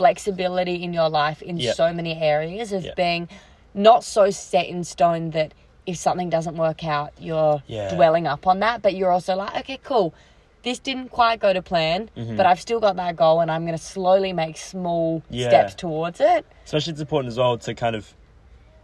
flexibility 0.04 0.84
in 0.84 0.92
your 0.94 1.10
life 1.10 1.42
in 1.42 1.58
Yeah. 1.58 1.74
so 1.74 1.94
many 1.94 2.20
areas 2.22 2.74
of 2.74 2.84
Yeah. 2.84 2.94
being 2.96 3.30
not 3.74 4.04
so 4.04 4.30
set 4.30 4.68
in 4.68 4.84
stone 4.84 5.32
that 5.32 5.54
if 5.86 5.98
something 5.98 6.30
doesn't 6.30 6.58
work 6.58 6.84
out, 6.84 7.12
you're 7.20 7.62
Yeah. 7.68 7.94
dwelling 7.94 8.28
up 8.28 8.48
on 8.48 8.60
that, 8.60 8.82
but 8.82 8.94
you're 8.96 9.12
also 9.12 9.36
like, 9.36 9.56
okay, 9.60 9.80
cool. 9.84 10.14
This 10.64 10.80
didn't 10.80 11.10
quite 11.10 11.40
go 11.40 11.52
to 11.54 11.62
plan, 11.62 12.10
Mm-hmm. 12.18 12.38
but 12.38 12.46
I've 12.46 12.60
still 12.62 12.80
got 12.80 12.96
that 12.98 13.16
goal 13.16 13.40
and 13.42 13.50
I'm 13.52 13.66
going 13.66 13.78
to 13.78 13.84
slowly 13.84 14.32
make 14.34 14.58
small 14.58 15.22
Yeah. 15.30 15.48
steps 15.50 15.76
towards 15.76 16.20
it. 16.22 16.46
especially 16.66 16.92
it's 16.92 17.02
important 17.02 17.30
as 17.32 17.38
well 17.38 17.58
to 17.58 17.74
kind 17.76 17.96
of 17.96 18.14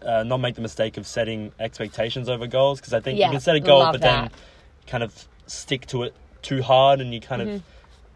uh, 0.05 0.23
not 0.23 0.37
make 0.37 0.55
the 0.55 0.61
mistake 0.61 0.97
of 0.97 1.05
setting 1.07 1.51
expectations 1.59 2.29
over 2.29 2.47
goals 2.47 2.79
because 2.79 2.93
I 2.93 2.99
think 2.99 3.19
Yeah, 3.19 3.25
you 3.27 3.31
can 3.31 3.39
set 3.41 3.55
a 3.55 3.59
goal 3.59 3.87
but 3.91 4.01
then 4.01 4.29
kind 4.87 5.03
of 5.03 5.27
stick 5.47 5.85
to 5.87 6.03
it 6.03 6.13
too 6.41 6.61
hard 6.61 7.01
and 7.01 7.13
you 7.13 7.19
kind 7.21 7.41
Mm-hmm. 7.41 7.55
of 7.55 7.63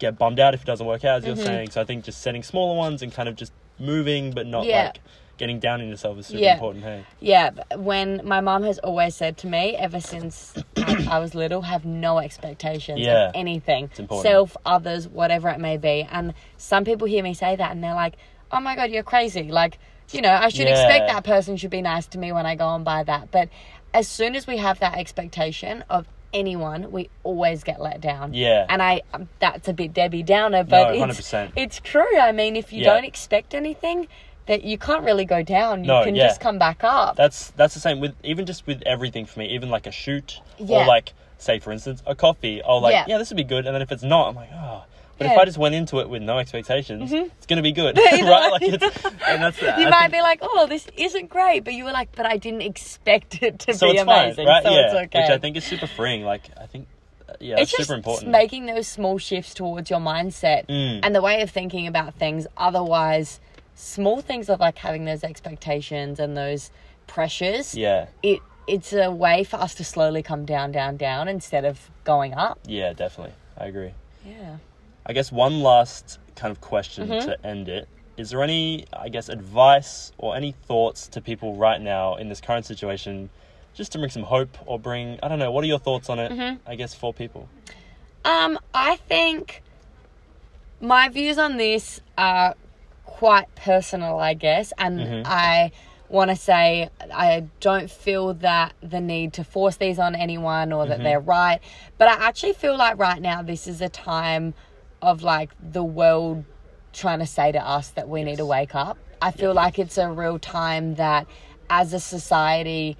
get 0.00 0.18
bummed 0.18 0.40
out 0.40 0.54
if 0.54 0.62
it 0.62 0.66
doesn't 0.66 0.86
work 0.86 1.04
out 1.04 1.18
as 1.18 1.24
you're 1.26 1.36
saying. 1.36 1.70
So 1.70 1.80
I 1.80 1.84
think 1.84 2.04
just 2.04 2.20
setting 2.20 2.42
smaller 2.42 2.76
ones 2.76 3.00
and 3.00 3.12
kind 3.12 3.28
of 3.28 3.36
just 3.36 3.52
moving 3.78 4.32
but 4.32 4.46
not 4.46 4.66
Yeah. 4.66 4.86
like 4.86 4.98
getting 5.38 5.58
down 5.60 5.80
on 5.80 5.88
yourself 5.88 6.18
is 6.18 6.26
super 6.26 6.40
Yeah. 6.40 6.54
important. 6.54 6.84
Hey, 6.84 7.04
Yeah, 7.20 7.50
when 7.76 8.20
my 8.24 8.40
mom 8.40 8.62
has 8.64 8.78
always 8.80 9.14
said 9.14 9.36
to 9.38 9.46
me, 9.46 9.76
ever 9.76 10.00
since 10.00 10.54
I, 10.76 11.06
I 11.10 11.18
was 11.20 11.34
little, 11.34 11.62
have 11.62 11.84
no 11.84 12.18
expectations 12.18 13.00
Yeah. 13.00 13.28
of 13.28 13.32
anything, 13.36 13.90
important. 13.98 14.22
self, 14.22 14.56
others, 14.66 15.08
whatever 15.08 15.48
it 15.50 15.60
may 15.60 15.76
be. 15.76 16.06
And 16.10 16.34
some 16.56 16.84
people 16.84 17.06
hear 17.06 17.22
me 17.22 17.34
say 17.34 17.54
that 17.56 17.70
and 17.72 17.82
they're 17.82 17.94
like, 17.94 18.14
"Oh 18.52 18.60
my 18.60 18.74
god, 18.76 18.90
you're 18.90 19.02
crazy!" 19.02 19.44
Like, 19.50 19.78
you 20.12 20.20
know, 20.20 20.32
I 20.32 20.48
should 20.48 20.66
expect 20.68 21.08
that 21.08 21.24
person 21.24 21.56
should 21.56 21.70
be 21.70 21.82
nice 21.82 22.06
to 22.08 22.18
me 22.18 22.32
when 22.32 22.46
I 22.46 22.54
go 22.54 22.74
and 22.74 22.84
buy 22.84 23.02
that. 23.04 23.30
But 23.30 23.48
as 23.92 24.08
soon 24.08 24.34
as 24.36 24.46
we 24.46 24.58
have 24.58 24.80
that 24.80 24.96
expectation 24.98 25.84
of 25.90 26.06
anyone, 26.32 26.90
we 26.90 27.10
always 27.22 27.62
get 27.64 27.80
let 27.80 28.00
down. 28.00 28.34
Yeah. 28.34 28.66
and 28.68 28.82
I 28.82 29.02
um, 29.12 29.28
that's 29.38 29.68
a 29.68 29.72
bit 29.72 29.92
Debbie 29.94 30.22
Downer, 30.22 30.64
but 30.64 30.94
No, 30.96 31.04
it's 31.04 31.20
100%. 31.32 31.52
it's 31.56 31.80
true. 31.80 32.18
I 32.18 32.32
mean, 32.32 32.56
if 32.56 32.72
you 32.72 32.82
Yeah. 32.82 32.94
don't 32.94 33.04
expect 33.04 33.54
anything. 33.54 34.08
That 34.46 34.62
you 34.62 34.76
can't 34.76 35.04
really 35.04 35.24
go 35.24 35.42
down. 35.42 35.84
You 35.84 35.88
No, 35.88 36.04
can 36.04 36.14
yeah. 36.14 36.26
just 36.26 36.38
come 36.38 36.58
back 36.58 36.84
up. 36.84 37.16
that's 37.16 37.50
that's 37.52 37.72
the 37.72 37.80
same 37.80 37.98
with 37.98 38.14
even 38.22 38.44
just 38.44 38.66
with 38.66 38.82
everything 38.84 39.24
for 39.24 39.38
me. 39.38 39.46
Even 39.46 39.70
like 39.70 39.86
a 39.86 39.90
shoot 39.90 40.38
Yeah. 40.58 40.82
or 40.82 40.86
like 40.86 41.14
say 41.38 41.58
for 41.60 41.72
instance 41.72 42.02
a 42.06 42.14
coffee. 42.14 42.60
Oh, 42.62 42.76
like 42.76 42.92
Yeah. 42.92 43.04
yeah, 43.08 43.16
this 43.16 43.30
would 43.30 43.38
be 43.38 43.42
good. 43.44 43.64
And 43.64 43.74
then 43.74 43.80
if 43.80 43.90
it's 43.90 44.02
not, 44.02 44.28
I'm 44.28 44.34
like 44.34 44.50
oh. 44.52 44.84
But 45.16 45.26
if 45.26 45.30
Yeah. 45.30 45.34
Mm-hmm. 45.34 45.40
I 45.40 45.44
just 45.44 45.58
went 45.58 45.74
into 45.74 46.00
it 46.00 46.08
with 46.08 46.22
no 46.22 46.38
expectations, 46.38 47.12
it's 47.12 47.46
gonna 47.46 47.62
be 47.62 47.72
good, 47.72 47.96
right? 48.10 48.50
Like 48.50 48.62
it's, 48.62 49.04
and 49.26 49.42
that's 49.42 49.60
you 49.62 49.68
I 49.68 49.88
might 49.90 50.00
think- 50.02 50.12
be 50.14 50.20
like, 50.22 50.40
"Oh, 50.42 50.66
this 50.66 50.86
isn't 50.96 51.28
great," 51.28 51.60
but 51.64 51.74
you 51.74 51.84
were 51.84 51.92
like, 51.92 52.14
"But 52.16 52.26
I 52.26 52.36
didn't 52.36 52.62
expect 52.62 53.42
it 53.42 53.58
to 53.60 53.74
so 53.74 53.86
be 53.86 53.92
it's 53.92 54.02
amazing." 54.02 54.36
fine, 54.36 54.46
right? 54.46 54.62
So 54.64 54.70
yeah, 54.70 54.80
it's 54.86 54.94
okay. 54.94 55.20
which 55.22 55.30
I 55.30 55.38
think 55.38 55.56
is 55.56 55.64
super 55.64 55.86
freeing. 55.86 56.24
Like 56.24 56.50
I 56.60 56.66
think, 56.66 56.88
uh, 57.28 57.34
yeah, 57.40 57.56
it's 57.60 57.70
super 57.76 57.94
important. 57.94 58.30
making 58.32 58.66
those 58.66 58.88
small 58.88 59.18
shifts 59.18 59.54
towards 59.54 59.88
your 59.90 60.00
mindset 60.00 60.66
Mm. 60.66 61.00
and 61.04 61.14
the 61.14 61.22
way 61.22 61.42
of 61.42 61.50
thinking 61.50 61.86
about 61.86 62.14
things. 62.14 62.46
Otherwise, 62.56 63.40
small 63.76 64.20
things 64.20 64.48
of 64.48 64.60
like 64.60 64.78
having 64.78 65.04
those 65.04 65.22
expectations 65.24 66.18
and 66.18 66.36
those 66.36 66.70
pressures. 67.06 67.74
yeah, 67.76 68.06
It 68.22 68.40
it's 68.66 68.92
a 68.94 69.10
way 69.10 69.44
for 69.44 69.56
us 69.58 69.74
to 69.74 69.84
slowly 69.84 70.22
come 70.22 70.44
down, 70.46 70.72
down, 70.72 70.96
down 70.96 71.28
instead 71.28 71.64
of 71.66 71.90
going 72.02 72.32
up. 72.34 72.58
yeah, 72.66 72.92
definitely. 72.94 73.34
I 73.58 73.66
agree. 73.66 73.92
Yeah. 74.26 74.56
I 75.06 75.12
guess 75.12 75.30
one 75.32 75.60
last 75.60 76.18
kind 76.36 76.50
of 76.50 76.60
question 76.60 77.08
Mm-hmm. 77.08 77.26
to 77.28 77.46
end 77.46 77.68
it. 77.68 77.88
Is 78.16 78.30
there 78.30 78.42
any, 78.42 78.86
I 78.92 79.08
guess, 79.08 79.28
advice 79.28 80.12
or 80.18 80.36
any 80.36 80.52
thoughts 80.52 81.08
to 81.08 81.20
people 81.20 81.56
right 81.56 81.80
now 81.80 82.14
in 82.16 82.28
this 82.28 82.40
current 82.40 82.64
situation, 82.64 83.28
just 83.74 83.90
to 83.92 83.98
bring 83.98 84.10
some 84.10 84.22
hope 84.22 84.56
or 84.66 84.78
bring, 84.78 85.18
I 85.22 85.28
don't 85.28 85.40
know, 85.40 85.50
what 85.50 85.64
are 85.64 85.66
your 85.66 85.80
thoughts 85.80 86.08
on 86.08 86.18
it? 86.20 86.30
Mm-hmm. 86.30 86.56
I 86.70 86.76
guess 86.76 86.94
for 86.94 87.12
people. 87.12 87.48
Um, 88.24 88.58
I 88.72 88.96
think 88.96 89.62
my 90.80 91.08
views 91.08 91.38
on 91.38 91.56
this 91.56 92.00
are 92.16 92.54
quite 93.04 93.52
personal, 93.56 94.18
I 94.18 94.34
guess, 94.34 94.72
and 94.78 95.00
Mm-hmm. 95.00 95.22
I 95.26 95.72
want 96.08 96.30
to 96.30 96.36
say 96.36 96.90
I 97.12 97.44
don't 97.60 97.90
feel 97.90 98.34
that 98.34 98.74
the 98.80 99.00
need 99.00 99.32
to 99.32 99.42
force 99.44 99.76
these 99.76 99.98
on 99.98 100.14
anyone 100.14 100.72
or 100.72 100.82
Mm-hmm. 100.84 100.90
that 100.90 101.02
they're 101.02 101.18
right, 101.20 101.58
but 101.98 102.06
I 102.08 102.12
actually 102.28 102.52
feel 102.52 102.76
like 102.76 102.96
right 102.98 103.20
now 103.20 103.42
this 103.42 103.66
is 103.66 103.80
a 103.80 103.88
time 103.88 104.54
of 105.04 105.22
like 105.22 105.50
the 105.60 105.84
world 105.84 106.44
trying 106.92 107.18
to 107.18 107.26
say 107.26 107.52
to 107.52 107.58
us 107.58 107.90
that 107.90 108.08
we 108.08 108.24
need 108.24 108.38
to 108.38 108.46
wake 108.46 108.74
up. 108.74 108.98
I 109.20 109.30
feel 109.30 109.54
like 109.54 109.78
it's 109.78 109.98
a 109.98 110.10
real 110.10 110.38
time 110.38 110.94
that 110.96 111.26
as 111.70 111.92
a 111.92 112.00
society 112.00 112.96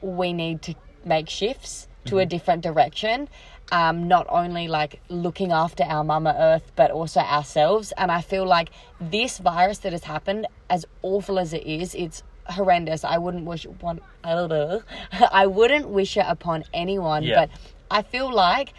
we 0.00 0.32
need 0.32 0.62
to 0.62 0.74
make 1.04 1.28
shifts 1.28 1.88
to 2.06 2.18
a 2.18 2.26
different 2.26 2.62
direction. 2.62 3.28
Um, 3.72 4.08
not 4.08 4.26
only 4.28 4.68
like 4.68 5.00
looking 5.08 5.50
after 5.50 5.84
our 5.84 6.04
mama 6.04 6.36
earth, 6.38 6.70
but 6.76 6.90
also 6.90 7.20
ourselves. 7.20 7.92
And 7.96 8.12
I 8.12 8.20
feel 8.20 8.44
like 8.44 8.70
this 9.00 9.38
virus 9.38 9.78
that 9.78 9.92
has 9.92 10.04
happened, 10.04 10.46
as 10.68 10.84
awful 11.02 11.38
as 11.38 11.54
it 11.54 11.66
is, 11.66 11.94
it's 11.94 12.22
horrendous. 12.46 13.04
I 13.04 13.16
wouldn't 13.16 13.46
wish 13.46 13.64
one. 13.80 14.00
I 14.22 15.46
wouldn't 15.46 15.88
wish 15.88 16.16
it 16.18 16.26
upon 16.28 16.64
anyone. 16.74 17.22
Yeah. 17.22 17.46
But 17.46 17.50
I 17.90 18.02
feel 18.02 18.32
like 18.32 18.74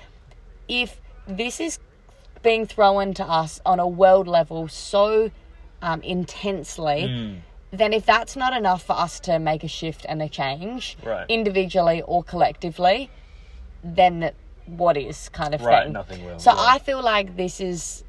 if 0.67 1.01
this 1.27 1.59
is 1.59 1.79
being 2.45 2.65
thrown 2.67 3.13
to 3.15 3.25
us 3.41 3.59
on 3.65 3.79
a 3.79 3.87
world 3.87 4.27
level 4.27 4.67
so 4.67 5.31
um, 5.81 6.01
intensely, 6.01 7.01
Mm. 7.09 7.41
then 7.71 7.91
if 7.91 8.05
that's 8.05 8.35
not 8.35 8.55
enough 8.55 8.83
for 8.83 8.93
us 9.05 9.19
to 9.21 9.39
make 9.39 9.63
a 9.63 9.67
shift 9.67 10.05
and 10.07 10.21
a 10.21 10.29
change, 10.29 10.95
Right. 11.03 11.25
individually 11.27 12.01
or 12.03 12.23
collectively, 12.23 13.09
then 13.83 14.31
what 14.67 14.95
is 14.97 15.29
kind 15.29 15.53
of 15.55 15.61
Right, 15.61 15.83
thing. 15.83 15.93
nothing 15.93 16.23
will, 16.25 16.39
So 16.39 16.51
yeah. 16.51 16.73
I 16.73 16.79
feel 16.79 17.01
like 17.03 17.35
this 17.35 17.59
is 17.59 18.03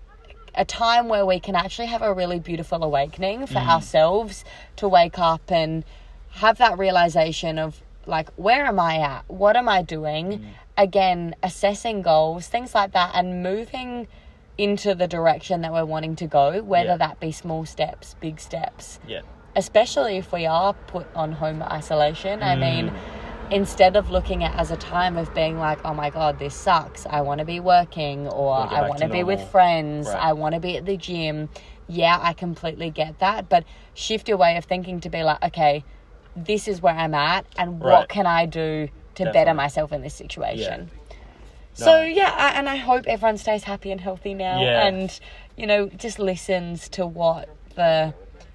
a 0.55 0.65
time 0.65 1.09
where 1.09 1.27
we 1.27 1.39
can 1.41 1.55
actually 1.55 1.89
have 1.89 2.03
a 2.03 2.13
really 2.15 2.39
beautiful 2.39 2.83
awakening 2.85 3.47
for 3.47 3.61
Mm. 3.61 3.69
ourselves 3.75 4.45
to 4.77 4.89
wake 4.89 5.19
up 5.19 5.51
and 5.51 5.85
have 6.43 6.57
that 6.59 6.79
realization 6.79 7.59
of 7.59 7.81
like 8.07 8.29
where 8.37 8.65
am 8.67 8.79
I 8.79 8.95
at? 8.99 9.25
What 9.29 9.57
am 9.57 9.69
I 9.69 9.83
doing? 9.83 10.27
Mm. 10.39 10.45
Again, 10.79 11.35
assessing 11.43 12.03
goals, 12.03 12.47
things 12.47 12.75
like 12.75 12.93
that 12.93 13.11
and 13.15 13.43
moving 13.43 14.07
into 14.59 14.95
the 14.95 15.07
direction 15.07 15.61
that 15.63 15.73
we're 15.73 15.85
wanting 15.85 16.17
to 16.17 16.27
go, 16.27 16.63
whether 16.63 16.91
Yeah. 16.91 16.97
that 16.97 17.21
be 17.21 17.31
small 17.33 17.65
steps, 17.67 18.15
big 18.21 18.41
steps 18.41 18.99
Yeah. 19.07 19.21
especially 19.55 20.17
if 20.17 20.33
we 20.33 20.47
are 20.47 20.73
put 20.73 21.07
on 21.15 21.33
home 21.33 21.63
isolation. 21.63 22.43
I 22.43 22.57
mean, 22.57 22.91
Mm. 22.91 22.95
instead 23.51 23.97
of 23.97 24.11
looking 24.11 24.43
at 24.43 24.55
it 24.55 24.59
as 24.59 24.71
a 24.71 24.77
time 24.77 25.17
of 25.17 25.33
being 25.35 25.59
like, 25.59 25.79
oh 25.85 25.95
my 25.95 26.11
god, 26.11 26.39
this 26.39 26.55
sucks. 26.55 27.07
I 27.07 27.21
want 27.21 27.39
to 27.39 27.45
be 27.45 27.61
working, 27.61 28.27
or 28.29 28.55
I 28.55 28.89
want 28.89 29.01
to 29.01 29.09
be 29.09 29.23
with 29.23 29.43
friends. 29.49 30.09
Right. 30.09 30.17
I 30.17 30.33
want 30.33 30.55
to 30.55 30.61
be 30.61 30.77
at 30.77 30.85
the 30.87 30.97
gym. 30.97 31.49
Yeah, 31.89 32.19
I 32.21 32.33
completely 32.33 32.91
get 32.91 33.19
that, 33.21 33.49
but 33.49 33.65
shift 33.95 34.29
your 34.29 34.39
way 34.39 34.57
of 34.57 34.65
thinking 34.65 35.01
to 35.01 35.09
be 35.09 35.23
like, 35.23 35.43
okay, 35.45 35.85
this 36.35 36.67
is 36.67 36.83
where 36.83 36.95
I'm 36.95 37.15
at, 37.15 37.47
and 37.57 37.81
what 37.81 38.09
can 38.09 38.27
I 38.27 38.47
do 38.47 38.89
to 39.15 39.31
better 39.33 39.55
myself 39.55 39.93
in 39.93 40.03
this 40.03 40.15
situation? 40.15 40.91
So 41.77 42.03
yeah, 42.03 42.35
I, 42.37 42.51
and 42.59 42.69
I 42.69 42.77
hope 42.77 43.07
everyone 43.07 43.37
stays 43.39 43.65
happy 43.65 43.91
and 43.91 44.01
healthy 44.01 44.35
now, 44.35 44.63
Yeah. 44.63 44.87
and 44.87 45.21
you 45.57 45.67
know 45.67 45.89
just 45.89 46.19
listens 46.19 46.89
to 46.91 47.07
what 47.07 47.49
the 47.75 48.15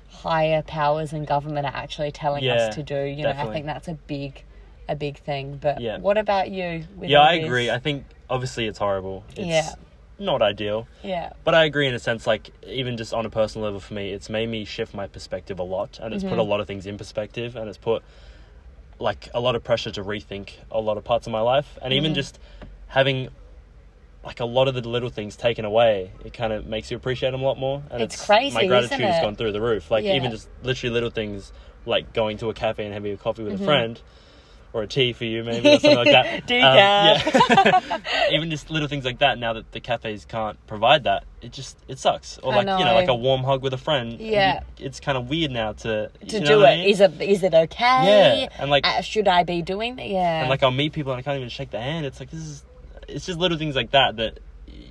higher 0.09 0.61
powers 0.63 1.13
and 1.13 1.25
government 1.27 1.65
are 1.67 1.75
actually 1.75 2.11
telling 2.11 2.43
Yeah, 2.43 2.55
us 2.55 2.75
to 2.75 2.83
do. 2.83 3.03
You 3.03 3.23
know, 3.23 3.29
I 3.29 3.33
definitely. 3.33 3.53
think 3.53 3.65
that's 3.67 3.87
a 3.87 3.93
big, 3.93 4.43
a 4.89 4.95
big 4.95 5.17
thing. 5.19 5.57
But 5.61 5.79
Yeah. 5.81 5.99
what 5.99 6.17
about 6.17 6.49
you? 6.51 6.85
With 6.95 7.09
Yeah, 7.09 7.19
all 7.19 7.25
I 7.27 7.33
this? 7.33 7.45
agree. 7.45 7.69
I 7.69 7.79
think 7.79 8.05
obviously 8.29 8.65
it's 8.67 8.79
horrible. 8.79 9.23
It's 9.35 9.47
Yeah. 9.49 9.75
not 10.19 10.41
ideal. 10.41 10.87
yeah, 11.03 11.33
But 11.43 11.55
I 11.55 11.65
agree 11.65 11.87
in 11.87 11.93
a 11.95 11.99
sense, 11.99 12.27
like, 12.27 12.51
even 12.67 12.97
just 12.97 13.13
on 13.13 13.25
a 13.25 13.29
personal 13.29 13.65
level 13.65 13.79
for 13.79 13.93
me, 13.95 14.11
it's 14.11 14.29
made 14.29 14.47
me 14.49 14.65
shift 14.65 14.93
my 14.93 15.07
perspective 15.07 15.57
a 15.59 15.63
lot. 15.63 15.99
And 16.01 16.13
it's 16.13 16.23
put 16.23 16.33
Mm-hmm. 16.33 16.39
a 16.39 16.43
lot 16.43 16.59
of 16.59 16.67
things 16.67 16.85
in 16.85 16.97
perspective. 16.97 17.55
And 17.55 17.67
it's 17.69 17.77
put, 17.79 18.03
like, 18.99 19.29
a 19.33 19.39
lot 19.39 19.55
of 19.55 19.63
pressure 19.63 19.91
to 19.91 20.03
rethink 20.03 20.51
a 20.71 20.79
lot 20.79 20.97
of 20.97 21.03
parts 21.03 21.25
of 21.27 21.31
my 21.31 21.41
life. 21.41 21.77
And 21.81 21.91
Mm-hmm. 21.91 21.97
even 21.97 22.13
just 22.13 22.39
having, 22.91 23.29
like, 24.23 24.39
a 24.39 24.45
lot 24.45 24.67
of 24.67 24.75
the 24.75 24.87
little 24.87 25.09
things 25.09 25.35
taken 25.35 25.65
away, 25.65 26.11
it 26.25 26.33
kind 26.33 26.53
of 26.53 26.65
makes 26.67 26.91
you 26.91 26.97
appreciate 26.97 27.31
them 27.31 27.41
a 27.41 27.45
lot 27.45 27.57
more. 27.57 27.81
And 27.89 28.01
It's 28.03 28.25
crazy, 28.25 28.53
My 28.55 28.65
gratitude 28.67 28.99
has 28.99 29.23
gone 29.23 29.35
through 29.35 29.51
the 29.53 29.61
roof. 29.61 29.89
Like, 29.89 30.03
Yeah. 30.05 30.15
even 30.15 30.31
just 30.31 30.47
literally 30.63 30.93
little 30.93 31.09
things, 31.09 31.51
like 31.85 32.13
going 32.13 32.37
to 32.37 32.49
a 32.49 32.53
cafe 32.53 32.85
and 32.85 32.93
having 32.93 33.13
a 33.13 33.17
coffee 33.17 33.41
Mm-hmm. 33.43 33.51
with 33.53 33.61
a 33.61 33.65
friend. 33.65 34.01
Or 34.73 34.83
a 34.83 34.87
tea 34.87 35.11
for 35.11 35.25
you, 35.25 35.43
maybe, 35.43 35.67
or 35.67 35.79
something 35.79 35.97
like 35.97 36.11
that. 36.11 36.43
Um, 36.49 36.57
yeah. 36.57 37.99
even 38.31 38.49
just 38.49 38.69
little 38.71 38.87
things 38.87 39.03
like 39.03 39.19
that 39.19 39.37
now 39.37 39.51
that 39.51 39.69
the 39.73 39.81
cafes 39.81 40.23
can't 40.23 40.55
provide 40.65 41.03
that 41.03 41.25
it 41.41 41.51
just 41.51 41.77
it 41.89 41.99
sucks 41.99 42.37
or 42.37 42.53
like 42.53 42.61
you 42.61 42.65
know 42.67 42.85
know. 42.85 42.93
like 42.95 43.09
a 43.09 43.13
warm 43.15 43.43
hug 43.43 43.61
with 43.63 43.73
a 43.73 43.77
friend 43.77 44.13
Yeah. 44.21 44.61
You- 44.77 44.85
it's 44.85 45.01
kind 45.01 45.17
of 45.17 45.29
weird 45.29 45.51
now 45.51 45.73
to 45.73 46.07
to 46.07 46.25
you 46.35 46.39
know 46.39 46.45
do 46.45 46.57
what 46.59 46.67
I 46.67 46.71
it. 46.71 46.77
mean? 46.77 46.87
Is 46.89 47.01
it 47.01 47.21
is 47.21 47.43
it 47.43 47.53
okay? 47.53 48.39
Yeah, 48.43 48.49
and, 48.59 48.69
like- 48.71 48.87
uh, 48.87 49.01
should 49.01 49.27
I 49.27 49.43
be 49.43 49.61
doing 49.61 49.97
that? 49.97 50.07
Yeah, 50.07 50.39
and 50.39 50.49
like 50.49 50.63
i'll 50.63 50.71
meet 50.71 50.93
people 50.93 51.11
and 51.11 51.19
i 51.19 51.21
can't 51.21 51.35
even 51.35 51.49
shake 51.49 51.71
the 51.71 51.81
hand 51.81 52.05
it's 52.05 52.21
like 52.21 52.31
this 52.31 52.39
is 52.39 52.63
it's 53.11 53.25
just 53.25 53.39
little 53.39 53.57
things 53.57 53.75
like 53.75 53.91
that 53.91 54.17
that 54.17 54.39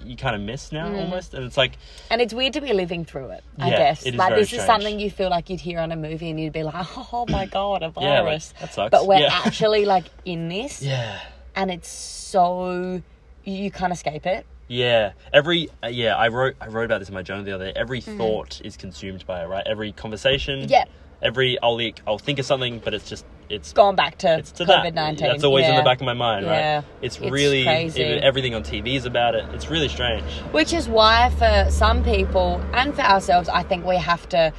you 0.05 0.17
kind 0.17 0.35
of 0.35 0.43
miss 0.43 0.73
now 0.73 0.89
Mm. 0.89 1.01
almost 1.03 1.35
and 1.35 1.45
it's 1.45 1.57
like 1.57 1.77
And 2.11 2.21
it's 2.21 2.35
weird 2.35 2.53
to 2.55 2.61
be 2.61 2.73
living 2.73 3.05
through 3.05 3.31
it, 3.31 3.45
I 3.59 3.71
Yeah, 3.71 3.79
guess. 3.79 4.05
it 4.07 4.15
like 4.15 4.35
this 4.35 4.49
strange. 4.49 4.61
is 4.61 4.67
something 4.67 5.01
you 5.01 5.11
feel 5.11 5.31
like 5.31 5.49
you'd 5.51 5.61
hear 5.61 5.79
on 5.81 5.93
a 5.93 5.97
movie 5.97 6.31
and 6.31 6.39
you'd 6.41 6.53
be 6.53 6.63
like, 6.63 6.87
Oh 7.13 7.27
my 7.29 7.47
god, 7.47 7.83
a 7.83 7.91
virus 7.91 8.05
Yeah, 8.05 8.21
like, 8.23 8.59
that 8.61 8.75
sucks. 8.75 8.91
But 8.91 9.07
we're 9.07 9.21
Yeah. 9.21 9.41
actually 9.45 9.85
like 9.85 10.07
in 10.25 10.49
this 10.49 10.83
yeah 10.83 11.21
and 11.57 11.71
it's 11.71 11.89
so 11.89 13.03
you, 13.45 13.71
can't 13.71 13.93
escape 13.93 14.25
it. 14.27 14.47
yeah 14.69 15.13
every 15.33 15.69
uh, 15.83 15.89
yeah 15.89 16.15
i 16.17 16.29
wrote 16.29 16.55
i 16.61 16.67
wrote 16.69 16.85
about 16.85 17.01
this 17.01 17.09
in 17.09 17.15
my 17.15 17.23
journal 17.23 17.45
the 17.45 17.53
other 17.53 17.73
day 17.73 17.79
every 17.79 18.01
Mm-hmm. 18.01 18.17
thought 18.19 18.61
is 18.65 18.77
consumed 18.77 19.27
by 19.27 19.43
it 19.43 19.47
right 19.47 19.67
every 19.67 19.93
conversation 19.93 20.69
Yeah. 20.69 20.85
every 21.23 21.59
i'll 21.63 21.81
i'll 22.07 22.19
think 22.19 22.39
of 22.39 22.47
something 22.47 22.79
but 22.85 22.95
it's 22.95 23.09
just 23.09 23.25
it's 23.51 23.73
Gone 23.73 23.97
back 23.97 24.19
to 24.19 24.39
it's 24.39 24.53
to. 24.53 24.65
COVID 24.65 24.95
nineteen. 24.95 25.29
That's 25.29 25.45
always 25.45 25.67
in 25.67 25.75
the 25.77 25.83
back 25.83 26.01
of 26.01 26.07
my 26.07 26.15
mind, 26.15 26.47
Yeah. 26.47 26.77
right? 26.77 26.85
It's, 27.03 27.19
It's 27.19 27.31
really 27.31 27.65
crazy. 27.65 28.03
everything 28.03 28.55
on 28.55 28.63
TV 28.63 28.95
is 28.97 29.05
about 29.05 29.35
it. 29.35 29.45
It's 29.53 29.69
really 29.69 29.89
strange. 29.89 30.23
Which 30.53 30.73
is 30.73 30.89
why 30.89 31.31
for 31.39 31.71
some 31.71 32.03
people 32.05 32.63
and 32.73 32.95
for 32.95 33.03
ourselves, 33.03 33.49
I 33.49 33.63
think 33.63 33.85
we 33.85 33.97
have 33.97 34.29
to 34.31 34.53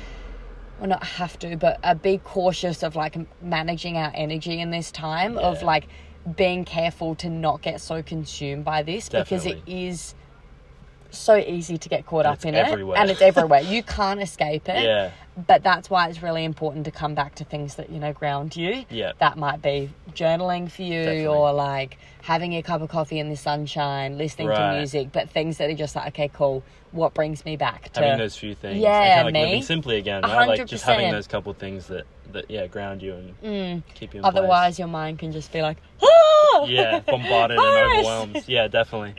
well 0.79 0.89
not 0.89 1.03
have 1.03 1.37
to, 1.39 1.55
but 1.57 1.79
uh, 1.83 1.93
be 1.93 2.17
cautious 2.17 2.83
of 2.83 2.95
like 2.95 3.15
managing 3.41 3.97
our 3.97 4.11
energy 4.15 4.59
in 4.59 4.71
this 4.71 4.91
time 4.91 5.37
of 5.37 5.61
like 5.63 5.87
being 6.35 6.65
careful 6.65 7.15
to 7.15 7.29
not 7.29 7.61
get 7.61 7.81
so 7.81 8.01
consumed 8.03 8.63
by 8.65 8.83
this 8.83 9.09
because 9.09 9.45
it 9.45 9.55
Definitely. 9.55 9.87
is 9.87 10.15
so 11.11 11.35
easy 11.35 11.77
to 11.77 11.89
get 11.89 12.05
caught 12.05 12.25
And 12.25 12.33
up 12.33 12.45
in 12.45 12.55
everywhere. 12.55 12.97
it 12.97 12.99
and 13.01 13.09
it's 13.11 13.21
everywhere. 13.21 13.61
You 13.61 13.83
can't 13.83 14.21
escape 14.21 14.67
it. 14.69 14.83
Yeah. 14.83 15.11
But 15.47 15.63
that's 15.63 15.89
why 15.89 16.09
it's 16.09 16.21
really 16.21 16.43
important 16.43 16.85
to 16.85 16.91
come 16.91 17.15
back 17.15 17.35
to 17.35 17.45
things 17.45 17.75
that, 17.75 17.89
you 17.89 17.99
know, 17.99 18.11
ground 18.13 18.55
you. 18.55 18.85
Yeah. 18.89 19.13
That 19.19 19.37
might 19.37 19.61
be 19.61 19.89
journaling 20.11 20.69
for 20.69 20.81
you 20.81 21.03
Definitely. 21.03 21.27
or 21.27 21.53
like 21.53 21.97
having 22.21 22.53
a 22.55 22.61
cup 22.61 22.81
of 22.81 22.89
coffee 22.89 23.17
in 23.19 23.29
the 23.29 23.37
sunshine, 23.37 24.17
listening 24.17 24.49
to 24.49 24.73
music, 24.77 25.11
but 25.13 25.29
things 25.29 25.57
that 25.57 25.69
are 25.69 25.75
just 25.75 25.95
like, 25.95 26.07
okay, 26.09 26.29
cool. 26.33 26.63
What 26.91 27.13
brings 27.13 27.45
me 27.45 27.55
back 27.55 27.93
to 27.93 28.01
Having 28.01 28.17
those 28.17 28.35
few 28.35 28.53
things. 28.53 28.77
Yeah, 28.81 28.89
and 29.01 29.07
kind 29.07 29.19
of 29.19 29.25
like 29.27 29.33
me. 29.33 29.45
living 29.45 29.63
simply 29.63 29.97
again, 29.97 30.23
right? 30.23 30.45
Like 30.49 30.65
just 30.67 30.83
having 30.83 31.09
those 31.11 31.25
couple 31.25 31.53
things 31.53 31.87
that, 31.87 32.05
that 32.33 32.51
yeah, 32.51 32.67
ground 32.67 33.01
you 33.01 33.13
and 33.41 33.83
keep 33.95 34.13
you 34.13 34.19
in 34.19 34.25
Mm. 34.25 34.27
Otherwise, 34.27 34.71
place. 34.73 34.79
your 34.79 34.89
mind 34.89 35.17
can 35.17 35.31
just 35.31 35.53
be 35.53 35.61
like, 35.61 35.77
ah! 36.03 36.65
Yeah, 36.65 36.99
bombarded 36.99 37.57
and 37.61 37.91
overwhelmed. 37.93 38.43
Yeah, 38.45 38.67
definitely. 38.67 39.15